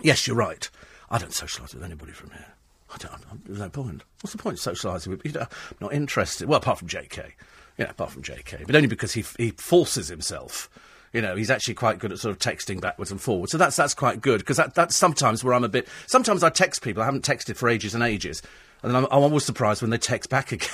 [0.00, 0.70] Yes, you're right.
[1.10, 2.54] I don't socialise with anybody from here.
[2.90, 3.44] I don't.
[3.44, 4.04] There's no point.
[4.22, 5.20] What's the point of socialising with?
[5.22, 6.48] You know, I'm not interested.
[6.48, 7.34] Well, apart from J.K.
[7.76, 8.64] Yeah, apart from J.K.
[8.66, 10.70] But only because he he forces himself
[11.12, 13.52] you know, he's actually quite good at sort of texting backwards and forwards.
[13.52, 15.88] So that's that's quite good because that, that's sometimes where I'm a bit.
[16.06, 18.42] Sometimes I text people I haven't texted for ages and ages,
[18.82, 20.68] and then I'm, I'm always surprised when they text back again.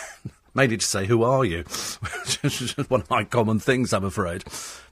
[0.57, 1.59] Mainly to say, "Who are you?"
[2.43, 4.45] Which is one of my common things, I'm afraid.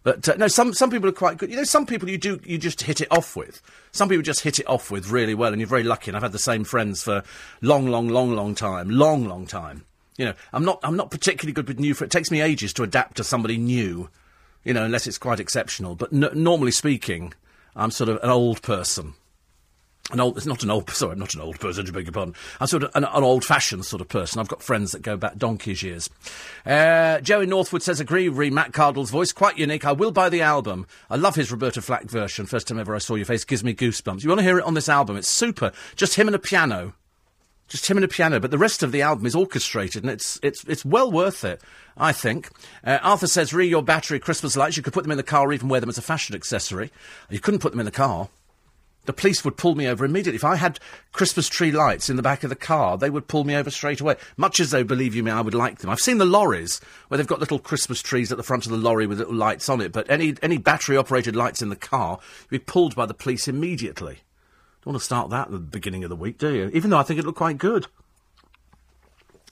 [0.02, 1.50] But uh, no, some some people are quite good.
[1.50, 3.62] You know, some people you do you just hit it off with.
[3.92, 6.10] Some people just hit it off with really well, and you're very lucky.
[6.10, 7.22] And I've had the same friends for
[7.60, 9.84] long, long, long, long time, long, long time.
[10.18, 11.92] You know, I'm not I'm not particularly good with new.
[11.92, 14.10] It takes me ages to adapt to somebody new
[14.64, 15.94] you know, unless it's quite exceptional.
[15.94, 17.34] But n- normally speaking,
[17.74, 19.14] I'm sort of an old person.
[20.10, 22.34] An old, it's not an old, sorry, not an old person, I beg your pardon.
[22.60, 24.40] I'm sort of an, an old-fashioned sort of person.
[24.40, 26.10] I've got friends that go back donkey's years.
[26.66, 29.84] Uh, Joe in Northwood says, agree, re Matt Cardle's voice, quite unique.
[29.84, 30.86] I will buy the album.
[31.08, 32.46] I love his Roberta Flack version.
[32.46, 34.22] First time ever I saw your face gives me goosebumps.
[34.22, 35.16] You want to hear it on this album?
[35.16, 35.72] It's super.
[35.94, 36.94] Just him and a piano.
[37.72, 40.38] Just him and a piano, but the rest of the album is orchestrated, and it's
[40.42, 41.62] it's it's well worth it,
[41.96, 42.50] I think.
[42.84, 44.76] Uh, Arthur says, "Re your battery Christmas lights.
[44.76, 46.92] You could put them in the car, or even wear them as a fashion accessory.
[47.30, 48.28] You couldn't put them in the car.
[49.06, 50.80] The police would pull me over immediately if I had
[51.12, 52.98] Christmas tree lights in the back of the car.
[52.98, 54.16] They would pull me over straight away.
[54.36, 55.88] Much as though, believe you me, I would like them.
[55.88, 58.76] I've seen the lorries where they've got little Christmas trees at the front of the
[58.76, 62.18] lorry with little lights on it, but any any battery operated lights in the car,
[62.42, 64.18] you'd be pulled by the police immediately."
[64.82, 66.70] Don't want to start that at the beginning of the week, do you?
[66.74, 67.86] Even though I think it looked quite good.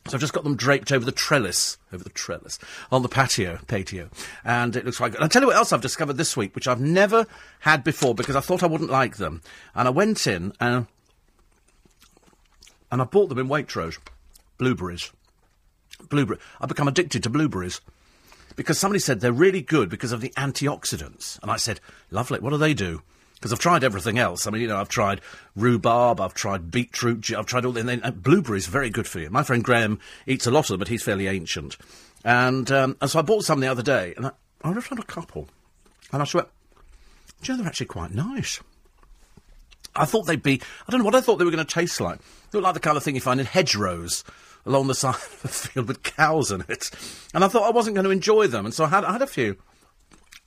[0.06, 2.58] So I've just got them draped over the trellis, over the trellis,
[2.90, 4.08] on the patio, patio,
[4.44, 5.20] and it looks quite good.
[5.20, 7.26] I'll tell you what else I've discovered this week, which I've never
[7.60, 9.42] had before because I thought I wouldn't like them.
[9.74, 10.86] And I went in and,
[12.90, 13.98] and I bought them in Waitrose.
[14.58, 15.12] Blueberries.
[16.08, 16.40] Blueberry.
[16.60, 17.80] I've become addicted to blueberries
[18.56, 21.40] because somebody said they're really good because of the antioxidants.
[21.40, 21.78] And I said,
[22.10, 23.02] lovely, what do they do?
[23.40, 24.46] Because I've tried everything else.
[24.46, 25.22] I mean, you know, I've tried
[25.56, 27.80] rhubarb, I've tried beetroot, I've tried all the.
[27.80, 29.30] And then, uh, blueberries very good for you.
[29.30, 31.78] My friend Graham eats a lot of them, but he's fairly ancient.
[32.22, 34.30] And, um, and so I bought some the other day, and I,
[34.62, 35.48] I just had a couple.
[36.12, 36.44] And I swear,
[37.42, 38.60] do you know, they're actually quite nice.
[39.96, 40.60] I thought they'd be.
[40.86, 42.18] I don't know what I thought they were going to taste like.
[42.50, 44.22] They look like the kind of thing you find in hedgerows
[44.66, 46.90] along the side of the field with cows in it.
[47.34, 49.22] And I thought I wasn't going to enjoy them, and so I had, I had
[49.22, 49.56] a few.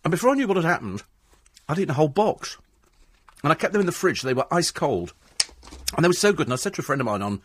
[0.04, 1.04] And before I knew what had happened,
[1.68, 2.58] I'd eaten a whole box.
[3.44, 4.22] And I kept them in the fridge.
[4.22, 5.14] They were ice cold.
[5.96, 6.48] And they were so good.
[6.48, 7.42] And I said to a friend of mine on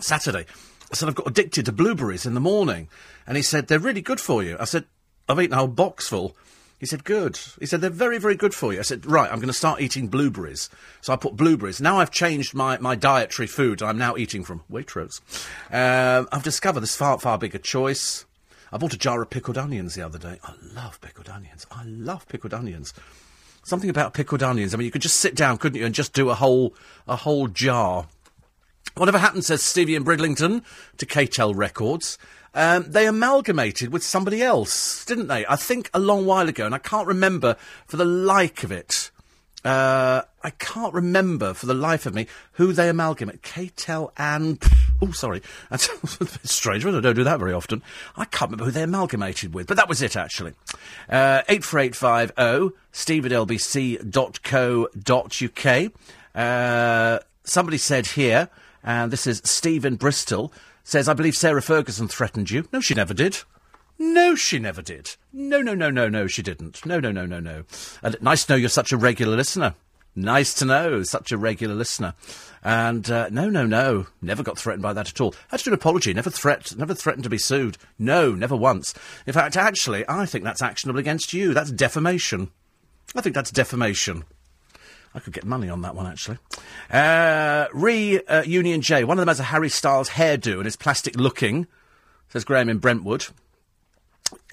[0.00, 0.46] Saturday,
[0.92, 2.88] I said, I've got addicted to blueberries in the morning.
[3.26, 4.56] And he said, they're really good for you.
[4.60, 4.84] I said,
[5.28, 6.36] I've eaten a whole box full.
[6.78, 7.38] He said, good.
[7.58, 8.78] He said, they're very, very good for you.
[8.78, 10.68] I said, right, I'm going to start eating blueberries.
[11.00, 11.80] So I put blueberries.
[11.80, 13.82] Now I've changed my, my dietary food.
[13.82, 15.20] I'm now eating from Waitrose.
[15.70, 18.26] Um, I've discovered this far, far bigger choice.
[18.70, 20.38] I bought a jar of pickled onions the other day.
[20.42, 21.64] I love pickled onions.
[21.70, 22.92] I love pickled onions.
[23.64, 24.74] Something about pickled onions.
[24.74, 26.74] I mean, you could just sit down, couldn't you, and just do a whole,
[27.08, 28.06] a whole jar.
[28.94, 30.62] Whatever happened, says Stevie and Bridlington
[30.98, 32.18] to KTEL Records.
[32.54, 35.44] Um, they amalgamated with somebody else, didn't they?
[35.46, 37.56] I think a long while ago, and I can't remember
[37.86, 39.10] for the like of it.
[39.64, 43.42] Uh, I can't remember for the life of me who they amalgamate.
[43.42, 44.62] KTEL and
[45.02, 46.84] oh, sorry, that's a bit strange.
[46.86, 47.82] I don't do that very often.
[48.16, 50.52] I can't remember who they amalgamated with, but that was it actually.
[51.08, 52.72] Uh, eight four eight five zero.
[52.92, 54.02] Steve at lbc.co.uk.
[56.34, 58.48] Uh, somebody said here,
[58.84, 60.52] and this is Steve in Bristol
[60.84, 62.68] says, I believe Sarah Ferguson threatened you.
[62.72, 63.38] No, she never did.
[63.98, 65.16] No, she never did.
[65.32, 66.84] No, no, no, no, no, she didn't.
[66.84, 67.64] No, no, no, no, no.
[68.02, 69.74] And nice to know you're such a regular listener.
[70.16, 72.14] Nice to know, such a regular listener.
[72.62, 75.34] And uh, no, no, no, never got threatened by that at all.
[75.48, 76.14] Had to do an apology.
[76.14, 77.76] Never threat, never threatened to be sued.
[77.98, 78.94] No, never once.
[79.26, 81.52] In fact, actually, I think that's actionable against you.
[81.52, 82.50] That's defamation.
[83.14, 84.24] I think that's defamation.
[85.14, 86.38] I could get money on that one, actually.
[86.90, 89.04] Uh, Re uh, Union J.
[89.04, 91.66] One of them has a Harry Styles hairdo and is plastic looking,
[92.28, 93.26] says Graham in Brentwood.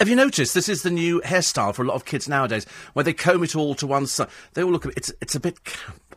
[0.02, 3.04] Have you noticed this is the new hairstyle for a lot of kids nowadays, where
[3.04, 4.30] they comb it all to one side?
[4.56, 6.16] They all look a bit, it's it's a bit camp,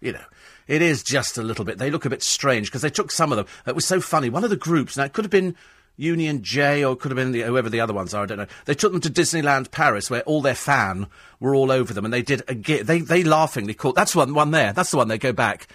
[0.00, 0.24] you know.
[0.66, 1.76] It is just a little bit.
[1.76, 3.46] They look a bit strange because they took some of them.
[3.66, 4.30] It was so funny.
[4.30, 5.54] One of the groups now it could have been
[5.98, 8.38] Union J, or it could have been the, whoever the other ones are, I don't
[8.38, 8.46] know.
[8.64, 11.06] They took them to Disneyland Paris, where all their fan
[11.38, 12.86] were all over them, and they did a gig.
[12.86, 15.68] They, they laughingly called, that's one, one there, that's the one they go back.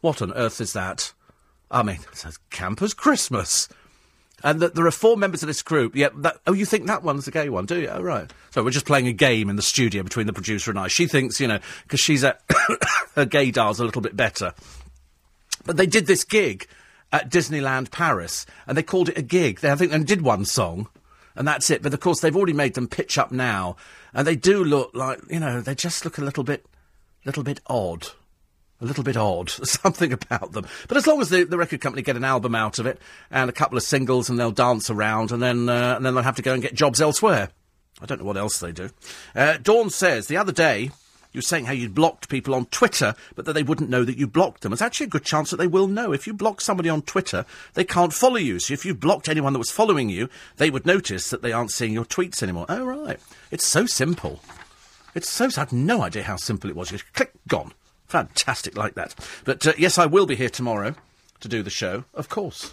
[0.00, 1.12] What on earth is that?
[1.70, 3.68] I mean, it says Campers Christmas.
[4.46, 5.96] And there are four members of this group.
[5.96, 7.88] Yeah, that, oh, you think that one's the gay one, do you?
[7.88, 8.32] Oh, right.
[8.52, 10.86] So we're just playing a game in the studio between the producer and I.
[10.86, 12.38] She thinks, you know, because she's a,
[13.16, 14.54] her gaydar's a little bit better.
[15.64, 16.68] But they did this gig
[17.12, 19.62] at Disneyland Paris, and they called it a gig.
[19.62, 20.86] They, I think, and did one song,
[21.34, 21.82] and that's it.
[21.82, 23.74] But of course, they've already made them pitch up now,
[24.14, 26.64] and they do look like you know they just look a little bit,
[27.24, 28.10] little bit odd.
[28.80, 30.66] A little bit odd, something about them.
[30.88, 33.00] But as long as the, the record company get an album out of it
[33.30, 36.22] and a couple of singles, and they'll dance around, and then uh, and then they'll
[36.22, 37.48] have to go and get jobs elsewhere.
[38.00, 38.90] I don't know what else they do.
[39.34, 40.90] Uh, Dawn says the other day
[41.36, 44.16] you were saying how you'd blocked people on Twitter, but that they wouldn't know that
[44.16, 44.70] you blocked them.
[44.70, 46.12] There's actually a good chance that they will know.
[46.12, 48.58] If you block somebody on Twitter, they can't follow you.
[48.58, 51.72] So if you blocked anyone that was following you, they would notice that they aren't
[51.72, 52.64] seeing your tweets anymore.
[52.70, 53.20] Oh, right.
[53.50, 54.40] It's so simple.
[55.14, 55.46] It's so.
[55.46, 56.90] I had no idea how simple it was.
[56.90, 57.72] You click, gone.
[58.06, 59.14] Fantastic like that.
[59.44, 60.94] But uh, yes, I will be here tomorrow
[61.40, 62.72] to do the show, of course.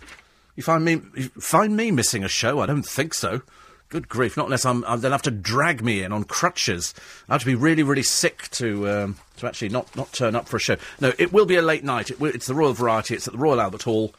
[0.56, 2.60] You find me, you find me missing a show?
[2.60, 3.42] I don't think so.
[3.90, 4.38] Good grief!
[4.38, 6.96] Not unless I'm, I'm, they'll have to drag me in on crutches.
[7.30, 10.48] I have to be really, really sick to um, to actually not, not turn up
[10.48, 10.78] for a show.
[11.00, 12.10] No, it will be a late night.
[12.10, 13.14] It it's the Royal Variety.
[13.14, 14.14] It's at the Royal Albert Hall.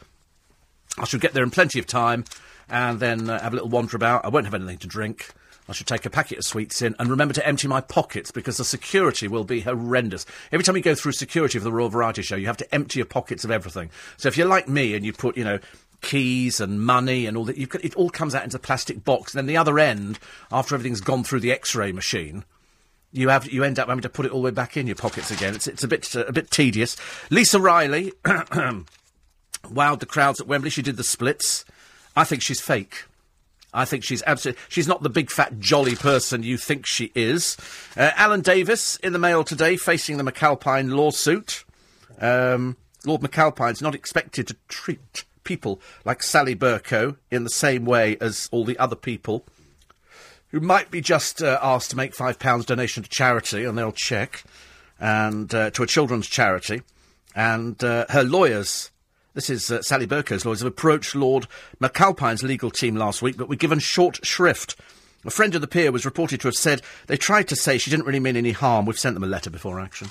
[0.97, 2.25] I shall get there in plenty of time,
[2.69, 4.25] and then uh, have a little wander about.
[4.25, 5.33] I won't have anything to drink.
[5.69, 8.59] I should take a packet of sweets in and remember to empty my pockets because
[8.59, 10.27] the security will be horrendous.
[10.53, 12.99] Every time you go through security for the Royal Variety Show, you have to empty
[12.99, 13.91] your pockets of everything.
[14.19, 15.59] So if you're like me and you put, you know,
[16.05, 17.69] keys and money and all that.
[17.69, 19.35] Got, it all comes out into a plastic box.
[19.35, 20.19] And then the other end,
[20.53, 22.45] after everything's gone through the X-ray machine,
[23.11, 24.97] you have you end up having to put it all the way back in your
[24.97, 25.55] pockets again.
[25.55, 26.97] It's it's a bit uh, a bit tedious.
[27.31, 30.71] Lisa Riley wowed the crowds at Wembley.
[30.71, 31.65] She did the splits.
[32.17, 33.05] I think she's fake.
[33.75, 34.63] I think she's absolutely.
[34.69, 37.57] She's not the big fat jolly person you think she is.
[37.97, 41.65] Uh, Alan Davies in the Mail today, facing the McAlpine lawsuit.
[42.21, 48.17] Um, Lord McAlpine's not expected to treat people like Sally Bercow in the same way
[48.21, 49.45] as all the other people
[50.55, 54.45] who might be just uh, asked to make £5 donation to charity and they'll check,
[55.01, 56.83] and uh, to a children's charity.
[57.35, 58.93] And uh, her lawyers,
[59.35, 61.47] this is uh, Sally Bercow's lawyers, have approached Lord
[61.81, 64.77] McAlpine's legal team last week, but were given short shrift.
[65.25, 67.91] A friend of the peer was reported to have said they tried to say she
[67.91, 68.87] didn't really mean any harm.
[68.87, 70.09] We've sent them a letter before action.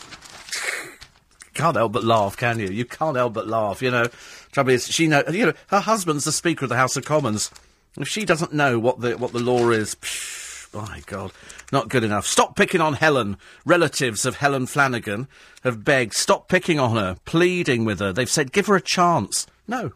[1.54, 2.68] can't help but laugh, can you?
[2.68, 4.08] You can't help but laugh, you know.
[4.52, 7.52] Trouble is, she know, you know, her husband's the Speaker of the House of Commons.
[7.98, 11.32] If she doesn't know what the what the law is, psh, my God,
[11.74, 12.26] not good enough.
[12.26, 13.36] Stop picking on Helen.
[13.66, 15.28] Relatives of Helen Flanagan
[15.64, 18.14] have begged, stop picking on her, pleading with her.
[18.14, 19.46] They've said, give her a chance.
[19.68, 19.92] No,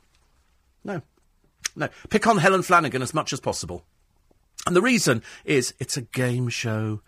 [0.83, 1.01] no,
[1.75, 1.87] no.
[2.09, 3.85] Pick on Helen Flanagan as much as possible.
[4.65, 7.01] And the reason is it's a game show.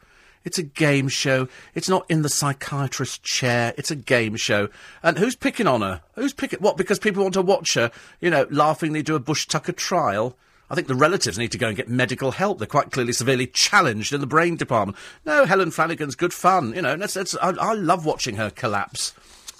[0.45, 1.49] It's a game show.
[1.75, 3.73] It's not in the psychiatrist's chair.
[3.77, 4.69] It's a game show.
[5.03, 6.01] And who's picking on her?
[6.13, 6.77] Who's picking what?
[6.77, 7.91] Because people want to watch her,
[8.21, 10.37] you know, laughingly do a Bush Tucker trial.
[10.69, 12.59] I think the relatives need to go and get medical help.
[12.59, 14.97] They're quite clearly severely challenged in the brain department.
[15.25, 16.73] No, Helen Flanagan's good fun.
[16.73, 16.97] You know,
[17.41, 19.13] I, I love watching her collapse.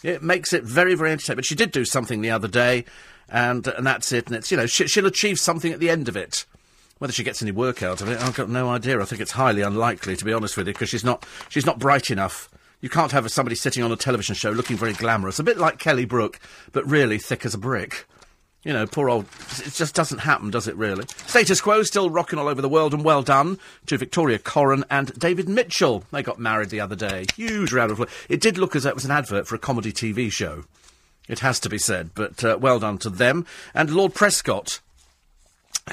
[0.03, 1.37] It makes it very, very entertaining.
[1.37, 2.85] But she did do something the other day,
[3.27, 4.27] and and that's it.
[4.27, 6.45] And it's you know she, she'll achieve something at the end of it.
[6.99, 9.01] Whether she gets any work out of it, I've got no idea.
[9.01, 11.79] I think it's highly unlikely, to be honest with you, because she's not she's not
[11.79, 12.49] bright enough.
[12.81, 15.79] You can't have somebody sitting on a television show looking very glamorous, a bit like
[15.79, 16.39] Kelly Brook,
[16.71, 18.05] but really thick as a brick.
[18.63, 19.25] You know, poor old.
[19.65, 21.05] It just doesn't happen, does it really?
[21.27, 25.17] Status quo still rocking all over the world, and well done to Victoria Coren and
[25.17, 26.03] David Mitchell.
[26.11, 27.25] They got married the other day.
[27.35, 28.15] Huge round of applause.
[28.27, 30.65] It did look as though it was an advert for a comedy TV show.
[31.29, 33.45] It has to be said, but uh, well done to them.
[33.73, 34.81] And Lord Prescott,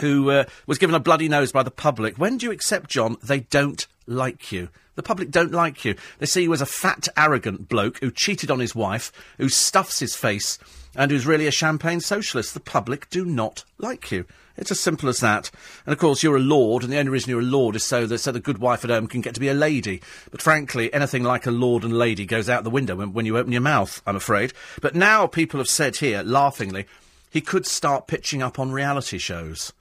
[0.01, 2.17] who uh, was given a bloody nose by the public.
[2.17, 3.17] When do you accept, John?
[3.23, 4.71] They don't like you.
[4.97, 5.95] The public don't like you.
[6.19, 9.99] They see you as a fat, arrogant bloke who cheated on his wife, who stuffs
[9.99, 10.59] his face,
[10.97, 12.55] and who's really a champagne socialist.
[12.55, 14.25] The public do not like you.
[14.57, 15.51] It's as simple as that.
[15.85, 18.07] And of course, you're a lord, and the only reason you're a lord is so
[18.07, 20.01] that so the good wife at home can get to be a lady.
[20.31, 23.37] But frankly, anything like a lord and lady goes out the window when, when you
[23.37, 24.53] open your mouth, I'm afraid.
[24.81, 26.87] But now people have said here, laughingly,
[27.31, 29.73] he could start pitching up on reality shows.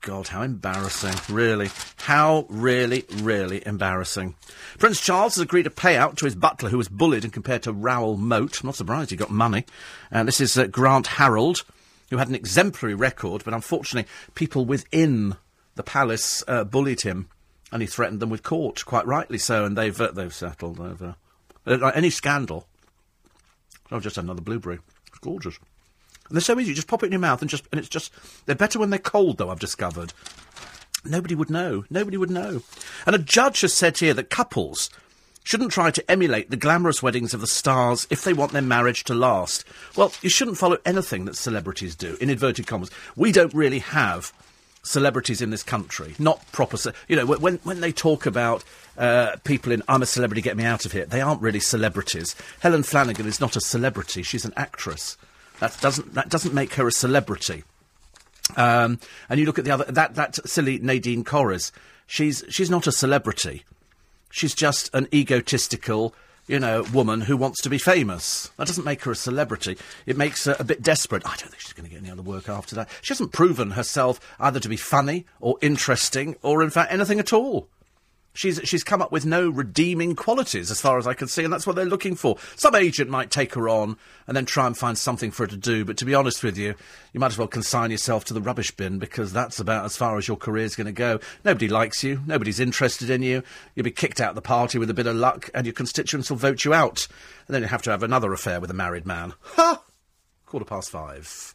[0.00, 1.14] God, how embarrassing.
[1.34, 1.68] Really.
[1.96, 4.34] How really, really embarrassing.
[4.78, 7.62] Prince Charles has agreed to pay out to his butler who was bullied and compared
[7.64, 8.60] to Raoul Moat.
[8.60, 9.66] I'm not surprised he got money.
[10.10, 11.64] And this is uh, Grant Harold,
[12.08, 15.36] who had an exemplary record, but unfortunately, people within
[15.74, 17.28] the palace uh, bullied him
[17.70, 21.16] and he threatened them with court, quite rightly so, and they've, uh, they've settled over.
[21.66, 22.66] Uh, any scandal.
[23.90, 24.78] I've just another blueberry.
[25.08, 25.58] It's gorgeous.
[26.30, 26.70] And they're so easy.
[26.70, 28.12] You just pop it in your mouth and just, and it's just,
[28.46, 30.12] they're better when they're cold, though, I've discovered.
[31.04, 31.84] Nobody would know.
[31.90, 32.62] Nobody would know.
[33.04, 34.90] And a judge has said here that couples
[35.42, 39.02] shouldn't try to emulate the glamorous weddings of the stars if they want their marriage
[39.04, 39.64] to last.
[39.96, 42.90] Well, you shouldn't follow anything that celebrities do, in inverted commas.
[43.16, 44.32] We don't really have
[44.82, 46.76] celebrities in this country, not proper.
[46.76, 48.64] Ce- you know, when when they talk about
[48.96, 52.36] uh, people in "I'm a celebrity, get me out of here," they aren't really celebrities.
[52.60, 55.16] Helen Flanagan is not a celebrity; she's an actress.
[55.60, 57.64] That doesn't that doesn't make her a celebrity.
[58.56, 58.98] Um,
[59.28, 61.70] and you look at the other that that silly Nadine Dorries.
[62.06, 63.64] She's she's not a celebrity.
[64.30, 66.14] She's just an egotistical,
[66.46, 68.50] you know, woman who wants to be famous.
[68.56, 69.76] That doesn't make her a celebrity.
[70.06, 71.24] It makes her a bit desperate.
[71.26, 72.88] I don't think she's going to get any other work after that.
[73.02, 77.32] She hasn't proven herself either to be funny or interesting or, in fact, anything at
[77.32, 77.68] all.
[78.40, 81.52] She's, she's come up with no redeeming qualities, as far as I can see, and
[81.52, 82.38] that's what they're looking for.
[82.56, 85.58] Some agent might take her on and then try and find something for her to
[85.58, 86.74] do, but to be honest with you,
[87.12, 90.16] you might as well consign yourself to the rubbish bin because that's about as far
[90.16, 91.20] as your career's going to go.
[91.44, 93.42] Nobody likes you, nobody's interested in you,
[93.74, 96.30] you'll be kicked out of the party with a bit of luck, and your constituents
[96.30, 97.08] will vote you out.
[97.46, 99.34] And then you have to have another affair with a married man.
[99.56, 99.82] Ha!
[100.46, 101.54] Quarter past five.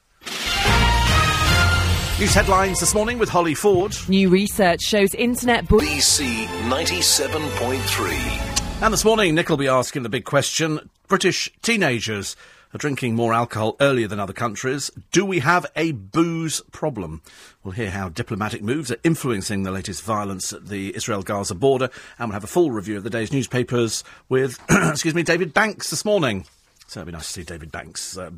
[2.18, 3.94] News headlines this morning with Holly Ford.
[4.08, 5.98] New research shows internet bullying.
[5.98, 8.82] BC 97.3.
[8.82, 12.38] And this morning, Nick will be asking the big question British teenagers
[12.74, 14.90] are drinking more alcohol earlier than other countries.
[15.12, 17.22] Do we have a booze problem?
[17.66, 21.90] We'll hear how diplomatic moves are influencing the latest violence at the Israel Gaza border.
[22.18, 25.90] And we'll have a full review of the day's newspapers with, excuse me, David Banks
[25.90, 26.46] this morning.
[26.88, 28.18] So it'd be nice to see David Banks.
[28.18, 28.32] Uh,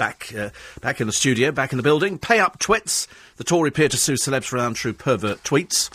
[0.00, 0.48] back uh,
[0.80, 2.18] back in the studio, back in the building.
[2.18, 3.06] Pay up twits.
[3.36, 5.90] The Tory peer to sue celebs for untrue pervert tweets.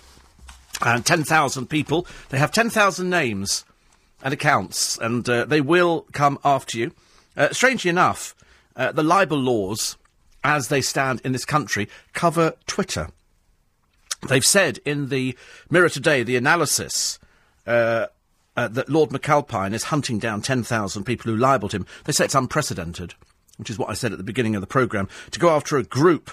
[0.81, 2.05] And 10,000 people.
[2.29, 3.65] They have 10,000 names
[4.21, 6.91] and accounts, and uh, they will come after you.
[7.35, 8.35] Uh, strangely enough,
[8.75, 9.97] uh, the libel laws,
[10.43, 13.09] as they stand in this country, cover Twitter.
[14.27, 15.35] They've said in the
[15.69, 17.17] Mirror today, the analysis
[17.65, 18.07] uh,
[18.55, 21.87] uh, that Lord McAlpine is hunting down 10,000 people who libelled him.
[22.03, 23.15] They say it's unprecedented
[23.57, 25.83] which is what I said at the beginning of the programme, to go after a
[25.83, 26.31] group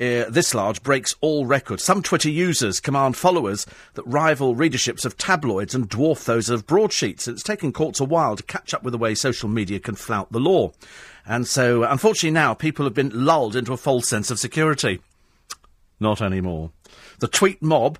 [0.00, 1.82] uh, this large breaks all records.
[1.84, 7.26] Some Twitter users command followers that rival readerships of tabloids and dwarf those of broadsheets.
[7.26, 10.30] It's taken courts a while to catch up with the way social media can flout
[10.32, 10.72] the law.
[11.26, 15.00] And so, unfortunately, now people have been lulled into a false sense of security.
[15.98, 16.70] Not anymore.
[17.18, 17.98] The tweet mob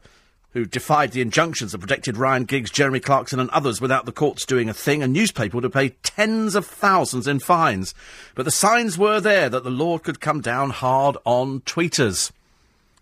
[0.52, 4.44] who defied the injunctions that protected Ryan Giggs, Jeremy Clarkson, and others without the courts
[4.44, 7.94] doing a thing, a newspaper would have paid tens of thousands in fines.
[8.34, 12.32] But the signs were there that the law could come down hard on tweeters.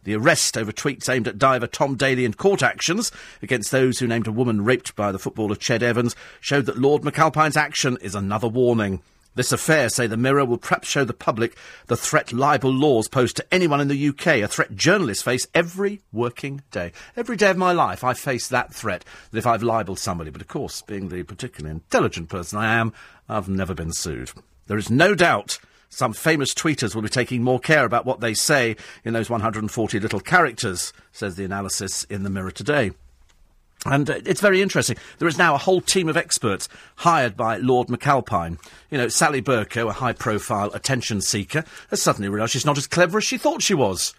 [0.05, 3.11] The arrest over tweets aimed at diver Tom Daley and court actions
[3.43, 7.03] against those who named a woman raped by the footballer Ched Evans showed that Lord
[7.03, 9.03] McAlpine's action is another warning.
[9.39, 13.33] This affair, say the Mirror, will perhaps show the public the threat libel laws pose
[13.35, 16.91] to anyone in the UK, a threat journalists face every working day.
[17.17, 20.31] Every day of my life, I face that threat that if I've libelled somebody.
[20.31, 22.93] But of course, being the particularly intelligent person I am,
[23.29, 24.33] I've never been sued.
[24.67, 28.35] There is no doubt some famous tweeters will be taking more care about what they
[28.35, 28.75] say
[29.05, 32.91] in those 140 little characters, says the analysis in the Mirror today.
[33.87, 34.97] And uh, it's very interesting.
[35.19, 38.59] There is now a whole team of experts hired by Lord McAlpine.
[38.91, 42.87] You know, Sally Bercow, a high profile attention seeker, has suddenly realised she's not as
[42.87, 44.15] clever as she thought she was.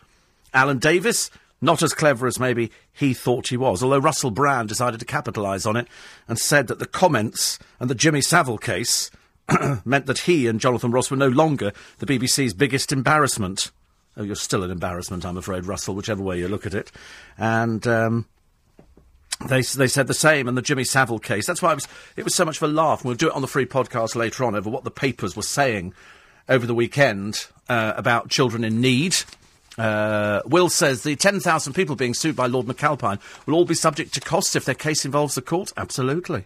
[0.53, 1.29] Alan Davies,
[1.61, 5.65] not as clever as maybe he thought he was, although Russell Brand decided to capitalise
[5.65, 5.87] on it
[6.27, 9.11] and said that the comments and the Jimmy Savile case
[9.85, 13.71] meant that he and Jonathan Ross were no longer the BBC's biggest embarrassment.
[14.15, 16.91] Oh, you're still an embarrassment, I'm afraid, Russell, whichever way you look at it.
[17.37, 18.25] And, um,
[19.47, 21.45] they, they said the same in the Jimmy Savile case.
[21.45, 21.87] That's why it was,
[22.17, 23.05] it was so much of a laugh.
[23.05, 25.93] We'll do it on the free podcast later on over what the papers were saying
[26.49, 29.15] over the weekend uh, about children in need.
[29.77, 34.13] Uh, Will says the 10,000 people being sued by Lord McAlpine will all be subject
[34.15, 35.71] to costs if their case involves the court.
[35.77, 36.45] Absolutely.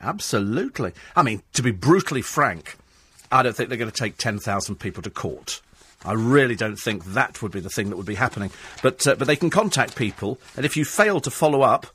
[0.00, 0.92] Absolutely.
[1.16, 2.76] I mean, to be brutally frank,
[3.32, 5.62] I don't think they're going to take 10,000 people to court.
[6.04, 8.50] I really don't think that would be the thing that would be happening.
[8.82, 11.88] But, uh, but they can contact people, and if you fail to follow up,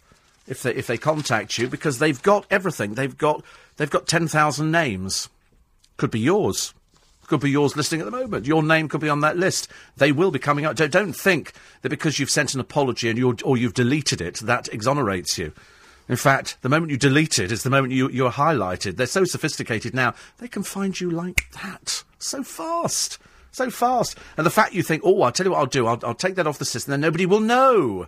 [0.48, 2.96] if they, if they contact you, because they've got everything.
[2.96, 3.44] They've got,
[3.78, 5.30] they've got 10,000 names.
[5.98, 6.74] Could be yours.
[7.28, 8.46] Could be yours listening at the moment.
[8.46, 9.70] Your name could be on that list.
[9.96, 10.76] They will be coming up.
[10.76, 14.39] Don't, don't think that because you've sent an apology and you're, or you've deleted it,
[14.39, 15.54] that exonerates you.
[16.10, 18.98] In fact, the moment you delete it is the moment you, you're highlighted.
[18.98, 22.04] They're so sophisticated now, they can find you like that.
[22.20, 23.20] So fast.
[23.52, 24.18] So fast.
[24.36, 26.36] And the fact you think, oh, I'll tell you what I'll do, I'll, I'll take
[26.36, 28.08] that off the system, then nobody will know.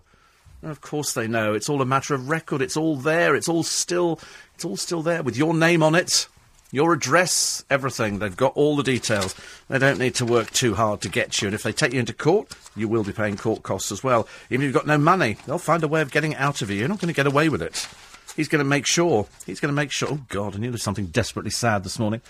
[0.66, 1.54] Of course they know.
[1.54, 2.62] It's all a matter of record.
[2.62, 3.36] It's all there.
[3.36, 4.20] It's all still,
[4.56, 6.28] it's all still there with your name on it,
[6.72, 8.18] your address, everything.
[8.18, 9.36] They've got all the details.
[9.70, 11.48] They don't need to work too hard to get you.
[11.48, 14.28] And if they take you into court, you will be paying court costs as well.
[14.50, 16.78] Even if you've got no money, they'll find a way of getting out of you.
[16.78, 17.88] You're not going to get away with it.
[18.36, 19.28] He's going to make sure.
[19.46, 20.10] He's going to make sure.
[20.12, 20.56] Oh God!
[20.56, 22.22] I knew there was something desperately sad this morning.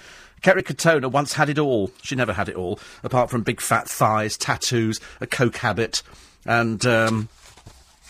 [0.42, 1.90] Kerry Katona once had it all.
[2.04, 6.04] She never had it all, apart from big fat thighs, tattoos, a coke habit,
[6.46, 7.30] and um,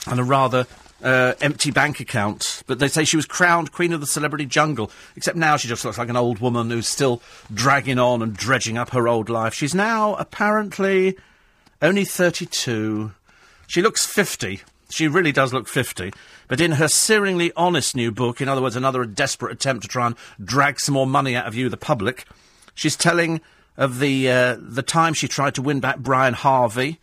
[0.07, 0.67] and a rather
[1.03, 2.63] uh, empty bank account.
[2.67, 5.85] But they say she was crowned Queen of the Celebrity Jungle, except now she just
[5.85, 7.21] looks like an old woman who's still
[7.53, 9.53] dragging on and dredging up her old life.
[9.53, 11.17] She's now apparently
[11.81, 13.11] only 32.
[13.67, 14.61] She looks 50.
[14.89, 16.13] She really does look 50.
[16.47, 20.07] But in her searingly honest new book, in other words, another desperate attempt to try
[20.07, 22.25] and drag some more money out of you, the public,
[22.75, 23.41] she's telling
[23.77, 26.99] of the, uh, the time she tried to win back Brian Harvey.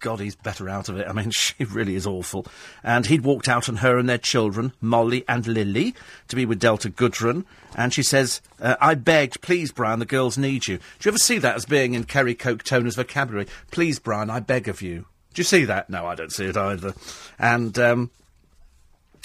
[0.00, 1.06] God, he's better out of it.
[1.08, 2.46] I mean, she really is awful.
[2.82, 5.94] And he'd walked out on her and their children, Molly and Lily,
[6.28, 7.44] to be with Delta Goodrem.
[7.74, 10.76] And she says, uh, I begged, please, Brian, the girls need you.
[10.76, 13.46] Do you ever see that as being in Kerry Coke Toner's vocabulary?
[13.70, 15.06] Please, Brian, I beg of you.
[15.32, 15.90] Do you see that?
[15.90, 16.94] No, I don't see it either.
[17.38, 18.10] And um,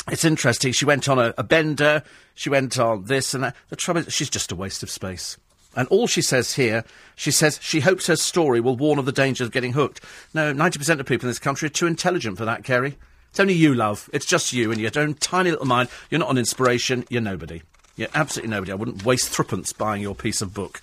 [0.08, 0.72] it's interesting.
[0.72, 2.04] She went on a, a, bender.
[2.34, 3.56] She went on this and that.
[3.70, 5.38] The trouble is, she's just a waste of space.
[5.76, 6.84] And all she says here,
[7.16, 10.02] she says she hopes her story will warn of the dangers of getting hooked.
[10.34, 12.98] No, 90% of people in this country are too intelligent for that, Kerry.
[13.30, 14.10] It's only you, love.
[14.12, 15.90] It's just you and your own tiny little mind.
[16.10, 17.06] You're not an inspiration.
[17.10, 17.62] You're nobody.
[17.96, 18.72] You're absolutely nobody.
[18.72, 20.82] I wouldn't waste threepence buying your piece of book.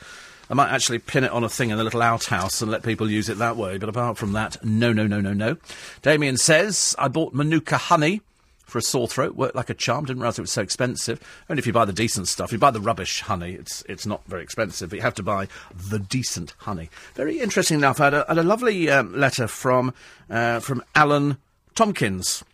[0.48, 3.10] I might actually pin it on a thing in a little outhouse and let people
[3.10, 3.78] use it that way.
[3.78, 5.56] But apart from that, no, no, no, no, no.
[6.02, 8.20] Damien says, I bought Manuka honey
[8.66, 9.36] for a sore throat.
[9.36, 10.04] Worked like a charm.
[10.04, 11.20] Didn't realise it was so expensive.
[11.48, 12.48] Only if you buy the decent stuff.
[12.48, 14.90] If you buy the rubbish honey, it's it's not very expensive.
[14.90, 16.90] But you have to buy the decent honey.
[17.14, 18.00] Very interesting enough.
[18.00, 19.94] I had a, had a lovely um, letter from
[20.28, 21.38] uh, from Alan
[21.74, 22.44] Tompkins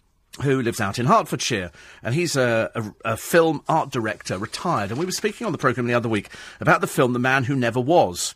[0.40, 1.70] who lives out in Hertfordshire,
[2.02, 4.90] and he's a, a, a, film art director, retired.
[4.90, 7.44] And we were speaking on the programme the other week about the film The Man
[7.44, 8.34] Who Never Was.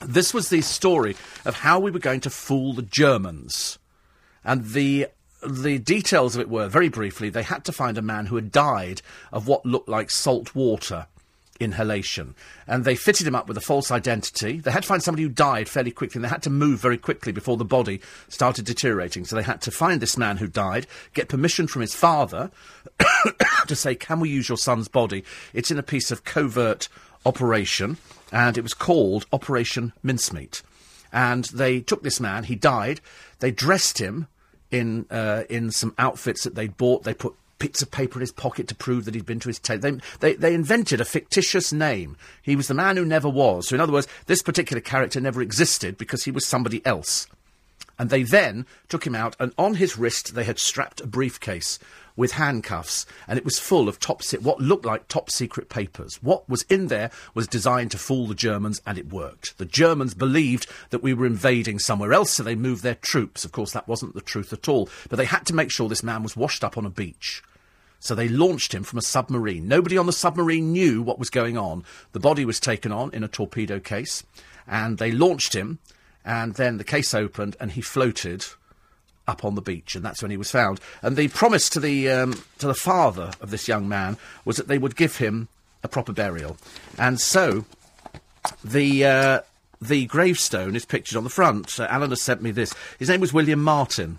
[0.00, 3.78] This was the story of how we were going to fool the Germans.
[4.44, 5.08] And the
[5.46, 8.52] the details of it were, very briefly, they had to find a man who had
[8.52, 11.06] died of what looked like salt water
[11.60, 12.34] inhalation.
[12.66, 14.58] And they fitted him up with a false identity.
[14.58, 16.98] They had to find somebody who died fairly quickly, and they had to move very
[16.98, 19.24] quickly before the body started deteriorating.
[19.24, 22.50] So they had to find this man who died, get permission from his father
[23.66, 25.24] to say, Can we use your son's body?
[25.52, 26.88] It's in a piece of covert
[27.24, 27.98] operation,
[28.32, 30.62] and it was called Operation Mincemeat.
[31.12, 33.00] And they took this man, he died,
[33.38, 34.26] they dressed him
[34.74, 37.04] in uh, in some outfits that they'd bought.
[37.04, 39.60] They put bits of paper in his pocket to prove that he'd been to his
[39.60, 39.80] tent.
[39.80, 42.16] They, they, they invented a fictitious name.
[42.42, 43.68] He was the man who never was.
[43.68, 47.28] So, in other words, this particular character never existed because he was somebody else.
[47.96, 51.78] And they then took him out, and on his wrist they had strapped a briefcase
[52.16, 56.22] with handcuffs, and it was full of top se- what looked like top secret papers.
[56.22, 59.58] What was in there was designed to fool the Germans, and it worked.
[59.58, 63.44] The Germans believed that we were invading somewhere else, so they moved their troops.
[63.44, 64.88] Of course, that wasn't the truth at all.
[65.08, 67.42] But they had to make sure this man was washed up on a beach.
[67.98, 69.66] So they launched him from a submarine.
[69.66, 71.84] Nobody on the submarine knew what was going on.
[72.12, 74.22] The body was taken on in a torpedo case,
[74.68, 75.78] and they launched him,
[76.24, 78.44] and then the case opened, and he floated
[79.26, 80.80] up on the beach, and that's when he was found.
[81.02, 84.68] And the promise to the um, to the father of this young man was that
[84.68, 85.48] they would give him
[85.82, 86.56] a proper burial,
[86.98, 87.64] and so
[88.62, 89.04] the.
[89.04, 89.40] Uh,
[89.80, 91.78] the gravestone is pictured on the front.
[91.78, 92.74] Uh, Alan has sent me this.
[92.98, 94.18] His name was William Martin.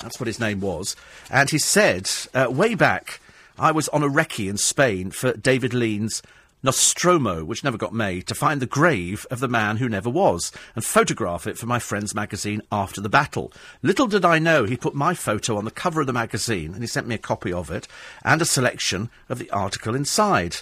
[0.00, 0.94] That's what his name was.
[1.30, 3.20] And he said, uh, way back,
[3.58, 6.22] I was on a recce in Spain for David Lean's
[6.62, 10.52] Nostromo, which never got made, to find the grave of the man who never was,
[10.74, 13.52] and photograph it for my friend's magazine after the battle.
[13.82, 16.82] Little did I know he put my photo on the cover of the magazine, and
[16.82, 17.88] he sent me a copy of it,
[18.24, 20.58] and a selection of the article inside.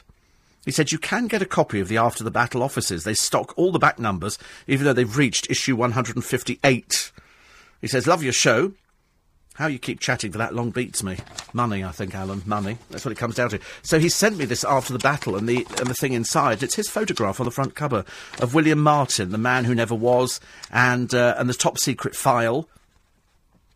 [0.64, 3.04] He said, You can get a copy of the After the Battle offices.
[3.04, 7.12] They stock all the back numbers, even though they've reached issue 158.
[7.80, 8.72] He says, Love your show.
[9.58, 11.16] How you keep chatting for that long beats me.
[11.52, 12.42] Money, I think, Alan.
[12.46, 12.78] Money.
[12.90, 13.58] That's what it comes down to.
[13.82, 16.62] So he sent me this after the battle, and the and the thing inside.
[16.62, 18.04] It's his photograph on the front cover
[18.40, 20.38] of William Martin, the man who never was,
[20.70, 22.68] and uh, and the top secret file.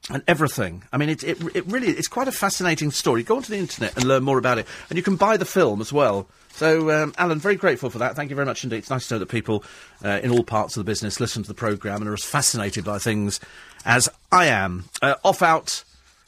[0.09, 0.82] And everything.
[0.92, 3.22] I mean, it, it, it really, it's quite a fascinating story.
[3.22, 4.66] Go onto the internet and learn more about it.
[4.90, 6.26] And you can buy the film as well.
[6.54, 8.16] So, um, Alan, very grateful for that.
[8.16, 8.78] Thank you very much indeed.
[8.78, 9.62] It's nice to know that people
[10.04, 12.84] uh, in all parts of the business listen to the programme and are as fascinated
[12.84, 13.38] by things
[13.84, 14.84] as I am.
[15.00, 15.84] Uh, off out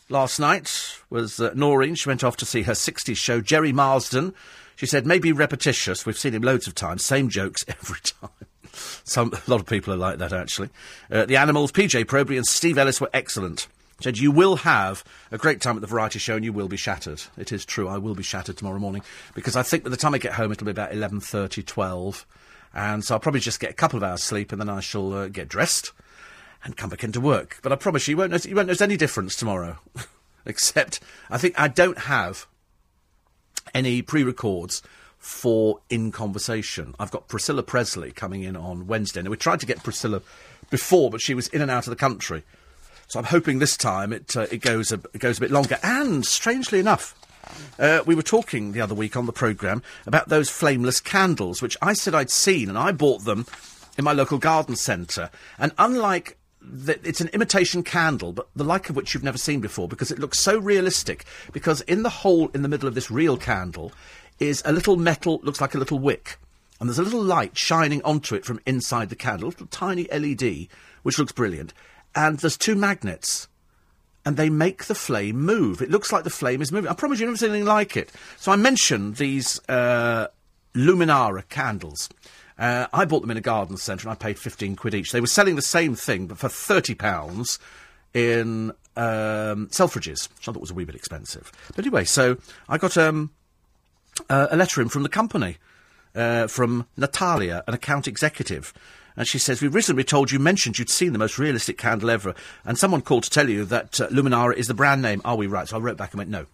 [0.09, 1.95] last night was uh, Noreen.
[1.95, 4.35] She went off to see her 60s show, Gerry Marsden.
[4.77, 6.05] She said, maybe repetitious.
[6.05, 7.05] We've seen him loads of times.
[7.05, 8.31] Same jokes every time.
[9.05, 10.71] Some, a lot of people are like that, actually.
[11.11, 13.69] Uh, the Animals, PJ Proby and Steve Ellis were excellent.
[14.01, 16.77] Said, you will have a great time at the variety show and you will be
[16.77, 17.23] shattered.
[17.39, 19.03] It is true, I will be shattered tomorrow morning.
[19.35, 22.27] Because I think by the time I get home, it'll be about 11.30, 12.
[22.75, 25.13] And so I'll probably just get a couple of hours sleep and then I shall
[25.13, 25.93] uh, get dressed
[26.65, 27.59] and come back into work.
[27.63, 29.79] But I promise you, you won't notice, you won't notice any difference tomorrow.
[30.47, 31.01] Except,
[31.31, 32.47] I think I don't have
[33.75, 34.83] any pre-records
[35.19, 36.95] for In Conversation.
[36.99, 39.23] I've got Priscilla Presley coming in on Wednesday.
[39.23, 40.21] Now, we tried to get Priscilla
[40.71, 42.43] before, but she was in and out of the country.
[43.09, 45.79] So I'm hoping this time it, uh, it, goes a, it goes a bit longer.
[45.83, 47.15] And, strangely enough,
[47.79, 51.77] uh, we were talking the other week on the programme about those flameless candles, which
[51.81, 53.47] I said I'd seen, and I bought them
[53.97, 55.31] in my local garden centre.
[55.59, 56.37] And unlike
[56.73, 60.19] it's an imitation candle, but the like of which you've never seen before, because it
[60.19, 61.25] looks so realistic.
[61.53, 63.93] Because in the hole in the middle of this real candle
[64.39, 66.39] is a little metal, looks like a little wick,
[66.81, 70.09] and there's a little light shining onto it from inside the candle, a little tiny
[70.13, 70.69] LED,
[71.03, 71.73] which looks brilliant.
[72.15, 73.49] And there's two magnets
[74.25, 75.83] and they make the flame move.
[75.83, 76.91] It looks like the flame is moving.
[76.91, 78.11] I promise you, you've never seen anything like it.
[78.39, 80.29] So I mentioned these uh,
[80.75, 82.09] Luminara candles.
[82.59, 85.13] Uh, I bought them in a garden centre and I paid 15 quid each.
[85.13, 87.59] They were selling the same thing, but for £30
[88.15, 91.51] in um, Selfridges, which I thought was a wee bit expensive.
[91.75, 92.37] But anyway, so
[92.69, 93.33] I got um,
[94.31, 95.59] uh, a letter in from the company,
[96.15, 98.73] uh, from Natalia, an account executive.
[99.17, 102.35] And she says, We've recently told you, mentioned you'd seen the most realistic candle ever,
[102.65, 105.21] and someone called to tell you that uh, Luminara is the brand name.
[105.25, 105.69] Are we right?
[105.69, 106.47] So I wrote back and went, No.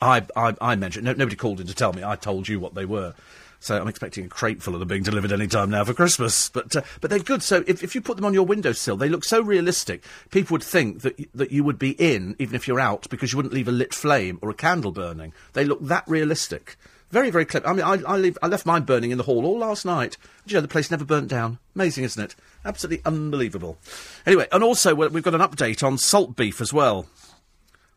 [0.00, 2.04] I, I, I mentioned, no, nobody called in to tell me.
[2.04, 3.14] I told you what they were.
[3.60, 6.48] So I'm expecting a crate full of them being delivered any time now for Christmas.
[6.48, 7.42] But uh, but they're good.
[7.42, 10.04] So if, if you put them on your windowsill, they look so realistic.
[10.30, 13.36] People would think that that you would be in even if you're out because you
[13.36, 15.32] wouldn't leave a lit flame or a candle burning.
[15.54, 16.76] They look that realistic.
[17.10, 17.66] Very very clever.
[17.66, 20.16] I mean, I I, leave, I left mine burning in the hall all last night.
[20.44, 21.58] Did you know the place never burnt down?
[21.74, 22.36] Amazing, isn't it?
[22.64, 23.78] Absolutely unbelievable.
[24.26, 27.06] Anyway, and also we- we've got an update on salt beef as well.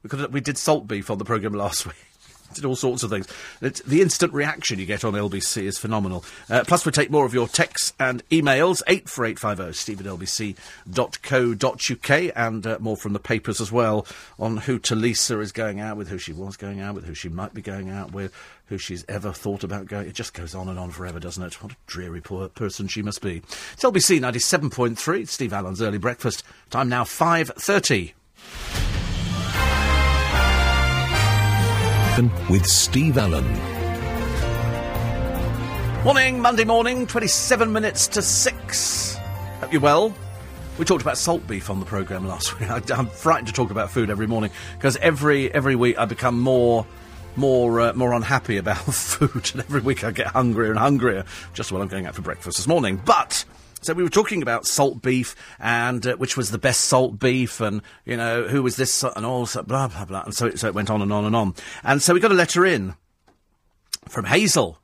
[0.01, 1.95] We, could, we did salt beef on the programme last week.
[2.53, 3.27] Did all sorts of things.
[3.61, 6.23] It's, the instant reaction you get on LBC is phenomenal.
[6.49, 8.81] Uh, plus, we'll take more of your texts and emails.
[8.87, 10.51] 84850 steve at lbc.co.uk
[12.35, 14.05] and uh, more from the papers as well
[14.39, 17.29] on who Tulisa is going out with, who she was going out with, who she
[17.29, 18.33] might be going out with,
[18.67, 20.07] who she's ever thought about going.
[20.07, 21.61] It just goes on and on forever, doesn't it?
[21.61, 23.41] What a dreary poor person she must be.
[23.73, 26.43] It's LBC 97.3, Steve Allen's Early Breakfast.
[26.69, 29.00] Time now 5.30.
[32.49, 33.47] with Steve Allen.
[36.03, 39.15] Morning, Monday morning, 27 minutes to 6.
[39.61, 40.13] Hope you're well.
[40.77, 42.69] We talked about salt beef on the programme last week.
[42.69, 46.37] I, am frightened to talk about food every morning because every every week I become
[46.37, 46.85] more
[47.37, 51.23] more uh, more unhappy about food, and every week I get hungrier and hungrier.
[51.53, 53.45] Just while I'm going out for breakfast this morning, but
[53.81, 57.59] So we were talking about salt beef and uh, which was the best salt beef
[57.59, 60.21] and, you know, who was this and all, so blah, blah, blah.
[60.21, 61.55] And so it, so it went on and on and on.
[61.83, 62.95] And so we got a letter in
[64.07, 64.77] from Hazel.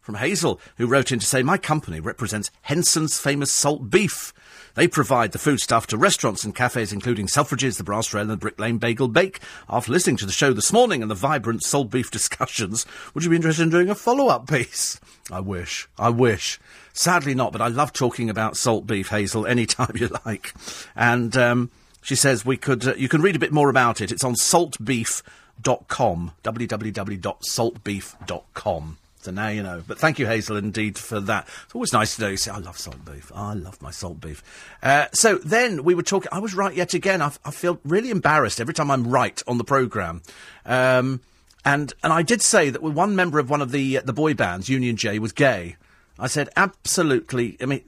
[0.00, 4.32] From Hazel, who wrote in to say, My company represents Henson's famous salt beef.
[4.74, 8.36] They provide the foodstuff to restaurants and cafes, including Selfridges, the Brass Rail, and the
[8.36, 9.40] Brick Lane Bagel Bake.
[9.68, 13.30] After listening to the show this morning and the vibrant salt beef discussions, would you
[13.30, 14.98] be interested in doing a follow up piece?
[15.30, 15.88] I wish.
[15.98, 16.58] I wish.
[16.92, 20.54] Sadly not, but I love talking about salt beef, Hazel, any time you like.
[20.96, 21.70] And um,
[22.02, 22.84] she says we could.
[22.86, 24.10] Uh, you can read a bit more about it.
[24.12, 26.32] It's on saltbeef.com.
[26.42, 28.98] www.saltbeef.com.
[29.22, 29.82] So now you know.
[29.86, 31.46] But thank you, Hazel, indeed, for that.
[31.64, 32.28] It's always nice to know.
[32.28, 33.30] You say, I love salt beef.
[33.34, 34.42] I love my salt beef.
[34.82, 36.28] Uh, so then we were talking.
[36.32, 37.20] I was right yet again.
[37.20, 40.22] I, I feel really embarrassed every time I'm right on the programme.
[40.64, 41.20] Um,
[41.64, 44.32] and and I did say that one member of one of the uh, the boy
[44.32, 45.76] bands, Union J, was gay.
[46.18, 47.58] I said absolutely.
[47.60, 47.82] I mean,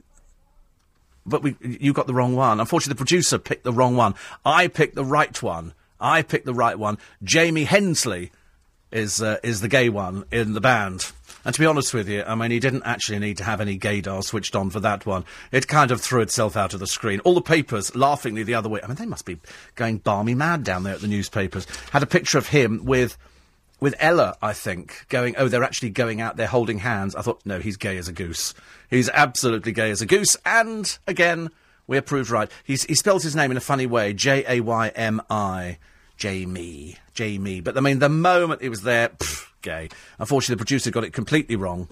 [1.25, 2.59] but we you got the wrong one.
[2.59, 4.13] Unfortunately, the producer picked the wrong one.
[4.45, 5.73] I picked the right one.
[5.99, 6.99] I picked the right one.
[7.23, 8.31] Jaymi Hensley
[8.91, 11.11] is uh, is the gay one in the band.
[11.45, 13.77] And to be honest with you, I mean, he didn't actually need to have any
[13.77, 15.25] gaydar switched on for that one.
[15.51, 17.19] It kind of threw itself out of the screen.
[17.21, 19.39] All the papers, laughingly the other way, I mean, they must be
[19.75, 23.17] going balmy mad down there at the newspapers, had a picture of him with
[23.79, 27.17] with Ella, I think, going, oh, they're actually going out there holding hands.
[27.17, 28.53] I thought, no, he's gay as a goose.
[28.89, 30.37] He's absolutely gay as a goose.
[30.45, 31.49] And, again,
[31.85, 32.49] we're proved right.
[32.63, 35.79] He's, he spells his name in a funny way J A Y M I.
[36.15, 36.95] Jamie.
[37.13, 37.59] Jamie.
[37.59, 39.11] But, I mean, the moment he was there,
[39.63, 39.89] gay.
[40.19, 41.87] Unfortunately, the producer got it completely wrong.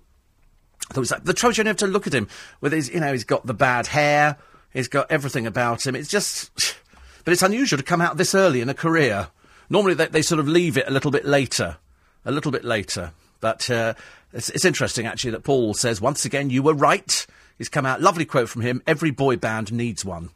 [0.90, 2.28] I thought it was like, the trouble you have to look at him
[2.60, 4.38] with his, you know, he's got the bad hair,
[4.72, 5.96] he's got everything about him.
[5.96, 6.76] It's just.
[7.24, 9.28] But it's unusual to come out this early in a career.
[9.70, 11.78] Normally they, they sort of leave it a little bit later
[12.26, 13.12] a little bit later.
[13.40, 13.94] But uh,
[14.34, 17.26] it's, it's interesting, actually, that Paul says, once again, you were right.
[17.58, 18.02] He's come out.
[18.02, 18.82] Lovely quote from him.
[18.86, 20.30] Every boy band needs one.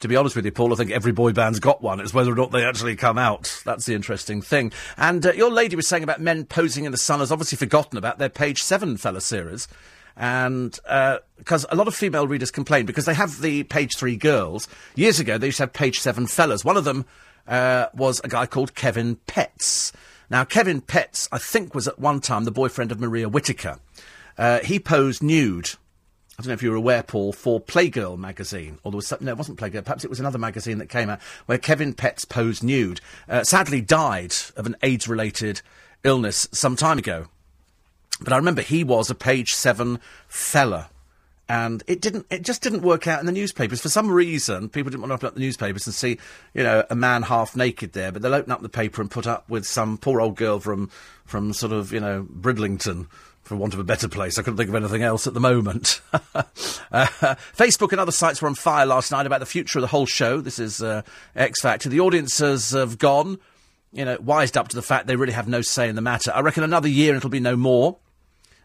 [0.00, 2.00] To be honest with you, Paul, I think every boy band's got one.
[2.00, 3.62] It's whether or not they actually come out.
[3.64, 4.72] That's the interesting thing.
[4.98, 7.96] And uh, your lady was saying about men posing in the sun has obviously forgotten
[7.96, 9.68] about their page seven fella series.
[10.16, 10.78] And
[11.38, 14.68] because uh, a lot of female readers complain because they have the page three girls.
[14.94, 16.64] Years ago, they used to have page seven fellas.
[16.64, 17.06] One of them
[17.46, 19.92] uh, was a guy called Kevin Petts.
[20.28, 23.78] Now, Kevin Petts, I think, was at one time the boyfriend of Maria Whittaker.
[24.36, 25.70] Uh, he posed nude.
[26.38, 29.18] I don't know if you were aware, Paul, for Playgirl magazine, or there was some,
[29.22, 29.84] no, it wasn't Playgirl.
[29.84, 33.00] Perhaps it was another magazine that came out where Kevin Petts posed nude.
[33.28, 35.62] Uh, sadly, died of an AIDS-related
[36.04, 37.26] illness some time ago.
[38.20, 39.98] But I remember he was a page seven
[40.28, 40.90] fella
[41.48, 44.90] and it didn't it just didn't work out in the newspapers for some reason people
[44.90, 46.18] didn't want to open up the newspapers and see
[46.54, 49.26] you know a man half naked there but they'll open up the paper and put
[49.26, 50.90] up with some poor old girl from
[51.24, 53.06] from sort of you know bridlington
[53.46, 54.38] for want of a better place.
[54.38, 56.00] I couldn't think of anything else at the moment.
[56.12, 56.46] uh,
[57.56, 60.06] Facebook and other sites were on fire last night about the future of the whole
[60.06, 60.40] show.
[60.40, 61.02] This is uh,
[61.36, 61.88] X Factor.
[61.88, 63.38] The audiences have gone,
[63.92, 66.32] you know, wised up to the fact they really have no say in the matter.
[66.34, 67.98] I reckon another year and it'll be no more.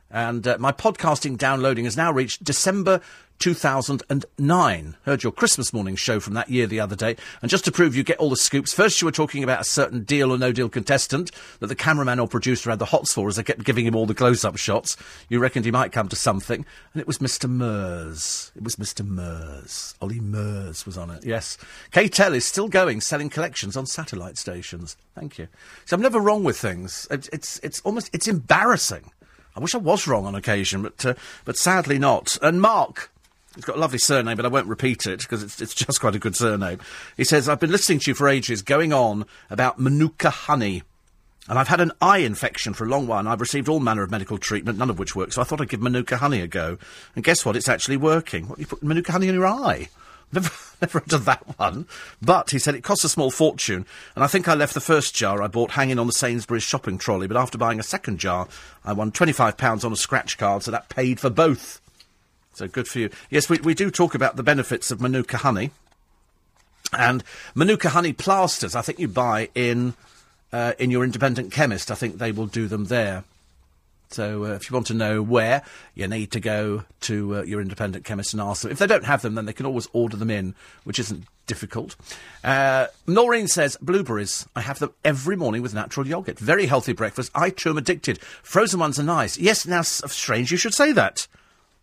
[0.09, 3.01] And uh, my podcasting downloading has now reached December
[3.41, 4.95] 2009.
[5.03, 7.17] Heard your Christmas morning show from that year the other day.
[7.41, 9.65] And just to prove you get all the scoops, first you were talking about a
[9.65, 13.27] certain deal or no deal contestant that the cameraman or producer had the hots for
[13.27, 14.95] as they kept giving him all the close up shots.
[15.27, 16.65] You reckoned he might come to something.
[16.93, 17.49] And it was Mr.
[17.49, 18.51] Murs.
[18.55, 19.03] It was Mr.
[19.03, 19.95] Murs.
[20.01, 21.25] Olly Murs was on it.
[21.25, 21.57] Yes.
[21.91, 24.95] K-tel is still going, selling collections on satellite stations.
[25.15, 25.47] Thank you.
[25.85, 27.07] So I'm never wrong with things.
[27.09, 29.11] It's, it's, it's almost, it's embarrassing.
[29.55, 31.13] I wish I was wrong on occasion, but uh,
[31.43, 32.37] but sadly not.
[32.41, 33.10] And Mark,
[33.55, 36.15] he's got a lovely surname, but I won't repeat it because it's it's just quite
[36.15, 36.79] a good surname.
[37.17, 40.83] He says, "I've been listening to you for ages, going on about Manuka honey."
[41.49, 44.03] And I've had an eye infection for a long while, and I've received all manner
[44.03, 45.35] of medical treatment, none of which works.
[45.35, 46.77] So I thought I'd give Manuka honey a go.
[47.15, 47.55] And guess what?
[47.55, 48.47] It's actually working.
[48.47, 49.89] What, you put Manuka honey in your eye?
[50.33, 50.49] Never,
[50.81, 51.87] never heard of that one.
[52.21, 55.13] But he said it costs a small fortune, and I think I left the first
[55.13, 57.27] jar I bought hanging on the Sainsbury's shopping trolley.
[57.27, 58.47] But after buying a second jar,
[58.85, 61.81] I won twenty-five pounds on a scratch card, so that paid for both.
[62.53, 63.09] So good for you.
[63.29, 65.71] Yes, we we do talk about the benefits of Manuka honey,
[66.97, 67.23] and
[67.55, 68.75] Manuka honey plasters.
[68.75, 69.93] I think you buy in
[70.51, 71.91] uh, in your independent chemist.
[71.91, 73.23] I think they will do them there.
[74.09, 75.63] So uh, if you want to know where,
[75.95, 78.71] you need to go to uh, your independent chemist and ask them.
[78.71, 80.53] If they don't have them, then they can always order them in,
[80.83, 81.95] which isn't difficult.
[82.43, 84.45] Uh, Noreen says, blueberries.
[84.55, 86.39] I have them every morning with natural yoghurt.
[86.39, 87.31] Very healthy breakfast.
[87.33, 88.19] I too am addicted.
[88.43, 89.37] Frozen ones are nice.
[89.37, 91.27] Yes, now, strange you should say that.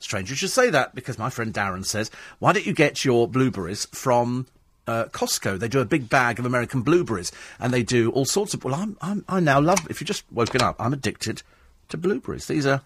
[0.00, 3.26] Strange you should say that, because my friend Darren says, why don't you get your
[3.26, 4.46] blueberries from
[4.88, 5.58] uh, Costco.
[5.58, 7.30] They do a big bag of American blueberries,
[7.60, 8.64] and they do all sorts of.
[8.64, 9.86] Well, I'm, I'm I now love.
[9.90, 11.42] If you've just woken up, I'm addicted
[11.90, 12.46] to blueberries.
[12.46, 12.82] These are.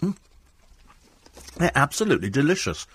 [0.00, 0.12] Hmm.
[1.56, 2.86] They're absolutely delicious.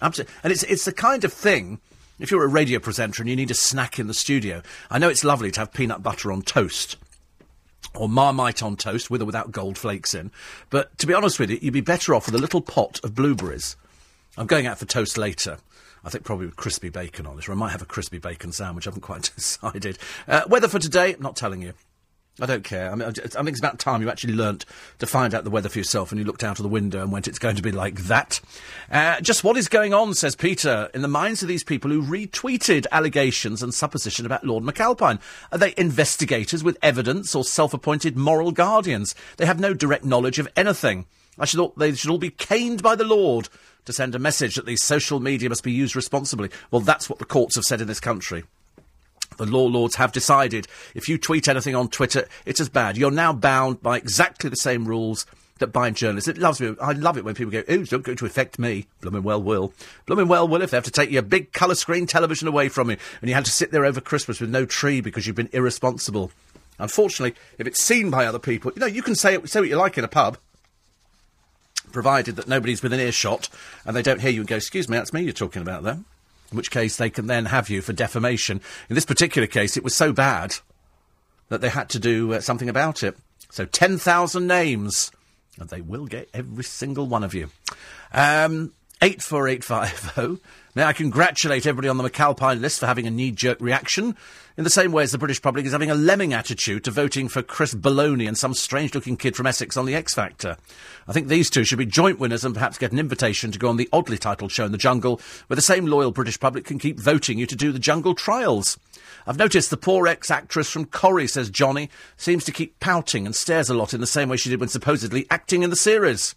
[0.00, 0.34] Absolutely.
[0.42, 1.78] And it's, it's the kind of thing,
[2.18, 5.08] if you're a radio presenter and you need a snack in the studio, I know
[5.08, 6.96] it's lovely to have peanut butter on toast.
[7.94, 10.30] Or marmite on toast, with or without gold flakes in.
[10.70, 13.14] But to be honest with you, you'd be better off with a little pot of
[13.14, 13.76] blueberries.
[14.36, 15.58] I'm going out for toast later.
[16.04, 18.52] I think probably with crispy bacon on it, or I might have a crispy bacon
[18.52, 18.86] sandwich.
[18.86, 19.98] I haven't quite decided.
[20.26, 21.74] Uh, weather for today, I'm not telling you.
[22.40, 22.90] I don't care.
[22.90, 24.64] I mean, I think it's about time you actually learnt
[25.00, 27.12] to find out the weather for yourself and you looked out of the window and
[27.12, 28.40] went, it's going to be like that.
[28.90, 32.02] Uh, just what is going on, says Peter, in the minds of these people who
[32.02, 35.20] retweeted allegations and supposition about Lord McAlpine?
[35.52, 39.14] Are they investigators with evidence or self appointed moral guardians?
[39.36, 41.04] They have no direct knowledge of anything.
[41.38, 43.50] I should thought they should all be caned by the Lord
[43.84, 46.50] to send a message that these social media must be used responsibly.
[46.70, 48.44] Well, that's what the courts have said in this country.
[49.42, 52.96] The law lords have decided if you tweet anything on Twitter, it's as bad.
[52.96, 55.26] You're now bound by exactly the same rules
[55.58, 56.28] that bind journalists.
[56.28, 56.76] It loves me.
[56.80, 59.72] I love it when people go, "Ooh, not going to affect me." Blooming well will.
[60.06, 62.88] Blooming well will if they have to take your big colour screen television away from
[62.88, 65.50] you, and you had to sit there over Christmas with no tree because you've been
[65.52, 66.30] irresponsible.
[66.78, 69.74] Unfortunately, if it's seen by other people, you know, you can say say what you
[69.76, 70.38] like in a pub
[71.90, 73.48] provided that nobody's within earshot
[73.84, 75.98] and they don't hear you and go, excuse me, that's me you're talking about there.
[76.52, 78.60] In which case they can then have you for defamation.
[78.88, 80.56] In this particular case, it was so bad
[81.48, 83.16] that they had to do uh, something about it.
[83.50, 85.10] So 10,000 names,
[85.58, 87.50] and they will get every single one of you.
[88.12, 88.72] Um,
[89.02, 90.42] 84850.
[90.74, 94.16] May I congratulate everybody on the McAlpine list for having a knee jerk reaction,
[94.56, 97.28] in the same way as the British public is having a lemming attitude to voting
[97.28, 100.56] for Chris Baloney and some strange looking kid from Essex on the X Factor.
[101.08, 103.68] I think these two should be joint winners and perhaps get an invitation to go
[103.68, 106.78] on the oddly titled show in the jungle, where the same loyal British public can
[106.78, 108.78] keep voting you to do the jungle trials.
[109.26, 113.34] I've noticed the poor ex actress from Corrie, says Johnny, seems to keep pouting and
[113.34, 116.34] stares a lot in the same way she did when supposedly acting in the series.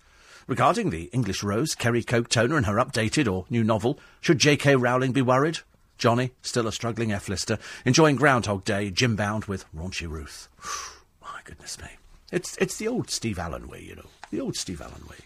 [0.48, 4.76] Regarding the English Rose, Kerry Coke Toner, and her updated or new novel, should J.K.
[4.76, 5.60] Rowling be worried?
[5.98, 10.50] Johnny, still a struggling F-lister, enjoying Groundhog Day, Jim Bound with Raunchy Ruth.
[11.22, 11.90] My goodness me.
[12.32, 14.06] It's, it's the old Steve Allen way, you know.
[14.32, 15.18] The old Steve Allen way.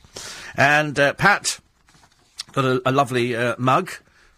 [0.55, 1.59] And uh, Pat
[2.51, 3.91] got a, a lovely uh, mug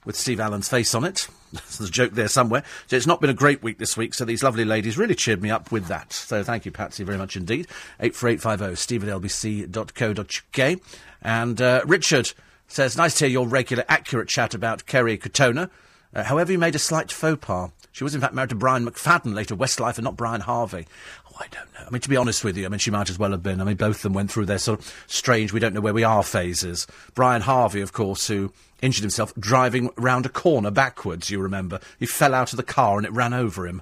[0.06, 1.28] with Steve Allen's face on it.
[1.52, 2.64] There's a joke there somewhere.
[2.88, 5.42] So it's not been a great week this week, so these lovely ladies really cheered
[5.42, 6.14] me up with that.
[6.14, 7.68] So thank you, Patsy, very much indeed.
[8.00, 10.80] 84850 steve at lbc.co.uk.
[11.22, 12.34] And uh, Richard
[12.68, 15.70] says, nice to hear your regular, accurate chat about Kerry Katona.
[16.14, 17.72] Uh, however, you made a slight faux pas.
[17.92, 20.88] She was, in fact, married to Brian McFadden, later Westlife, and not Brian Harvey.
[21.30, 21.86] Oh, I don't know.
[21.86, 23.60] I mean, to be honest with you, I mean, she might as well have been.
[23.60, 25.94] I mean, both of them went through their sort of strange, we don't know where
[25.94, 26.88] we are phases.
[27.16, 31.80] Brian Harvey, of course, who injured himself driving round a corner backwards, you remember.
[32.00, 33.82] He fell out of the car and it ran over him.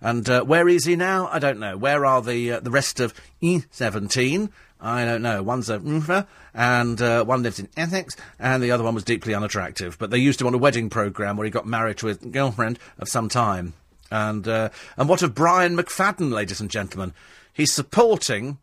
[0.00, 1.28] And uh, where is he now?
[1.30, 1.76] I don't know.
[1.76, 3.12] Where are the uh, the rest of
[3.42, 4.50] E17?
[4.80, 5.42] I don't know.
[5.42, 9.98] One's a and uh, one lives in Essex, and the other one was deeply unattractive.
[9.98, 12.78] But they used him on a wedding programme where he got married to a girlfriend
[12.98, 13.74] of some time.
[14.10, 17.12] And uh, and what of Brian McFadden, ladies and gentlemen?
[17.52, 18.58] He's supporting.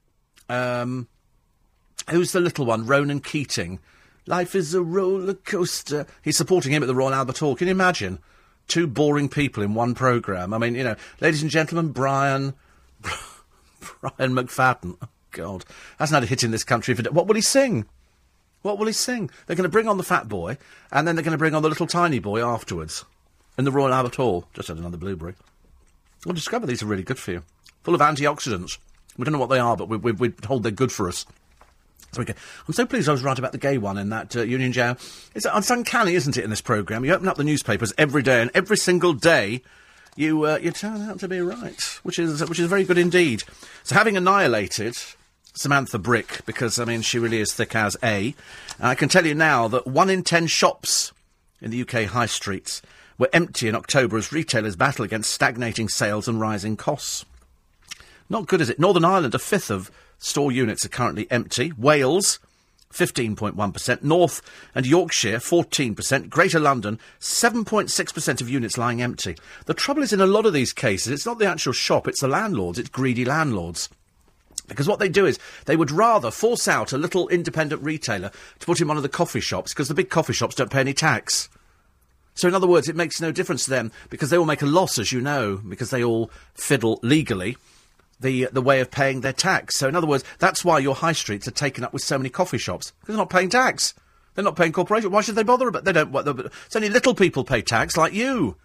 [0.50, 1.08] Um,
[2.10, 2.86] who's the little one?
[2.88, 3.80] Ronan Keating.
[4.26, 6.06] Life is a roller coaster.
[6.22, 7.56] He's supporting him at the Royal Albert Hall.
[7.56, 8.20] Can you imagine?
[8.68, 10.54] Two boring people in one programme.
[10.54, 12.54] I mean, you know, ladies and gentlemen, Brian.
[13.02, 14.98] Brian McFadden.
[15.38, 15.64] God.
[16.00, 17.04] Hasn't had a hit in this country for.
[17.12, 17.86] What will he sing?
[18.64, 19.30] What will he sing?
[19.46, 20.58] They're going to bring on the fat boy,
[20.92, 23.06] and then they're going to bring on the little tiny boy afterwards.
[23.58, 24.46] In the Royal Albert Hall.
[24.54, 25.34] Just had another blueberry.
[26.26, 27.44] We'll discover these are really good for you.
[27.84, 28.78] Full of antioxidants.
[29.18, 31.26] We don't know what they are, but we, we, we're told they're good for us.
[32.12, 32.36] So okay.
[32.68, 34.98] I'm so pleased I was right about the gay one in that uh, Union Jail.
[35.34, 37.04] It's, it's uncanny, isn't it, in this programme?
[37.04, 39.62] You open up the newspapers every day, and every single day
[40.16, 43.44] you uh, you turn out to be right, which is which is very good indeed.
[43.84, 44.98] So having annihilated
[45.58, 48.36] Samantha Brick, because I mean she really is thick as a,
[48.80, 51.12] I can tell you now that one in ten shops
[51.60, 52.82] in the UK high streets
[53.18, 57.26] were empty in October as retailers battle against stagnating sales and rising costs.
[58.30, 58.80] Not good, is it?
[58.80, 59.90] Northern Ireland, a fifth of
[60.20, 61.74] store units are currently empty.
[61.76, 62.38] Wales,
[62.94, 64.04] 15.1%.
[64.04, 64.42] North
[64.76, 66.30] and Yorkshire, 14%.
[66.30, 69.36] Greater London, 7.6% of units lying empty.
[69.66, 72.22] The trouble is, in a lot of these cases, it's not the actual shop, it's
[72.22, 73.90] the landlords, it's greedy landlords.
[74.68, 78.66] Because what they do is they would rather force out a little independent retailer to
[78.66, 80.94] put in one of the coffee shops because the big coffee shops don't pay any
[80.94, 81.50] tax.
[82.34, 84.68] So, in other words, it makes no difference to them because they all make a
[84.68, 87.58] loss, as you know, because they all fiddle legally
[88.20, 89.78] the uh, the way of paying their tax.
[89.78, 92.30] So, in other words, that's why your high streets are taken up with so many
[92.30, 93.96] coffee shops because they're not paying tax.
[94.36, 95.10] They're not paying corporation.
[95.10, 95.72] Why should they bother?
[95.72, 96.16] But they don't.
[96.16, 98.56] It's only little people pay tax, like you.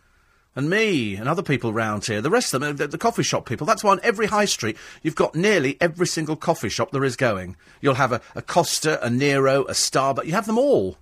[0.54, 2.20] And me and other people around here.
[2.20, 3.66] The rest of them, the, the coffee shop people.
[3.66, 7.16] That's why on every high street you've got nearly every single coffee shop there is
[7.16, 7.56] going.
[7.80, 10.26] You'll have a, a Costa, a Nero, a Starbucks.
[10.26, 10.98] You have them all.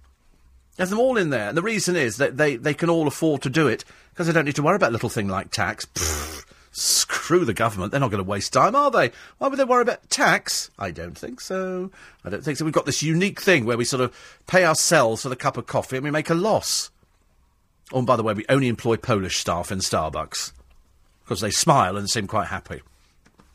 [0.79, 1.49] You have them all in there.
[1.49, 4.33] And the reason is that they, they can all afford to do it because they
[4.33, 5.85] don't need to worry about a little thing like tax.
[5.87, 7.91] Pfft, screw the government.
[7.91, 9.11] They're not going to waste time, are they?
[9.39, 10.71] Why would they worry about tax?
[10.79, 11.91] I don't think so.
[12.25, 12.65] I don't think so.
[12.65, 15.67] We've got this unique thing where we sort of pay ourselves for the cup of
[15.67, 16.91] coffee and we make a loss.
[17.93, 20.53] Oh, and by the way, we only employ Polish staff in Starbucks
[21.25, 22.83] because they smile and seem quite happy.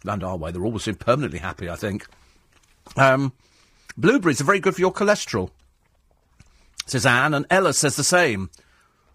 [0.06, 2.06] And our way, they're always permanently happy, I think.
[2.96, 3.34] Um,
[3.98, 5.50] blueberries are very good for your cholesterol,
[6.86, 8.50] says Anne, and Ella says the same.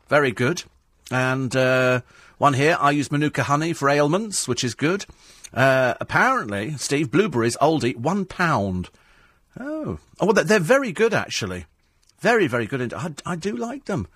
[0.09, 0.65] Very good.
[1.11, 2.01] And uh,
[2.39, 5.07] one here, I use Manuka honey for ailments, which is good.
[5.53, 8.91] Uh, apparently, Steve, blueberries, oldie, one pound.
[9.59, 11.67] Oh, oh, well, they're, they're very good actually.
[12.21, 12.93] Very, very good.
[12.93, 14.07] I, I do like them.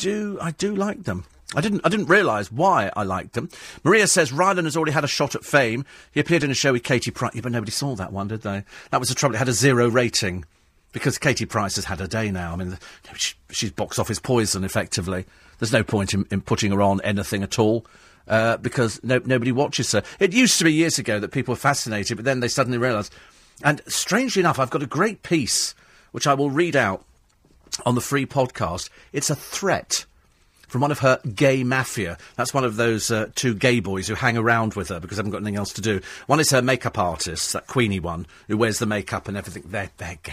[0.00, 1.24] Do, I do like them.
[1.54, 3.48] I didn't, I didn't realise why I liked them.
[3.82, 5.84] Maria says Rylan has already had a shot at fame.
[6.12, 8.42] He appeared in a show with Katie Price, yeah, but nobody saw that one, did
[8.42, 8.64] they?
[8.90, 9.34] That was the trouble.
[9.34, 10.44] It had a zero rating
[10.92, 12.52] because Katie Price has had her day now.
[12.52, 12.78] I mean,
[13.14, 15.26] she, she's box office poison, effectively.
[15.58, 17.84] There's no point in, in putting her on anything at all.
[18.28, 20.04] Uh, because no, nobody watches her.
[20.20, 23.12] It used to be years ago that people were fascinated, but then they suddenly realised.
[23.64, 25.74] And strangely enough, I've got a great piece
[26.12, 27.04] which I will read out
[27.84, 28.90] on the free podcast.
[29.12, 30.04] It's a threat
[30.70, 32.16] from one of her gay mafia.
[32.36, 35.20] That's one of those uh, two gay boys who hang around with her because they
[35.20, 36.00] haven't got anything else to do.
[36.26, 39.64] One is her makeup artist, that Queenie one, who wears the makeup and everything.
[39.66, 40.32] They're, they're gay.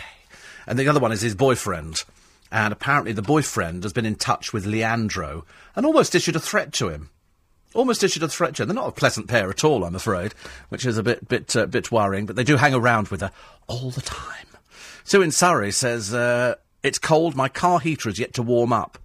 [0.67, 2.03] And the other one is his boyfriend.
[2.51, 5.45] And apparently the boyfriend has been in touch with Leandro
[5.75, 7.09] and almost issued a threat to him.
[7.73, 8.69] Almost issued a threat to him.
[8.69, 10.33] They're not a pleasant pair at all, I'm afraid,
[10.69, 12.25] which is a bit, bit, uh, bit worrying.
[12.25, 13.31] But they do hang around with her
[13.67, 14.45] all the time.
[15.03, 17.35] Sue in Surrey says, uh, "It's cold.
[17.35, 18.97] My car heater is yet to warm up."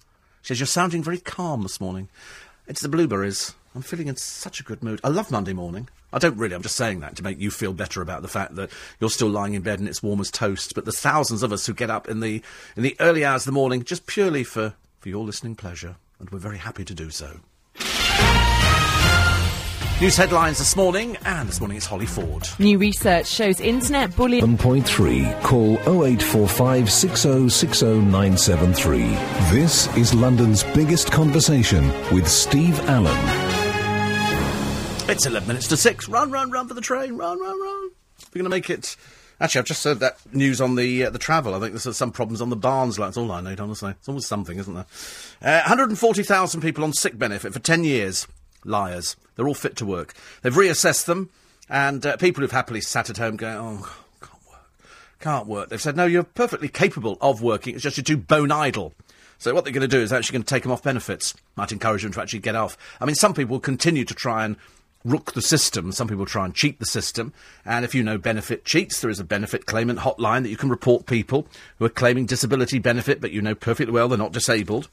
[0.43, 2.09] She says, "You're sounding very calm this morning."
[2.67, 3.55] It's the blueberries.
[3.75, 5.01] I'm feeling in such a good mood.
[5.03, 5.89] I love Monday morning.
[6.13, 6.55] I don't really.
[6.55, 8.71] I'm just saying that to make you feel better about the fact that
[9.01, 10.75] you're still lying in bed and it's warm as toast.
[10.75, 12.43] But the thousands of us who get up in the
[12.77, 16.29] in the early hours of the morning just purely for for your listening pleasure, and
[16.31, 17.41] we're very happy to do so.
[20.01, 22.49] News headlines this morning, and this morning it's Holly Ford.
[22.59, 24.45] New research shows internet bullying.
[24.45, 25.43] 1.3.
[25.45, 25.75] Call
[26.05, 29.03] 0845 6060 973.
[29.57, 33.17] This is London's biggest conversation with Steve Allen.
[35.09, 36.09] It's 11 minutes to 6.
[36.09, 37.17] Run, run, run for the train.
[37.17, 37.91] Run, run, run.
[38.35, 38.97] We're going to make it.
[39.41, 41.55] Actually, I've just heard that news on the uh, the travel.
[41.55, 43.09] I think there's some problems on the Barnes line.
[43.09, 43.93] That's all I need, honestly.
[43.93, 44.87] It's always something, isn't there?
[45.41, 48.27] Uh, 140,000 people on sick benefit for 10 years.
[48.65, 49.17] Liars.
[49.35, 50.15] They're all fit to work.
[50.43, 51.31] They've reassessed them,
[51.69, 54.71] and uh, people who've happily sat at home going, oh, can't work.
[55.21, 55.69] Can't work.
[55.69, 57.75] They've said, no, you're perfectly capable of working.
[57.75, 58.93] It's just you're too bone idle.
[59.39, 61.35] So what they're going to do is actually going to take them off benefits.
[61.57, 62.77] Might encourage them to actually get off.
[63.01, 64.57] I mean, some people continue to try and
[65.05, 65.93] rook the system.
[65.93, 67.33] Some people try and cheat the system.
[67.65, 70.69] And if you know benefit cheats, there is a benefit claimant hotline that you can
[70.69, 71.47] report people
[71.79, 74.89] who are claiming disability benefit, but you know perfectly well they're not disabled.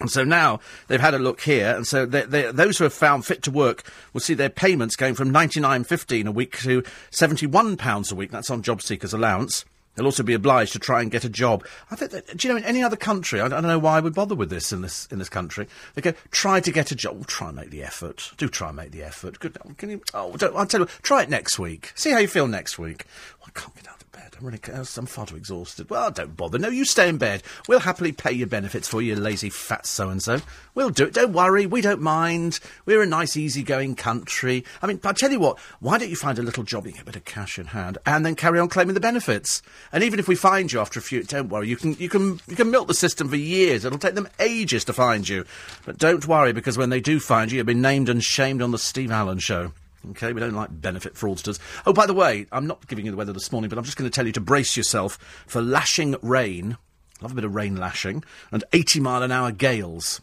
[0.00, 2.92] And so now they've had a look here, and so they, they, those who have
[2.92, 6.58] found fit to work will see their payments going from ninety nine fifteen a week
[6.60, 8.30] to seventy one pounds a week.
[8.30, 9.64] That's on job seekers allowance.
[9.96, 11.66] They'll also be obliged to try and get a job.
[11.90, 13.40] I think that, do you know in any other country?
[13.40, 15.66] I, don't know why we bother with this in this in this country.
[15.96, 17.26] They go try to get a job.
[17.26, 18.30] Try and make the effort.
[18.36, 19.40] Do try and make the effort.
[19.40, 19.58] Good.
[19.76, 20.02] Can you?
[20.14, 20.86] Oh, I'll tell you.
[21.02, 21.90] Try it next week.
[21.96, 23.06] See how you feel next week.
[23.48, 24.36] I can't get out of bed.
[24.38, 24.60] I'm really.
[24.70, 25.88] Uh, I'm far too exhausted.
[25.88, 26.58] Well, don't bother.
[26.58, 27.42] No, you stay in bed.
[27.66, 30.40] We'll happily pay your benefits for you, lazy fat so and so.
[30.74, 31.14] We'll do it.
[31.14, 31.64] Don't worry.
[31.64, 32.60] We don't mind.
[32.84, 34.64] We're a nice, easygoing country.
[34.82, 35.58] I mean, I tell you what.
[35.80, 37.96] Why don't you find a little job, you get a bit of cash in hand,
[38.04, 39.62] and then carry on claiming the benefits?
[39.92, 41.68] And even if we find you after a few, don't worry.
[41.68, 43.86] You can you can you can milk the system for years.
[43.86, 45.46] It'll take them ages to find you,
[45.86, 48.72] but don't worry because when they do find you, you'll be named and shamed on
[48.72, 49.72] the Steve Allen show.
[50.10, 51.58] Okay, we don't like benefit fraudsters.
[51.84, 53.96] Oh, by the way, I'm not giving you the weather this morning, but I'm just
[53.96, 56.76] going to tell you to brace yourself for lashing rain.
[57.20, 58.22] I love a bit of rain lashing
[58.52, 60.20] and 80 mile an hour gales.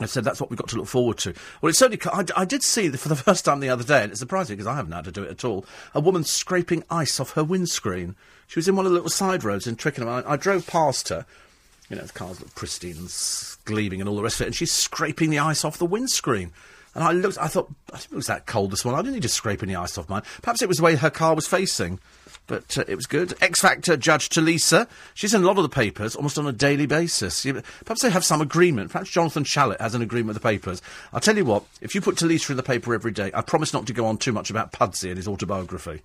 [0.00, 1.34] I said that's what we've got to look forward to.
[1.60, 2.00] Well, it's certainly.
[2.10, 4.56] I, I did see for the first time the other day, and it surprised me
[4.56, 5.66] because I haven't had to do it at all.
[5.94, 8.16] A woman scraping ice off her windscreen.
[8.46, 10.08] She was in one of the little side roads in Twickenham.
[10.08, 11.26] I, I drove past her.
[11.90, 14.54] You know, the cars look pristine and gleaming and all the rest of it, and
[14.54, 16.52] she's scraping the ice off the windscreen.
[16.94, 18.98] And I looked, I thought, I think it was that cold this morning.
[18.98, 20.22] I didn't need to scrape any ice off mine.
[20.42, 21.98] Perhaps it was the way her car was facing.
[22.46, 23.34] But uh, it was good.
[23.40, 24.88] X Factor judge Tulisa.
[25.14, 27.46] She's in a lot of the papers almost on a daily basis.
[27.84, 28.90] Perhaps they have some agreement.
[28.90, 30.82] Perhaps Jonathan Shalit has an agreement with the papers.
[31.12, 33.72] I'll tell you what, if you put Tulisa in the paper every day, I promise
[33.72, 36.02] not to go on too much about Pudsey and his autobiography.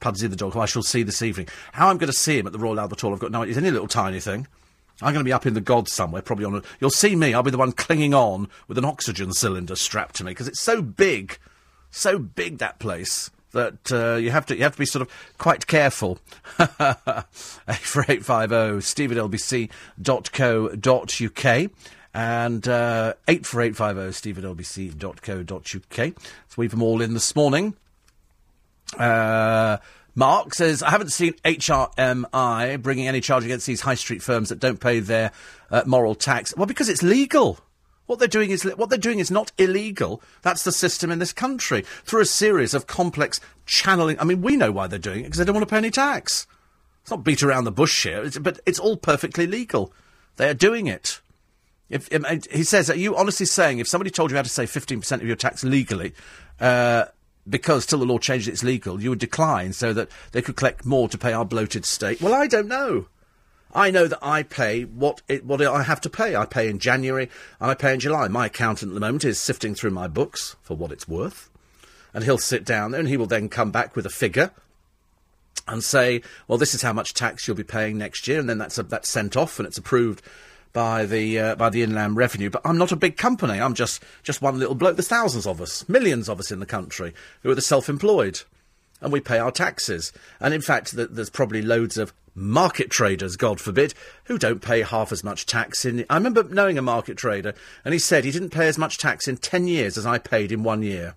[0.00, 1.48] Pudsey the dog, who I shall see this evening.
[1.72, 3.54] How I'm going to see him at the Royal Albert Hall, I've got no idea.
[3.54, 4.46] He's little tiny thing.
[5.02, 6.62] I'm going to be up in the gods somewhere, probably on a.
[6.80, 7.34] You'll see me.
[7.34, 10.60] I'll be the one clinging on with an oxygen cylinder strapped to me because it's
[10.60, 11.38] so big,
[11.90, 15.10] so big that place that uh, you have to you have to be sort of
[15.38, 16.18] quite careful.
[16.58, 19.70] eight four eight five zero steve at lbc.co.uk
[22.14, 26.14] and uh, eight four eight five zero steve at lbc.co.uk.
[26.48, 27.74] So we've them all in this morning.
[28.96, 29.78] Uh,
[30.18, 34.58] Mark says, I haven't seen HRMI bringing any charge against these high street firms that
[34.58, 35.30] don't pay their
[35.70, 36.56] uh, moral tax.
[36.56, 37.60] Well, because it's legal.
[38.06, 40.22] What they're doing is what they're doing is not illegal.
[40.40, 44.18] That's the system in this country through a series of complex channeling.
[44.18, 45.90] I mean, we know why they're doing it because they don't want to pay any
[45.90, 46.46] tax.
[47.02, 49.92] It's not beat around the bush here, it's, but it's all perfectly legal.
[50.36, 51.20] They are doing it.
[51.90, 54.70] If, if, he says, are you honestly saying if somebody told you how to save
[54.70, 56.14] fifteen percent of your tax legally,
[56.58, 57.06] uh,
[57.48, 60.84] because till the law changes it's legal, you would decline so that they could collect
[60.84, 62.20] more to pay our bloated state?
[62.20, 63.06] Well, I don't know.
[63.74, 66.34] I know that I pay what it, what I have to pay.
[66.34, 67.28] I pay in January
[67.60, 68.26] and I pay in July.
[68.28, 71.50] My accountant at the moment is sifting through my books for what it's worth,
[72.14, 74.50] and he'll sit down there and he will then come back with a figure
[75.68, 78.58] and say, "Well, this is how much tax you'll be paying next year," and then
[78.58, 80.22] that's a, that's sent off and it's approved
[80.76, 82.50] by the uh, by the Inland Revenue.
[82.50, 83.58] But I'm not a big company.
[83.58, 84.96] I'm just just one little bloke.
[84.96, 88.42] There's thousands of us, millions of us in the country who are the self-employed,
[89.00, 90.12] and we pay our taxes.
[90.38, 93.94] And in fact, th- there's probably loads of market traders, God forbid,
[94.24, 96.04] who don't pay half as much tax in.
[96.10, 99.26] I remember knowing a market trader, and he said he didn't pay as much tax
[99.26, 101.14] in 10 years as I paid in one year.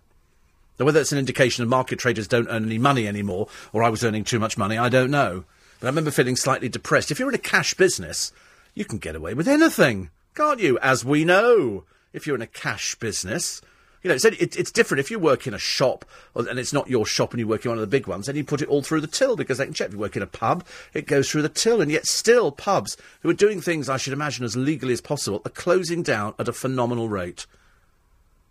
[0.80, 3.90] Now, whether it's an indication of market traders don't earn any money anymore, or I
[3.90, 5.44] was earning too much money, I don't know.
[5.82, 7.12] But I remember feeling slightly depressed.
[7.12, 8.32] If you're in a cash business,
[8.74, 10.78] you can get away with anything, can't you?
[10.80, 11.84] As we know,
[12.14, 13.62] if you're in a cash business.
[14.02, 16.90] You know, it's, it, it's different if you work in a shop and it's not
[16.90, 18.70] your shop and you work in one of the big ones, then you put it
[18.70, 19.88] all through the till because they can check.
[19.88, 22.96] If you work in a pub, it goes through the till, and yet still pubs
[23.22, 26.48] who are doing things I should imagine as legally as possible are closing down at
[26.48, 27.46] a phenomenal rate.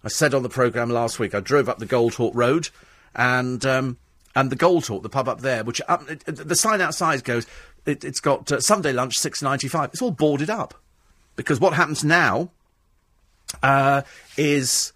[0.04, 2.68] I said on the programme last week, I drove up the Goldhawk Road
[3.14, 3.96] and um,
[4.36, 5.80] and the Goldhawk, the pub up there, which
[6.26, 7.46] the sign outside goes,
[7.89, 9.90] it, has got uh, Sunday lunch six ninety five.
[9.93, 10.74] It's all boarded up
[11.36, 12.51] because what happens now
[13.62, 14.02] uh,
[14.36, 14.93] is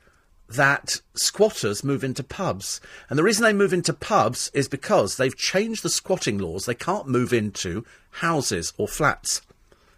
[0.49, 2.81] that squatters move into pubs.
[3.09, 6.67] And the reason they move into pubs is because they've changed the squatting laws.
[6.67, 9.43] They can't move into houses or flats.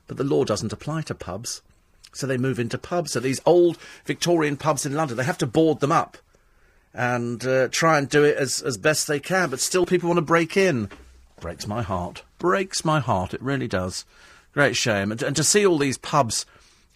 [0.06, 1.62] But the law doesn't apply to pubs.
[2.12, 3.12] So they move into pubs.
[3.12, 6.18] So these old Victorian pubs in London, they have to board them up
[6.92, 9.50] and uh, try and do it as, as best they can.
[9.50, 10.88] But still, people want to break in.
[11.40, 12.22] Breaks my heart.
[12.38, 13.34] Breaks my heart.
[13.34, 14.04] It really does.
[14.52, 15.10] Great shame.
[15.12, 16.46] And, and to see all these pubs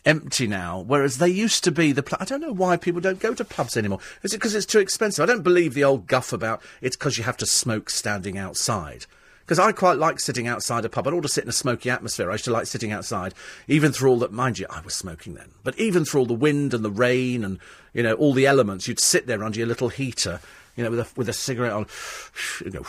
[0.04, 2.02] empty now, whereas they used to be the.
[2.02, 4.00] Pl- I don't know why people don't go to pubs anymore.
[4.22, 5.22] Is it because it's too expensive?
[5.22, 9.06] I don't believe the old guff about it's because you have to smoke standing outside.
[9.40, 11.06] Because I quite like sitting outside a pub.
[11.06, 12.30] I don't to sit in a smoky atmosphere.
[12.30, 13.32] I used to like sitting outside,
[13.66, 14.32] even through all that.
[14.32, 17.44] Mind you, I was smoking then, but even through all the wind and the rain
[17.44, 17.58] and
[17.94, 20.40] you know all the elements, you'd sit there under your little heater,
[20.76, 21.86] you know, with a with a cigarette on,
[22.64, 22.84] you go.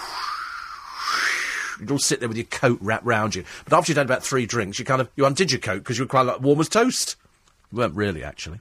[1.79, 3.43] You'd all sit there with your coat wrapped round you.
[3.65, 5.97] But after you'd had about three drinks, you kind of you undid your coat because
[5.97, 7.15] you were quite like warm as toast.
[7.71, 8.59] You weren't really, actually.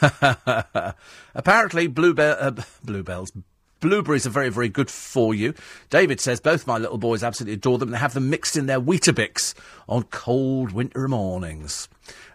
[1.34, 2.52] Apparently, bluebell, uh,
[2.84, 3.32] bluebells,
[3.80, 5.54] blueberries are very, very good for you.
[5.88, 7.90] David says both my little boys absolutely adore them.
[7.90, 9.54] They have them mixed in their Weetabix
[9.88, 11.88] on cold winter mornings.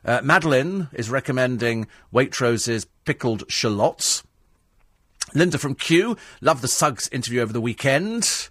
[0.04, 4.24] Uh, Madeline is recommending Waitrose's pickled shallots.
[5.34, 8.50] Linda from Kew, loved the Suggs interview over the weekend.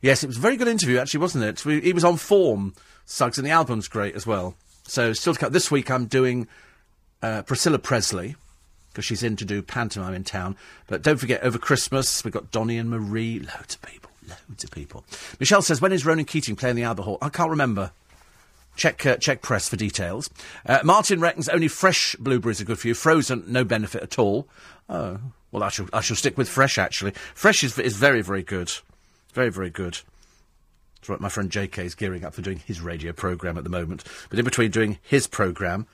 [0.00, 1.64] Yes, it was a very good interview, actually, wasn't it?
[1.64, 4.54] We, he was on form, Suggs, and the album's great as well.
[4.84, 5.52] So, still to come.
[5.52, 6.46] This week I'm doing
[7.22, 8.36] uh, Priscilla Presley,
[8.90, 10.56] because she's in to do pantomime in town.
[10.86, 13.40] But don't forget, over Christmas, we've got Donny and Marie.
[13.40, 14.10] Loads of people.
[14.28, 15.04] Loads of people.
[15.40, 17.18] Michelle says, when is Ronan Keating playing the Albert Hall?
[17.20, 17.92] I can't remember.
[18.76, 20.30] Check, uh, check press for details.
[20.64, 22.94] Uh, Martin reckons only fresh blueberries are good for you.
[22.94, 24.46] Frozen, no benefit at all.
[24.88, 25.18] Oh,
[25.50, 27.12] well, I shall, I shall stick with fresh, actually.
[27.34, 28.70] Fresh is, is very, very good.
[29.38, 30.00] Very, very good.
[30.96, 33.70] That's right, my friend JK is gearing up for doing his radio programme at the
[33.70, 34.02] moment.
[34.28, 35.86] But in between doing his programme,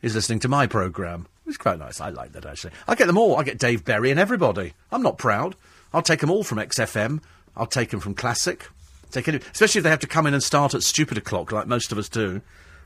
[0.00, 1.26] he's listening to my programme.
[1.44, 2.00] It's quite nice.
[2.00, 2.74] I like that, actually.
[2.86, 3.34] I get them all.
[3.34, 4.74] I get Dave Berry and everybody.
[4.92, 5.56] I'm not proud.
[5.92, 7.20] I'll take them all from XFM.
[7.56, 8.68] I'll take them from Classic.
[9.10, 11.66] Take any, especially if they have to come in and start at stupid o'clock, like
[11.66, 12.40] most of us do.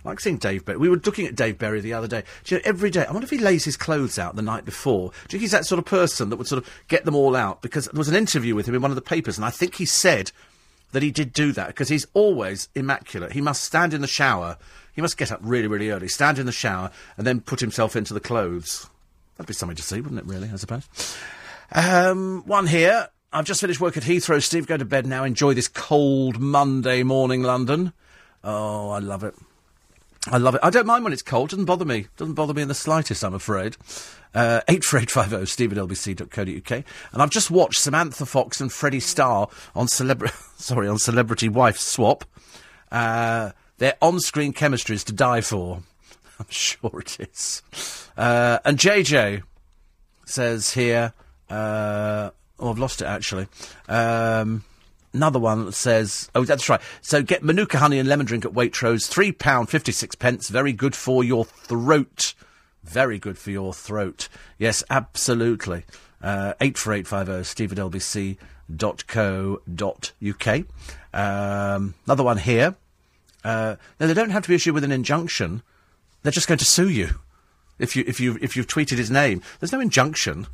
[0.06, 0.78] I like seeing Dave Berry.
[0.78, 2.22] We were looking at Dave Berry the other day.
[2.44, 4.64] Do you know, every day, I wonder if he lays his clothes out the night
[4.64, 5.10] before.
[5.10, 7.34] Do you think he's that sort of person that would sort of get them all
[7.34, 7.60] out?
[7.60, 9.74] Because there was an interview with him in one of the papers, and I think
[9.74, 10.30] he said
[10.92, 13.32] that he did do that because he's always immaculate.
[13.32, 14.56] He must stand in the shower.
[14.94, 17.96] He must get up really, really early, stand in the shower, and then put himself
[17.96, 18.88] into the clothes.
[19.36, 20.88] That'd be something to see, wouldn't it, really, I suppose?
[21.72, 23.08] Um, one here.
[23.32, 24.40] I've just finished work at Heathrow.
[24.40, 25.24] Steve, go to bed now.
[25.24, 27.92] Enjoy this cold Monday morning, London.
[28.44, 29.34] Oh, I love it.
[30.28, 30.60] I love it.
[30.62, 31.50] I don't mind when it's cold.
[31.50, 32.08] Doesn't bother me.
[32.16, 33.76] Doesn't bother me in the slightest, I'm afraid.
[34.34, 36.84] Uh, 84850 steve at lbc.co.uk.
[37.12, 41.78] And I've just watched Samantha Fox and Freddie Starr on Celebrity, sorry, on Celebrity Wife
[41.78, 42.24] Swap.
[42.90, 45.82] Uh, their on-screen chemistry is to die for.
[46.38, 47.62] I'm sure it is.
[48.16, 49.42] Uh, and JJ
[50.24, 51.12] says here,
[51.48, 53.46] uh, oh, I've lost it actually.
[53.88, 54.64] Um,
[55.16, 56.80] another one says, oh, that's right.
[57.00, 60.48] So get Manuka honey and lemon drink at Waitrose, £3.56 pence.
[60.48, 62.34] Very good for your throat.
[62.84, 64.28] Very good for your throat.
[64.58, 65.84] Yes, absolutely.
[66.22, 68.38] Uh, 84850 steve at lbc.co.uk.
[71.12, 72.74] Um, another one here.
[73.42, 75.62] Uh, they don't have to be issued with an injunction.
[76.22, 77.20] They're just going to sue you
[77.78, 79.42] if you if you if you've tweeted his name.
[79.60, 80.46] There's no injunction.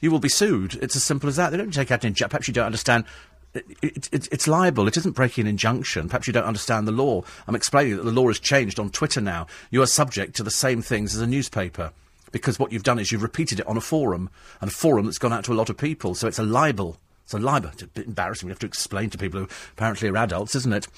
[0.00, 0.78] You will be sued.
[0.82, 1.50] It's as simple as that.
[1.50, 2.30] They don't take out an injunction.
[2.30, 3.04] Perhaps you don't understand.
[3.52, 4.86] It, it, it, it's liable.
[4.86, 6.08] It isn't breaking an injunction.
[6.08, 7.22] Perhaps you don't understand the law.
[7.48, 9.46] I'm explaining that the law has changed on Twitter now.
[9.70, 11.92] You are subject to the same things as a newspaper
[12.32, 15.18] because what you've done is you've repeated it on a forum, and a forum that's
[15.18, 16.14] gone out to a lot of people.
[16.14, 16.96] So it's a libel.
[17.24, 17.70] It's a libel.
[17.72, 18.46] It's a bit embarrassing.
[18.46, 20.88] We have to explain to people who apparently are adults, isn't it?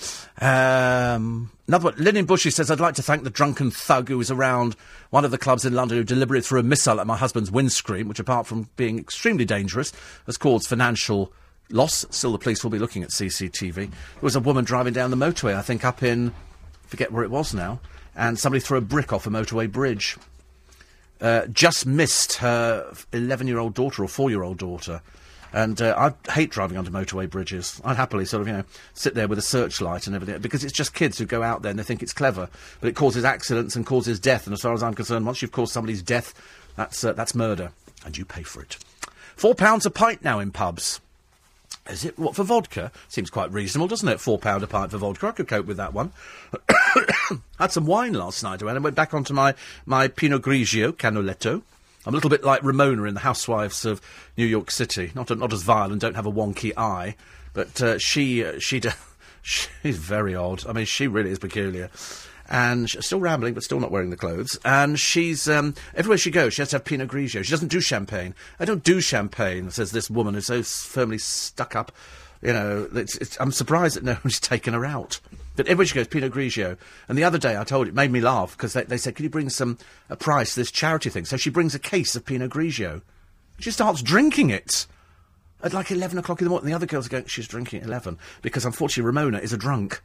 [0.40, 1.94] Um, another one.
[1.98, 4.76] Lynn Bushy says, I'd like to thank the drunken thug who was around
[5.10, 8.08] one of the clubs in London who deliberately threw a missile at my husband's windscreen,
[8.08, 9.92] which, apart from being extremely dangerous,
[10.26, 11.32] has caused financial
[11.72, 12.06] loss.
[12.10, 13.74] Still, the police will be looking at CCTV.
[13.74, 13.90] There
[14.20, 16.32] was a woman driving down the motorway, I think, up in,
[16.86, 17.80] forget where it was now,
[18.14, 20.16] and somebody threw a brick off a motorway bridge.
[21.20, 25.02] Uh, just missed her 11 year old daughter or 4 year old daughter.
[25.52, 27.80] And uh, I hate driving under motorway bridges.
[27.84, 30.72] I'd happily sort of, you know, sit there with a searchlight and everything because it's
[30.72, 32.48] just kids who go out there and they think it's clever,
[32.80, 34.46] but it causes accidents and causes death.
[34.46, 36.32] And as far as I'm concerned, once you've caused somebody's death,
[36.76, 37.72] that's uh, that's murder,
[38.06, 38.78] and you pay for it.
[39.36, 41.00] Four pounds a pint now in pubs.
[41.90, 42.92] Is it what for vodka?
[43.08, 44.20] Seems quite reasonable, doesn't it?
[44.20, 45.26] Four pound a pint for vodka.
[45.28, 46.12] I could cope with that one.
[47.58, 49.54] Had some wine last night, and went back onto my
[49.84, 51.62] my Pinot Grigio Canoletto.
[52.04, 54.00] I'm a little bit like Ramona in The Housewives of
[54.36, 55.10] New York City.
[55.14, 57.16] Not not as vile and don't have a wonky eye,
[57.52, 58.90] but uh, she uh, she d-
[59.42, 60.64] she's very odd.
[60.66, 61.90] I mean, she really is peculiar.
[62.52, 64.58] And she's still rambling, but still not wearing the clothes.
[64.62, 67.42] And she's um, everywhere she goes, she has to have Pinot Grigio.
[67.42, 68.34] She doesn't do champagne.
[68.60, 71.92] I don't do champagne, says this woman who's so firmly stuck up.
[72.42, 75.18] You know, it's, it's, I'm surprised that no one's taken her out.
[75.56, 76.76] But everywhere she goes, Pinot Grigio.
[77.08, 79.24] And the other day, I told it made me laugh because they, they said, "Can
[79.24, 79.78] you bring some
[80.10, 83.00] a price this charity thing?" So she brings a case of Pinot Grigio.
[83.60, 84.86] She starts drinking it
[85.62, 86.68] at like eleven o'clock in the morning.
[86.68, 90.02] The other girls are going, "She's drinking at 11 because unfortunately Ramona is a drunk."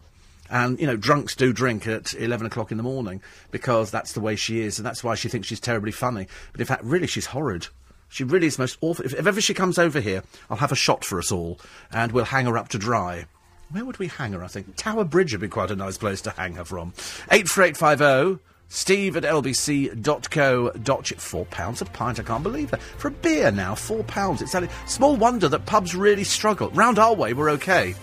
[0.50, 3.22] And, you know, drunks do drink at 11 o'clock in the morning
[3.52, 6.28] because that's the way she is, and that's why she thinks she's terribly funny.
[6.52, 7.68] But in fact, really, she's horrid.
[8.10, 9.06] She really is most awful.
[9.06, 11.60] If, if ever she comes over here, I'll have a shot for us all,
[11.92, 13.26] and we'll hang her up to dry.
[13.70, 14.78] Where would we hang her, I think?
[14.78, 16.94] Tower Bridge would be quite a nice place to hang her from.
[17.32, 21.06] 84850 steve at lbc.co.uk.
[21.20, 22.82] Four pounds a pint, I can't believe that.
[22.82, 24.42] For a beer now, four pounds.
[24.42, 26.70] It's only, small wonder that pubs really struggle.
[26.70, 27.96] Round our way, we're okay,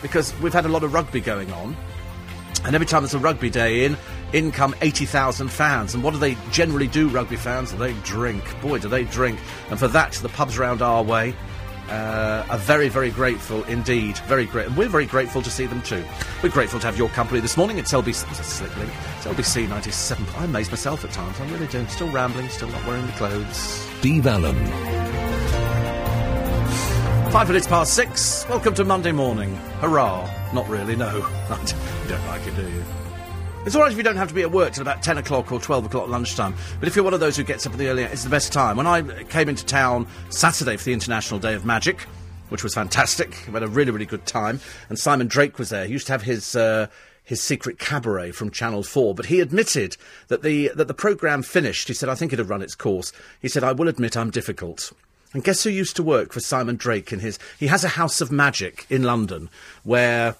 [0.00, 1.76] because we've had a lot of rugby going on.
[2.64, 3.96] And every time there's a rugby day in,
[4.32, 5.94] in come 80,000 fans.
[5.94, 7.72] And what do they generally do, rugby fans?
[7.72, 8.44] They drink.
[8.60, 9.38] Boy, do they drink.
[9.70, 11.34] And for that, the pubs round our way
[11.88, 14.16] uh, are very, very grateful indeed.
[14.18, 14.68] Very great.
[14.68, 16.04] And we're very grateful to see them too.
[16.42, 17.78] We're grateful to have your company this morning.
[17.78, 18.26] It's LBC.
[18.30, 20.26] It's LBC 97.
[20.36, 21.38] I amaze myself at times.
[21.40, 21.86] I really do.
[21.88, 23.56] Still rambling, still not wearing the clothes.
[23.56, 25.61] Steve Allen.
[27.32, 28.46] Five minutes past six.
[28.46, 29.56] Welcome to Monday morning.
[29.80, 30.28] Hurrah.
[30.52, 31.16] Not really, no.
[31.16, 32.84] you don't like it, do you?
[33.64, 35.50] It's all right if you don't have to be at work till about 10 o'clock
[35.50, 37.88] or 12 o'clock lunchtime, but if you're one of those who gets up at the
[37.88, 38.76] early, it's the best time.
[38.76, 42.02] When I came into town Saturday for the International Day of Magic,
[42.50, 44.60] which was fantastic, we had a really, really good time,
[44.90, 45.86] and Simon Drake was there.
[45.86, 46.54] He used to have his.
[46.54, 46.88] Uh,
[47.24, 49.96] his secret cabaret from Channel 4, but he admitted
[50.26, 51.86] that the that the programme finished.
[51.86, 53.12] He said, I think it had run its course.
[53.40, 54.92] He said, I will admit I'm difficult.
[55.32, 58.20] And guess who used to work for Simon Drake in his he has a house
[58.20, 59.48] of magic in London
[59.82, 60.36] where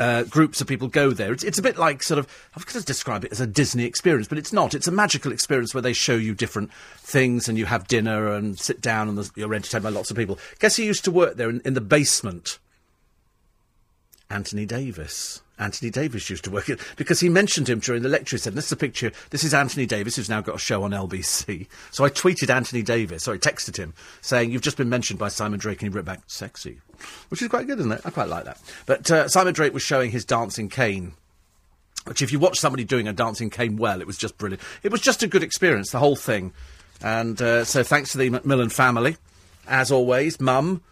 [0.00, 1.32] uh, groups of people go there.
[1.32, 3.84] It's, it's a bit like sort of, I've got to describe it as a Disney
[3.84, 4.74] experience, but it's not.
[4.74, 8.58] It's a magical experience where they show you different things and you have dinner and
[8.58, 10.38] sit down and you're entertained by lots of people.
[10.58, 12.58] Guess who used to work there in, in the basement?
[14.30, 15.42] Anthony Davis.
[15.62, 18.36] Anthony Davis used to work it because he mentioned him during the lecture.
[18.36, 19.12] He said, "This is a picture.
[19.30, 22.82] This is Anthony Davis, who's now got a show on LBC." So I tweeted Anthony
[22.82, 26.04] Davis, sorry, texted him saying, "You've just been mentioned by Simon Drake," and he wrote
[26.04, 26.80] back, "Sexy,"
[27.28, 28.02] which is quite good, isn't it?
[28.04, 28.60] I quite like that.
[28.86, 31.12] But uh, Simon Drake was showing his dancing cane.
[32.04, 34.60] Which, if you watch somebody doing a dancing cane well, it was just brilliant.
[34.82, 36.52] It was just a good experience, the whole thing.
[37.00, 39.16] And uh, so, thanks to the Macmillan family,
[39.68, 40.82] as always, Mum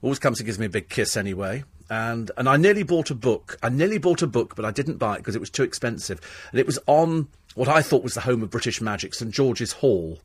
[0.00, 1.64] always comes and gives me a big kiss anyway.
[1.90, 3.58] And and I nearly bought a book.
[3.62, 6.20] I nearly bought a book, but I didn't buy it because it was too expensive.
[6.50, 9.72] And it was on what I thought was the home of British magic, St George's
[9.72, 10.18] Hall,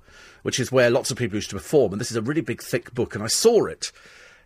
[0.44, 1.92] which is where lots of people used to perform.
[1.92, 3.92] And this is a really big, thick book, and I saw it.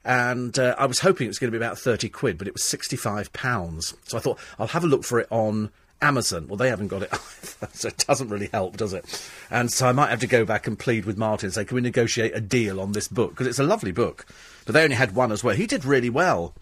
[0.05, 2.53] And uh, I was hoping it was going to be about 30 quid, but it
[2.53, 3.95] was £65.
[4.03, 5.69] So I thought, I'll have a look for it on
[6.01, 6.47] Amazon.
[6.47, 9.05] Well, they haven't got it either, so it doesn't really help, does it?
[9.49, 11.75] And so I might have to go back and plead with Martin and say, can
[11.75, 13.31] we negotiate a deal on this book?
[13.31, 14.25] Because it's a lovely book.
[14.65, 15.55] But they only had one as well.
[15.55, 16.53] He did really well.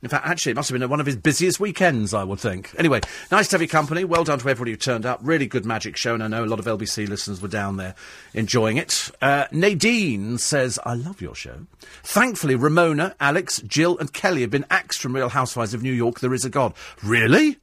[0.00, 2.72] In fact, actually, it must have been one of his busiest weekends, I would think.
[2.78, 3.00] Anyway,
[3.32, 4.04] nice to have your company.
[4.04, 5.18] Well done to everybody who turned up.
[5.22, 7.96] Really good magic show, and I know a lot of LBC listeners were down there
[8.32, 9.10] enjoying it.
[9.20, 11.66] Uh, Nadine says, I love your show.
[12.04, 16.20] Thankfully, Ramona, Alex, Jill, and Kelly have been axed from Real Housewives of New York.
[16.20, 16.74] There is a God.
[17.02, 17.58] Really?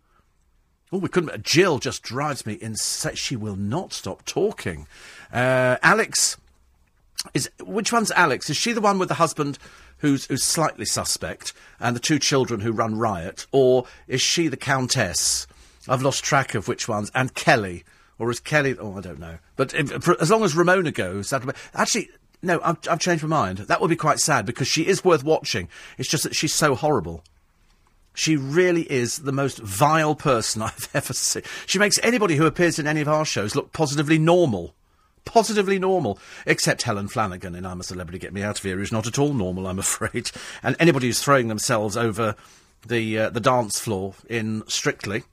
[0.92, 1.42] Oh, we couldn't.
[1.42, 3.16] Jill just drives me insane.
[3.16, 4.88] She will not stop talking.
[5.32, 6.36] Uh, Alex
[7.34, 8.50] is which one's Alex?
[8.50, 9.58] Is she the one with the husband
[10.00, 14.58] who's who's slightly suspect and the two children who run riot, or is she the
[14.58, 15.48] countess?
[15.88, 17.12] I've lost track of which ones.
[17.14, 17.84] And Kelly,
[18.18, 18.76] or is Kelly?
[18.80, 19.38] Oh, I don't know.
[19.56, 22.10] But if, for, as long as Ramona goes, that'll be, actually.
[22.42, 23.60] No, I've, I've changed my mind.
[23.60, 25.68] That would be quite sad because she is worth watching.
[25.98, 27.24] It's just that she's so horrible.
[28.14, 31.44] She really is the most vile person I've ever seen.
[31.66, 34.76] She makes anybody who appears in any of our shows look positively normal.
[35.26, 36.20] Positively normal.
[36.46, 39.20] Except Helen Flanagan in I'm a Celebrity, Get Me Out of Here, who's not at
[39.20, 40.32] all normal, I'm afraid.
[40.64, 42.36] And anybody who's throwing themselves over
[42.88, 45.24] the, uh, the dance floor in Strictly.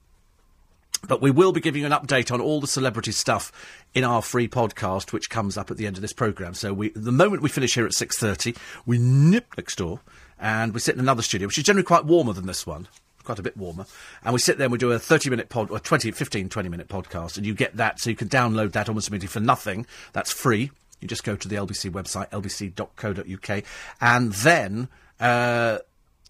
[1.05, 3.51] But we will be giving you an update on all the celebrity stuff
[3.93, 6.53] in our free podcast, which comes up at the end of this programme.
[6.53, 9.99] So we, the moment we finish here at 6.30, we nip next door
[10.39, 12.87] and we sit in another studio, which is generally quite warmer than this one.
[13.23, 13.85] Quite a bit warmer.
[14.23, 16.69] And we sit there and we do a 30 minute pod, or 20, 15, 20
[16.69, 19.85] minute podcast, and you get that, so you can download that almost immediately for nothing.
[20.11, 20.71] That's free.
[20.99, 23.63] You just go to the LBC website, lbc.co.uk,
[23.99, 24.87] and then
[25.19, 25.79] uh,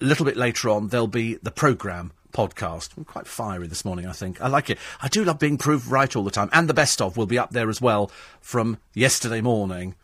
[0.02, 2.98] a little bit later on, there'll be the programme podcast.
[2.98, 4.42] I'm quite fiery this morning, I think.
[4.42, 4.78] I like it.
[5.02, 6.50] I do love being proved right all the time.
[6.52, 8.12] And the best of will be up there as well
[8.42, 9.96] from yesterday morning.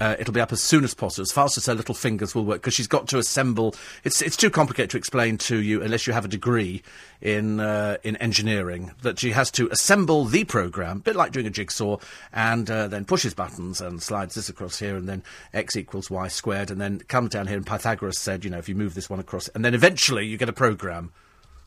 [0.00, 2.44] Uh, it'll be up as soon as possible, as fast as her little fingers will
[2.44, 3.74] work, because she's got to assemble.
[4.04, 6.82] It's it's too complicated to explain to you unless you have a degree
[7.20, 8.92] in uh, in engineering.
[9.02, 11.98] That she has to assemble the program, a bit like doing a jigsaw,
[12.32, 15.22] and uh, then pushes buttons and slides this across here, and then
[15.52, 17.56] x equals y squared, and then comes down here.
[17.56, 20.36] And Pythagoras said, you know, if you move this one across, and then eventually you
[20.36, 21.12] get a program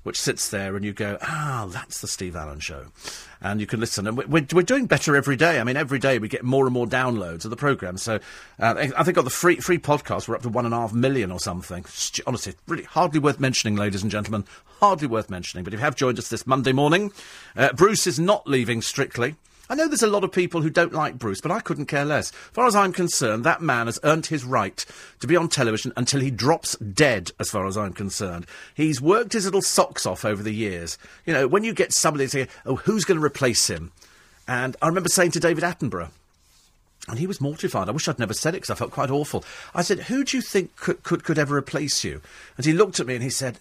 [0.03, 2.87] which sits there and you go, ah, that's the Steve Allen show.
[3.41, 4.07] And you can listen.
[4.07, 5.59] And we're, we're doing better every day.
[5.59, 7.97] I mean, every day we get more and more downloads of the programme.
[7.97, 8.19] So
[8.59, 10.93] uh, I think on the free, free podcast, we're up to one and a half
[10.93, 11.85] million or something.
[12.25, 14.45] Honestly, really hardly worth mentioning, ladies and gentlemen.
[14.79, 15.63] Hardly worth mentioning.
[15.63, 17.11] But if you have joined us this Monday morning,
[17.55, 19.35] uh, Bruce is not leaving strictly.
[19.71, 22.03] I know there's a lot of people who don't like Bruce, but I couldn't care
[22.03, 22.33] less.
[22.33, 24.85] As far as I'm concerned, that man has earned his right
[25.21, 28.47] to be on television until he drops dead, as far as I'm concerned.
[28.75, 30.97] He's worked his little socks off over the years.
[31.25, 33.93] You know, when you get somebody saying, oh, who's going to replace him?
[34.45, 36.11] And I remember saying to David Attenborough,
[37.07, 37.87] and he was mortified.
[37.87, 39.45] I wish I'd never said it because I felt quite awful.
[39.73, 42.21] I said, Who do you think could, could, could ever replace you?
[42.57, 43.57] And he looked at me and he said,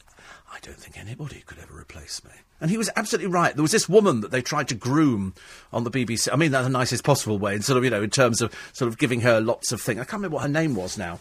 [0.52, 2.30] I don't think anybody could ever replace me.
[2.60, 3.54] And he was absolutely right.
[3.54, 5.34] There was this woman that they tried to groom
[5.72, 6.28] on the BBC.
[6.32, 8.52] I mean, that the nicest possible way, and sort of, you know, in terms of
[8.72, 10.00] sort of giving her lots of things.
[10.00, 11.20] I can't remember what her name was now.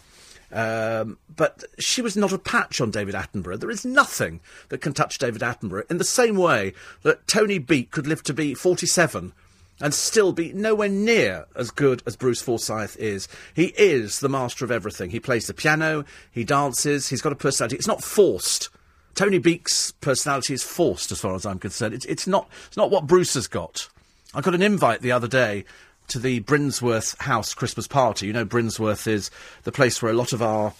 [0.52, 3.60] Um, but she was not a patch on David Attenborough.
[3.60, 7.92] There is nothing that can touch David Attenborough in the same way that Tony Beak
[7.92, 9.32] could live to be 47
[9.80, 13.28] and still be nowhere near as good as Bruce Forsyth is.
[13.54, 15.10] He is the master of everything.
[15.10, 17.76] He plays the piano, he dances, he's got a personality.
[17.76, 18.68] It's not forced.
[19.14, 21.94] Tony Beak's personality is forced, as far as I'm concerned.
[21.94, 23.88] It's, it's, not, it's not what Bruce has got.
[24.34, 25.64] I got an invite the other day
[26.08, 28.26] to the Brinsworth House Christmas party.
[28.26, 29.30] You know, Brinsworth is
[29.64, 30.72] the place where a lot of our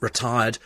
[0.00, 0.58] retired,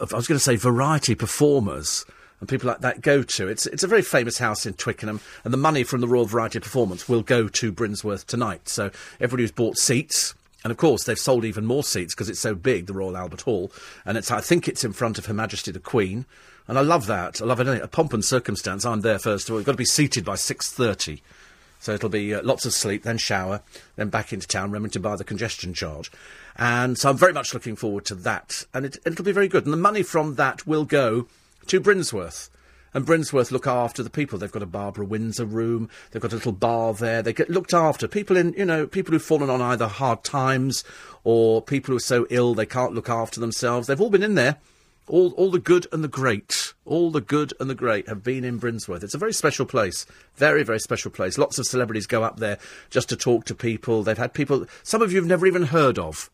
[0.00, 2.04] I was going to say variety performers
[2.42, 3.46] and people like that go to.
[3.46, 6.58] It's, it's a very famous house in Twickenham, and the money from the Royal Variety
[6.58, 8.68] Performance will go to Brinsworth tonight.
[8.68, 8.90] So
[9.20, 12.54] everybody who's bought seats and of course, they've sold even more seats because it's so
[12.54, 13.72] big, the Royal Albert Hall.
[14.04, 16.24] And it's, I think it's in front of Her Majesty the Queen.
[16.68, 17.42] And I love that.
[17.42, 17.66] I love it.
[17.66, 18.84] A pomp and circumstance.
[18.84, 19.58] I'm there first of all.
[19.58, 21.20] You've got to be seated by 6.30.
[21.80, 23.60] So it'll be uh, lots of sleep, then shower,
[23.96, 26.12] then back into town, remembering to buy the congestion charge.
[26.54, 28.64] And so I'm very much looking forward to that.
[28.72, 29.64] And it, it'll be very good.
[29.64, 31.26] And the money from that will go
[31.66, 32.50] to Brinsworth.
[32.94, 34.38] And Brinsworth look after the people.
[34.38, 35.88] They've got a Barbara Windsor room.
[36.10, 37.22] They've got a little bar there.
[37.22, 38.06] They get looked after.
[38.06, 40.84] People in, you know, people who've fallen on either hard times
[41.24, 43.86] or people who are so ill they can't look after themselves.
[43.86, 44.58] They've all been in there.
[45.08, 48.44] All, all the good and the great, all the good and the great have been
[48.44, 49.02] in Brinsworth.
[49.02, 50.06] It's a very special place.
[50.36, 51.36] Very, very special place.
[51.36, 52.58] Lots of celebrities go up there
[52.88, 54.04] just to talk to people.
[54.04, 56.30] They've had people, some of you have never even heard of.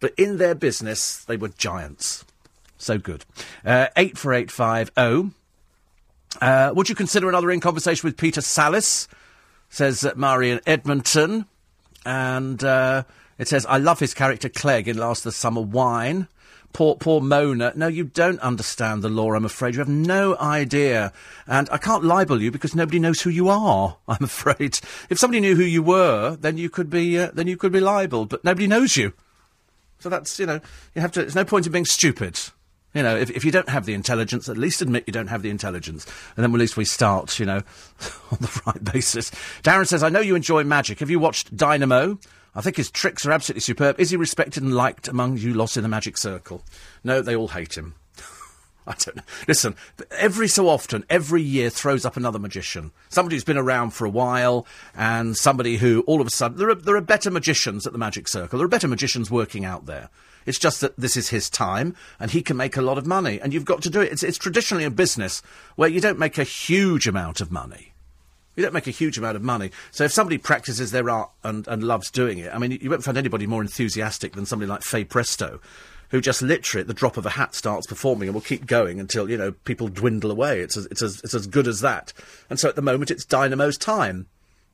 [0.00, 2.24] But in their business, they were giants.
[2.78, 3.24] So good.
[3.64, 5.35] Uh, 84850.
[6.40, 9.08] Uh, would you consider another in conversation with Peter Sallis?
[9.68, 11.46] Says uh, Marion Edmonton.
[12.04, 13.04] And uh,
[13.38, 16.28] it says, I love his character Clegg in Last of the Summer Wine.
[16.72, 17.72] Poor, poor Mona.
[17.74, 19.74] No, you don't understand the law, I'm afraid.
[19.74, 21.12] You have no idea.
[21.46, 24.78] And I can't libel you because nobody knows who you are, I'm afraid.
[25.08, 27.80] If somebody knew who you were, then you could be, uh, then you could be
[27.80, 29.14] libelled, but nobody knows you.
[30.00, 30.60] So that's, you know,
[30.94, 32.38] you have to, there's no point in being stupid.
[32.96, 35.42] You know, if, if you don't have the intelligence, at least admit you don't have
[35.42, 36.06] the intelligence.
[36.34, 37.56] And then at least we start, you know,
[38.32, 39.30] on the right basis.
[39.62, 41.00] Darren says, I know you enjoy magic.
[41.00, 42.18] Have you watched Dynamo?
[42.54, 44.00] I think his tricks are absolutely superb.
[44.00, 46.64] Is he respected and liked among you lost in the magic circle?
[47.04, 47.96] No, they all hate him.
[48.86, 49.22] I don't know.
[49.46, 49.76] Listen,
[50.12, 52.92] every so often, every year throws up another magician.
[53.10, 56.56] Somebody who's been around for a while, and somebody who all of a sudden.
[56.56, 58.58] There are, there are better magicians at the Magic Circle.
[58.58, 60.08] There are better magicians working out there.
[60.46, 63.40] It's just that this is his time, and he can make a lot of money,
[63.40, 64.12] and you've got to do it.
[64.12, 65.42] It's, it's traditionally a business
[65.74, 67.92] where you don't make a huge amount of money.
[68.54, 69.70] You don't make a huge amount of money.
[69.90, 73.04] So if somebody practices their art and, and loves doing it, I mean, you won't
[73.04, 75.60] find anybody more enthusiastic than somebody like Faye Presto,
[76.10, 78.98] who just literally at the drop of a hat starts performing and will keep going
[78.98, 80.60] until, you know, people dwindle away.
[80.60, 82.14] It's as, it's as, it's as good as that.
[82.48, 84.26] And so at the moment it's Dynamo's time.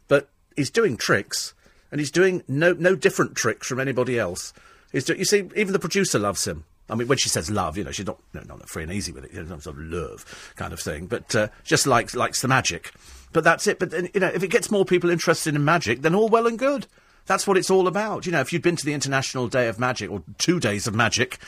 [0.06, 1.54] But he's doing tricks,
[1.90, 4.52] and he's doing no, no different tricks from anybody else.
[4.92, 6.64] Do- you see, even the producer loves him.
[6.90, 9.12] I mean, when she says love, you know, she's not, no, not free and easy
[9.12, 12.42] with it, you know, sort of love kind of thing, but uh, just likes, likes
[12.42, 12.92] the magic.
[13.32, 13.78] But that's it.
[13.78, 16.46] But, then, you know, if it gets more people interested in magic, then all well
[16.46, 16.86] and good.
[17.26, 18.26] That's what it's all about.
[18.26, 20.94] You know, if you'd been to the International Day of Magic, or two days of
[20.94, 21.38] magic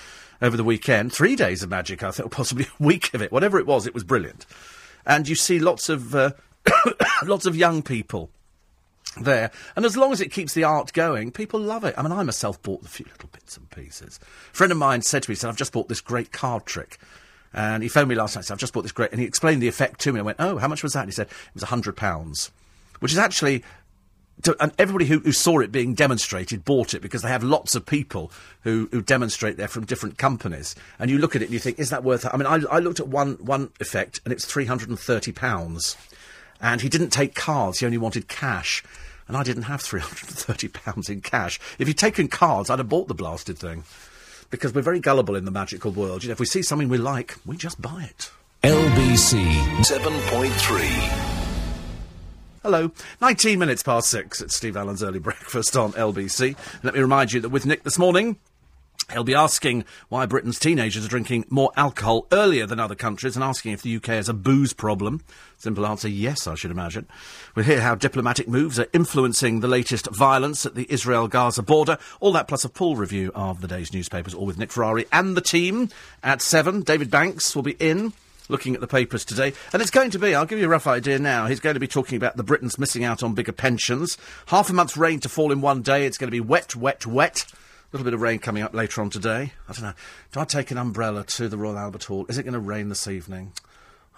[0.40, 3.32] over the weekend, three days of magic, I think, or possibly a week of it,
[3.32, 4.46] whatever it was, it was brilliant.
[5.04, 6.30] And you see lots of, uh,
[7.24, 8.30] lots of young people
[9.20, 9.50] there.
[9.76, 11.94] And as long as it keeps the art going, people love it.
[11.96, 14.18] I mean, I myself bought a few little bits and pieces.
[14.22, 16.66] A friend of mine said to me, he said, I've just bought this great card
[16.66, 16.98] trick.
[17.52, 19.12] And he phoned me last night and said, I've just bought this great...
[19.12, 20.18] And he explained the effect to me.
[20.18, 21.00] I went, oh, how much was that?
[21.00, 22.50] And he said, it was a £100.
[22.98, 23.62] Which is actually...
[24.42, 27.76] To, and everybody who, who saw it being demonstrated bought it because they have lots
[27.76, 28.32] of people
[28.62, 30.74] who, who demonstrate there from different companies.
[30.98, 32.32] And you look at it and you think, is that worth it?
[32.34, 35.96] I mean, I, I looked at one, one effect and it's £330.
[36.64, 38.82] And he didn't take cards, he only wanted cash
[39.28, 41.60] and I didn't have £330 in cash.
[41.78, 43.84] If he'd taken cards, I'd have bought the blasted thing.
[44.50, 46.22] Because we're very gullible in the magical world.
[46.22, 48.30] You know, if we see something we like, we just buy it.
[48.62, 49.44] LBC
[49.82, 51.40] 7.3.
[52.62, 52.90] Hello.
[53.20, 54.40] 19 minutes past six.
[54.40, 56.56] It's Steve Allen's early breakfast on LBC.
[56.82, 58.36] Let me remind you that with Nick this morning,
[59.12, 63.44] He'll be asking why Britain's teenagers are drinking more alcohol earlier than other countries and
[63.44, 65.22] asking if the UK has a booze problem.
[65.58, 67.06] Simple answer, yes, I should imagine.
[67.54, 71.98] We'll hear how diplomatic moves are influencing the latest violence at the Israel-Gaza border.
[72.20, 75.36] All that plus a full review of the day's newspapers, all with Nick Ferrari and
[75.36, 75.90] the team
[76.22, 76.80] at seven.
[76.80, 78.14] David Banks will be in
[78.48, 79.52] looking at the papers today.
[79.72, 81.80] And it's going to be, I'll give you a rough idea now, he's going to
[81.80, 84.16] be talking about the Britons missing out on bigger pensions.
[84.46, 86.06] Half a month's rain to fall in one day.
[86.06, 87.46] It's going to be wet, wet, wet.
[87.94, 89.52] Little bit of rain coming up later on today.
[89.68, 89.92] I don't know.
[90.32, 92.26] Do I take an umbrella to the Royal Albert Hall?
[92.28, 93.52] Is it going to rain this evening?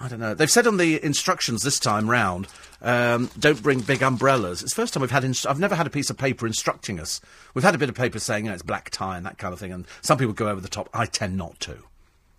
[0.00, 0.32] I don't know.
[0.32, 2.48] They've said on the instructions this time round,
[2.80, 4.62] um, don't bring big umbrellas.
[4.62, 5.24] It's the first time we've had.
[5.24, 7.20] Inst- I've never had a piece of paper instructing us.
[7.52, 9.52] We've had a bit of paper saying, you know, it's black tie and that kind
[9.52, 10.88] of thing, and some people go over the top.
[10.94, 11.76] I tend not to.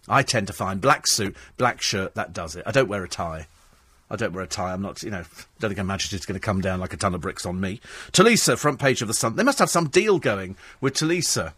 [0.09, 2.15] I tend to find black suit, black shirt.
[2.15, 2.63] That does it.
[2.65, 3.45] I don't wear a tie.
[4.09, 4.73] I don't wear a tie.
[4.73, 5.23] I'm not, you know,
[5.59, 7.81] don't think Her Majesty's going to come down like a ton of bricks on me.
[8.13, 9.35] Tulisa, front page of the Sun.
[9.35, 11.53] They must have some deal going with Tulisa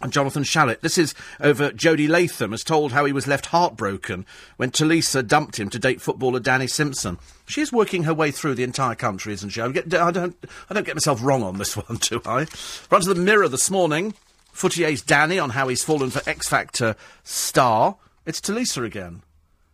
[0.00, 0.80] and Jonathan Shalit.
[0.80, 4.26] This is over Jody Latham has told how he was left heartbroken
[4.56, 7.18] when Tulisa dumped him to date footballer Danny Simpson.
[7.46, 9.60] She is working her way through the entire country, isn't she?
[9.60, 9.70] I, I
[10.10, 10.36] don't,
[10.68, 12.46] I don't get myself wrong on this one, do I?
[12.90, 14.14] Run to the Mirror this morning.
[14.52, 17.96] Footy ace Danny on how he's fallen for X Factor star.
[18.26, 19.22] It's Tulisa again.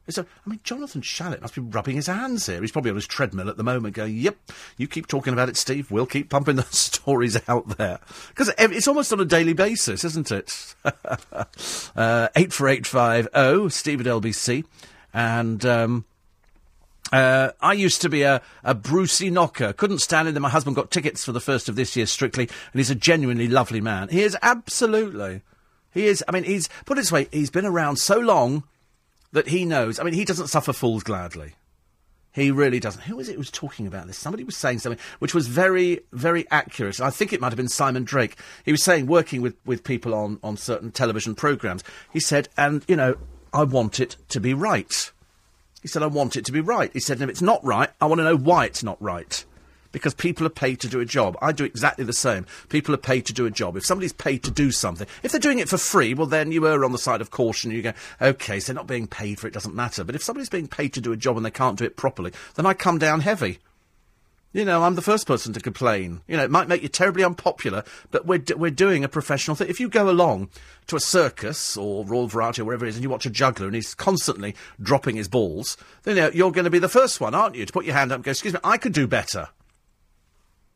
[0.09, 2.61] A, I mean, Jonathan Shalit must be rubbing his hands here.
[2.61, 4.37] He's probably on his treadmill at the moment going, yep,
[4.77, 5.91] you keep talking about it, Steve.
[5.91, 7.99] We'll keep pumping the stories out there.
[8.29, 10.75] Because it's almost on a daily basis, isn't it?
[10.85, 14.65] uh, 84850, Steve at LBC.
[15.13, 16.05] And, um,
[17.13, 19.73] uh, I used to be a, a Brucey knocker.
[19.73, 20.33] Couldn't stand it.
[20.33, 22.97] Then my husband got tickets for the first of this year, Strictly, and he's a
[22.97, 24.09] genuinely lovely man.
[24.09, 25.43] He is absolutely.
[25.93, 26.25] He is.
[26.29, 27.29] I mean, he's put it this way.
[27.31, 28.65] He's been around so long
[29.33, 29.99] that he knows.
[29.99, 31.55] I mean, he doesn't suffer fools gladly.
[32.33, 33.03] He really doesn't.
[33.05, 34.19] Who was it who was talking about this?
[34.19, 37.01] Somebody was saying something which was very, very accurate.
[37.01, 38.37] I think it might have been Simon Drake.
[38.63, 41.83] He was saying, working with, with people on, on certain television programmes,
[42.13, 43.17] he said, and, you know,
[43.55, 45.11] I want it to be right.
[45.81, 46.91] He said, I want it to be right.
[46.93, 49.45] He said, if it's not right, I want to know why it's not right
[49.97, 51.39] because people are paid to do a job.
[51.41, 52.45] I do exactly the same.
[52.69, 53.79] People are paid to do a job.
[53.79, 56.69] If somebody's paid to do something, if they're doing it for free, well, then you
[56.69, 57.71] err on the side of caution.
[57.71, 60.05] You go, okay, so they're not being paid for it, doesn't matter.
[60.05, 62.33] But if somebody's being paid to do a job and they can't do it properly,
[62.57, 63.59] then I come down heavy.
[64.53, 66.21] You know, I'm the first person to complain.
[66.29, 69.55] You know, it might make you terribly unpopular, but we're, d- we're doing a professional
[69.55, 69.71] thing.
[69.71, 70.51] If you go along
[70.89, 73.65] to a circus or Royal Variety or wherever it is and you watch a juggler
[73.65, 77.19] and he's constantly dropping his balls, then you know, you're going to be the first
[77.19, 79.07] one, aren't you, to put your hand up and go, excuse me, I could do
[79.07, 79.49] better.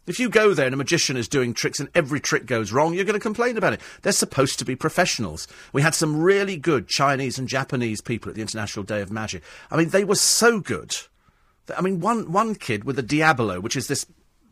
[0.07, 2.95] If you go there and a magician is doing tricks and every trick goes wrong,
[2.95, 3.81] you're going to complain about it.
[4.03, 5.47] They're supposed to be professionals.
[5.73, 9.43] We had some really good Chinese and Japanese people at the International Day of Magic.
[9.71, 10.97] I mean, they were so good.
[11.77, 14.07] I mean, one one kid with a Diabolo, which is this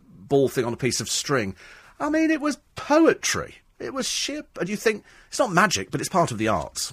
[0.07, 1.57] ball thing on a piece of string.
[1.99, 3.57] I mean, it was poetry.
[3.79, 4.59] It was ship.
[4.61, 6.93] And you think it's not magic, but it's part of the arts,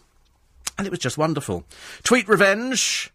[0.78, 1.66] and it was just wonderful.
[2.04, 3.12] Tweet revenge,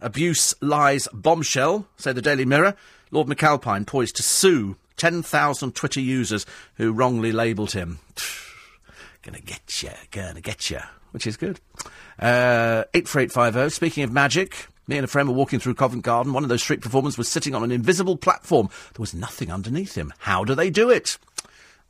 [0.00, 1.86] abuse, lies, bombshell.
[1.96, 2.74] Say the Daily Mirror.
[3.12, 7.98] Lord McAlpine poised to sue 10,000 Twitter users who wrongly labelled him.
[9.20, 10.80] Gonna get you, gonna get you,
[11.12, 11.60] which is good.
[12.18, 16.32] Uh, 84850, speaking of magic, me and a friend were walking through Covent Garden.
[16.32, 18.68] One of those street performers was sitting on an invisible platform.
[18.94, 20.14] There was nothing underneath him.
[20.18, 21.18] How do they do it?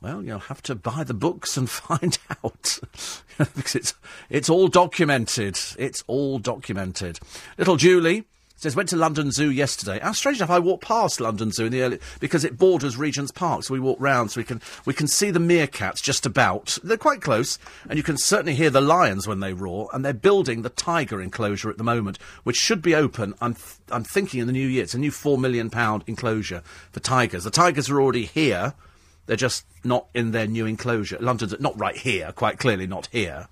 [0.01, 2.79] Well, you'll have to buy the books and find out.
[3.37, 3.93] because it's,
[4.29, 5.57] it's all documented.
[5.79, 7.19] It's all documented.
[7.57, 8.25] Little Julie
[8.63, 9.99] says, went to London Zoo yesterday.
[9.99, 13.31] How strange enough, I walked past London Zoo in the early, because it borders Regent's
[13.31, 16.77] Park, so we walk round so we can, we can see the meerkats just about.
[16.83, 17.59] They're quite close,
[17.89, 21.21] and you can certainly hear the lions when they roar, and they're building the tiger
[21.21, 24.67] enclosure at the moment, which should be open, I'm, th- I'm thinking in the new
[24.67, 24.83] year.
[24.83, 25.69] It's a new £4 million
[26.07, 27.43] enclosure for tigers.
[27.43, 28.73] The tigers are already here.
[29.25, 31.17] They're just not in their new enclosure.
[31.19, 33.47] London's not right here, quite clearly not here.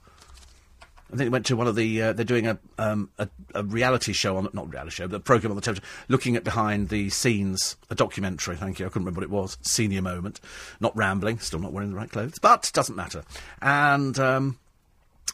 [1.12, 2.02] I think they went to one of the.
[2.02, 5.20] Uh, they're doing a, um, a, a reality show on not reality show, but a
[5.20, 8.56] program on the television, looking at behind the scenes, a documentary.
[8.56, 8.86] Thank you.
[8.86, 9.58] I couldn't remember what it was.
[9.62, 10.40] Senior moment,
[10.80, 11.40] not rambling.
[11.40, 13.24] Still not wearing the right clothes, but doesn't matter.
[13.62, 14.58] And um,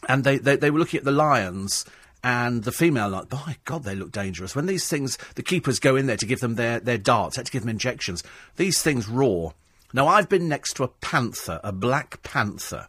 [0.08, 1.84] and they, they they were looking at the lions.
[2.24, 4.56] And the female, like, by God, they look dangerous.
[4.56, 7.46] When these things, the keepers go in there to give them their, their darts, had
[7.46, 8.24] to give them injections.
[8.56, 9.54] These things roar.
[9.92, 12.88] Now, I've been next to a panther, a black panther,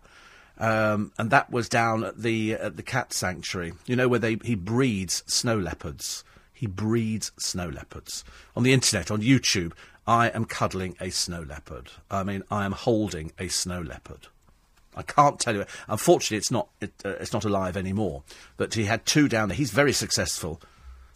[0.59, 3.73] um, and that was down at the at the cat sanctuary.
[3.85, 6.23] You know where they he breeds snow leopards.
[6.53, 8.25] He breeds snow leopards
[8.55, 9.71] on the internet on YouTube.
[10.05, 11.91] I am cuddling a snow leopard.
[12.09, 14.27] I mean, I am holding a snow leopard.
[14.95, 15.65] I can't tell you.
[15.87, 18.23] Unfortunately, it's not it, uh, it's not alive anymore.
[18.57, 19.55] But he had two down there.
[19.55, 20.61] He's very successful.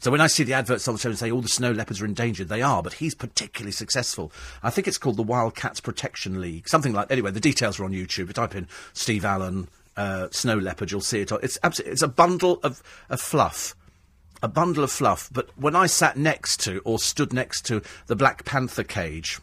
[0.04, 2.02] So when I see the adverts on the show and say all the snow leopards
[2.02, 4.34] are endangered, they are, but he's particularly successful.
[4.62, 7.10] I think it's called the Wildcats Protection League, something like.
[7.10, 8.28] Anyway, the details are on YouTube.
[8.28, 11.32] You type in Steve Allen uh, snow leopard, you'll see it.
[11.42, 13.78] It's absolutely, it's a bundle of, of fluff.
[14.42, 15.30] A bundle of fluff.
[15.32, 19.40] But when I sat next to or stood next to the Black Panther cage,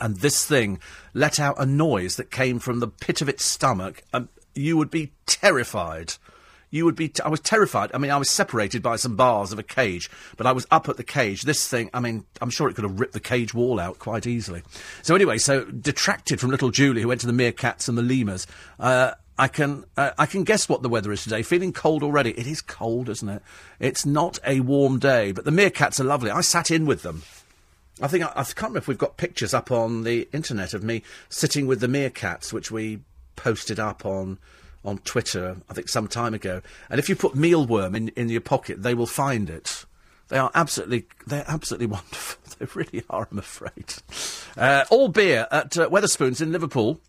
[0.00, 0.78] and this thing
[1.12, 4.92] let out a noise that came from the pit of its stomach, um, you would
[4.92, 6.14] be terrified
[6.76, 7.08] you would be.
[7.08, 7.90] T- I was terrified.
[7.94, 10.88] I mean, I was separated by some bars of a cage, but I was up
[10.88, 11.42] at the cage.
[11.42, 14.26] This thing, I mean, I'm sure it could have ripped the cage wall out quite
[14.26, 14.62] easily.
[15.02, 18.46] So anyway, so detracted from little Julie, who went to the meerkats and the lemurs.
[18.78, 21.42] Uh, I can uh, I can guess what the weather is today.
[21.42, 22.30] Feeling cold already.
[22.30, 23.42] It is cold, isn't it?
[23.78, 26.30] It's not a warm day, but the meerkats are lovely.
[26.30, 27.22] I sat in with them.
[28.00, 30.82] I think I, I can't remember if we've got pictures up on the internet of
[30.82, 33.00] me sitting with the meerkats, which we
[33.36, 34.38] posted up on
[34.86, 36.62] on Twitter, I think some time ago.
[36.88, 39.84] And if you put mealworm in, in your pocket, they will find it.
[40.28, 42.42] They are absolutely, they're absolutely wonderful.
[42.58, 43.94] They really are, I'm afraid.
[44.56, 47.00] Uh, all beer at uh, Wetherspoons in Liverpool,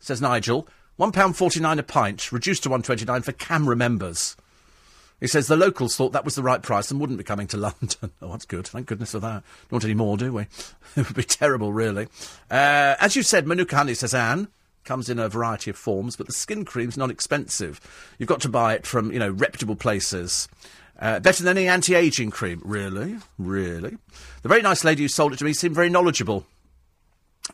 [0.00, 0.66] says Nigel.
[0.98, 4.36] £1.49 a pint, reduced to one twenty nine for CAMRA members.
[5.20, 7.56] He says the locals thought that was the right price and wouldn't be coming to
[7.58, 8.10] London.
[8.20, 8.66] oh, that's good.
[8.66, 9.44] Thank goodness for that.
[9.70, 10.42] Want any more, do we?
[10.96, 12.08] it would be terrible, really.
[12.50, 14.48] Uh, as you said, Manuka Honey, says Anne.
[14.84, 17.80] Comes in a variety of forms, but the skin cream's not expensive.
[18.18, 20.48] You've got to buy it from, you know, reputable places.
[20.98, 22.60] Uh, better than any anti-aging cream.
[22.64, 23.16] Really?
[23.38, 23.96] Really?
[24.42, 26.46] The very nice lady who sold it to me seemed very knowledgeable.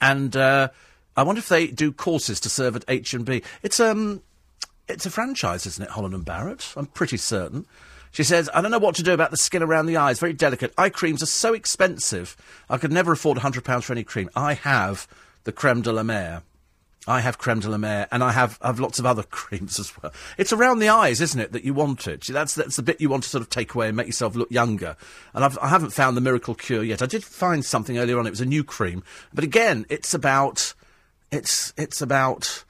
[0.00, 0.68] And uh,
[1.16, 3.42] I wonder if they do courses to serve at H&B.
[3.62, 4.22] It's, um,
[4.88, 6.72] it's a franchise, isn't it, Holland and Barrett?
[6.76, 7.66] I'm pretty certain.
[8.10, 10.18] She says, I don't know what to do about the skin around the eyes.
[10.18, 10.72] Very delicate.
[10.78, 12.36] Eye creams are so expensive.
[12.68, 14.30] I could never afford £100 for any cream.
[14.34, 15.06] I have
[15.44, 16.42] the creme de la mer.
[17.08, 19.90] I have creme de la mer, and I have, have lots of other creams as
[20.00, 20.12] well.
[20.36, 22.26] It's around the eyes, isn't it, that you want it?
[22.26, 24.50] That's, that's the bit you want to sort of take away and make yourself look
[24.50, 24.94] younger.
[25.32, 27.00] And I've, I haven't found the miracle cure yet.
[27.00, 28.26] I did find something earlier on.
[28.26, 29.02] It was a new cream.
[29.32, 30.74] But again, it's about,
[31.32, 32.62] it's, it's about,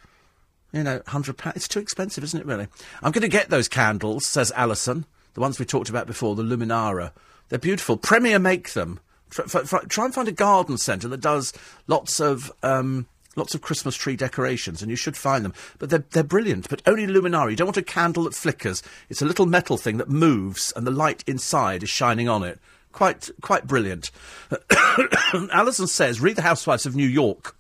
[0.73, 1.56] you know, £100.
[1.56, 2.69] It's too expensive, isn't it, really?
[3.02, 5.05] I'm going to get those candles, says Alison.
[5.35, 7.10] The ones we talked about before, the Luminara.
[7.48, 7.97] They're beautiful.
[7.97, 9.01] Premier make them.
[9.31, 11.52] Try, try, try and find a garden centre that does
[11.89, 12.52] lots of.
[12.62, 13.09] Um,
[13.39, 15.55] lots of Christmas tree decorations, and you should find them.
[15.78, 17.51] But they're, they're brilliant, but only Luminara.
[17.51, 18.82] You don't want a candle that flickers.
[19.09, 22.59] It's a little metal thing that moves, and the light inside is shining on it.
[22.93, 24.10] Quite, quite brilliant.
[25.52, 27.55] Alison says, read The Housewives of New York.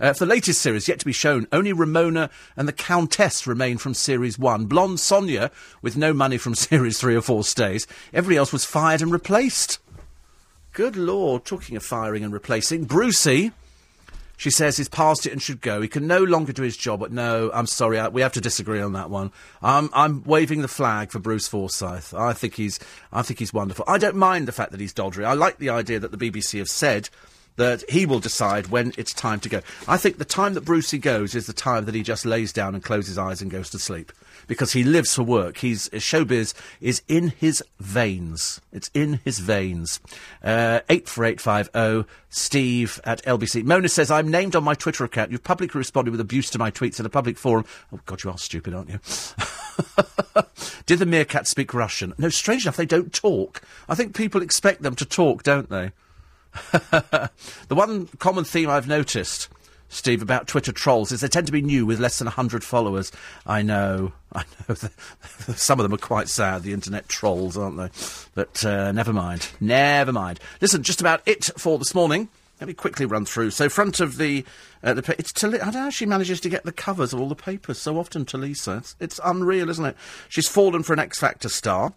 [0.00, 3.78] Uh, for the latest series, yet to be shown, only Ramona and the Countess remain
[3.78, 4.66] from Series 1.
[4.66, 5.50] Blonde Sonja,
[5.82, 7.86] with no money from Series 3 or 4, stays.
[8.12, 9.78] Everybody else was fired and replaced.
[10.72, 12.84] Good Lord, talking of firing and replacing.
[12.84, 13.52] Brucey,
[14.36, 15.80] she says he's past it and should go.
[15.80, 17.00] He can no longer do his job.
[17.00, 19.32] But no, I'm sorry, I, we have to disagree on that one.
[19.62, 22.14] I'm, I'm waving the flag for Bruce Forsyth.
[22.14, 22.78] I think he's,
[23.12, 23.84] I think he's wonderful.
[23.86, 25.24] I don't mind the fact that he's doddery.
[25.24, 27.08] I like the idea that the BBC have said
[27.56, 29.60] that he will decide when it's time to go.
[29.86, 32.74] I think the time that Brucey goes is the time that he just lays down
[32.74, 34.12] and closes his eyes and goes to sleep
[34.46, 35.58] because he lives for work.
[35.58, 38.60] He's showbiz is in his veins.
[38.72, 40.00] It's in his veins.
[40.42, 41.84] Uh, eight four eight five zero.
[41.84, 43.64] Oh, Steve at LBC.
[43.64, 45.30] Mona says I'm named on my Twitter account.
[45.30, 47.64] You've publicly responded with abuse to my tweets in a public forum.
[47.92, 49.00] Oh God, you are stupid, aren't you?
[50.86, 52.12] Did the meerkat speak Russian?
[52.18, 53.62] No, strange enough, they don't talk.
[53.88, 55.92] I think people expect them to talk, don't they?
[56.80, 57.30] the
[57.70, 59.48] one common theme I've noticed
[59.88, 63.12] Steve, about Twitter trolls is they tend to be new with less than 100 followers.
[63.46, 64.74] I know, I know.
[65.54, 67.90] Some of them are quite sad, the internet trolls, aren't they?
[68.34, 69.48] But uh, never mind.
[69.60, 70.40] Never mind.
[70.60, 72.28] Listen, just about it for this morning.
[72.60, 73.50] Let me quickly run through.
[73.50, 74.44] So, front of the,
[74.82, 77.20] uh, the it's Tal- I don't know how she manages to get the covers of
[77.20, 78.24] all the papers so often.
[78.24, 79.96] Tulisa, it's, it's unreal, isn't it?
[80.28, 81.94] She's fallen for an X Factor star.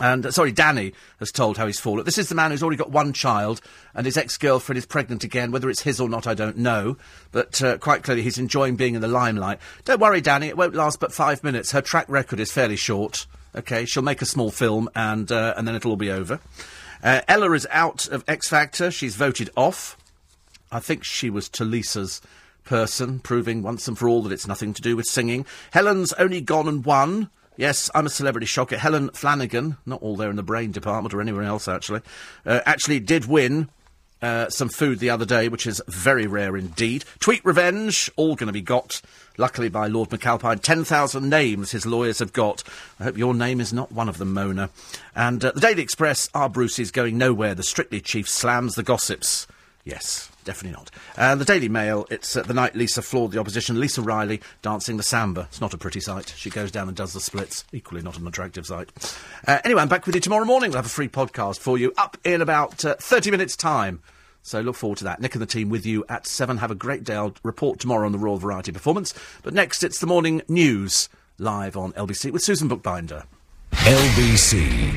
[0.00, 2.04] And, uh, sorry, Danny has told how he's fallen.
[2.04, 3.60] This is the man who's already got one child,
[3.94, 5.52] and his ex-girlfriend is pregnant again.
[5.52, 6.96] Whether it's his or not, I don't know.
[7.32, 9.58] But uh, quite clearly, he's enjoying being in the limelight.
[9.84, 11.72] Don't worry, Danny, it won't last but five minutes.
[11.72, 13.26] Her track record is fairly short.
[13.54, 16.40] Okay, she'll make a small film, and, uh, and then it'll all be over.
[17.02, 18.90] Uh, Ella is out of X Factor.
[18.90, 19.96] She's voted off.
[20.72, 22.22] I think she was Tulisa's
[22.64, 25.44] person, proving once and for all that it's nothing to do with singing.
[25.72, 27.28] Helen's only gone and won.
[27.60, 28.78] Yes, I'm a celebrity shocker.
[28.78, 32.00] Helen Flanagan, not all there in the brain department or anywhere else, actually,
[32.46, 33.68] uh, actually did win
[34.22, 37.04] uh, some food the other day, which is very rare indeed.
[37.18, 39.02] Tweet revenge, all going to be got,
[39.36, 40.62] luckily by Lord McAlpine.
[40.62, 42.62] 10,000 names his lawyers have got.
[42.98, 44.70] I hope your name is not one of them, Mona.
[45.14, 47.54] And uh, the Daily Express, our Bruce is going nowhere.
[47.54, 49.46] The Strictly Chief slams the gossips.
[49.84, 50.30] Yes.
[50.50, 50.90] Definitely not.
[51.16, 53.78] And the Daily Mail, it's uh, the night Lisa floored the opposition.
[53.78, 55.42] Lisa Riley dancing the samba.
[55.42, 56.34] It's not a pretty sight.
[56.36, 57.62] She goes down and does the splits.
[57.72, 58.90] Equally not an attractive sight.
[59.46, 60.70] Uh, anyway, I'm back with you tomorrow morning.
[60.70, 64.02] We'll have a free podcast for you up in about uh, 30 minutes' time.
[64.42, 65.20] So look forward to that.
[65.20, 66.56] Nick and the team with you at 7.
[66.56, 67.14] Have a great day.
[67.14, 69.14] I'll report tomorrow on the Royal Variety Performance.
[69.44, 71.08] But next, it's the morning news
[71.38, 73.22] live on LBC with Susan Bookbinder.
[73.70, 74.88] LBC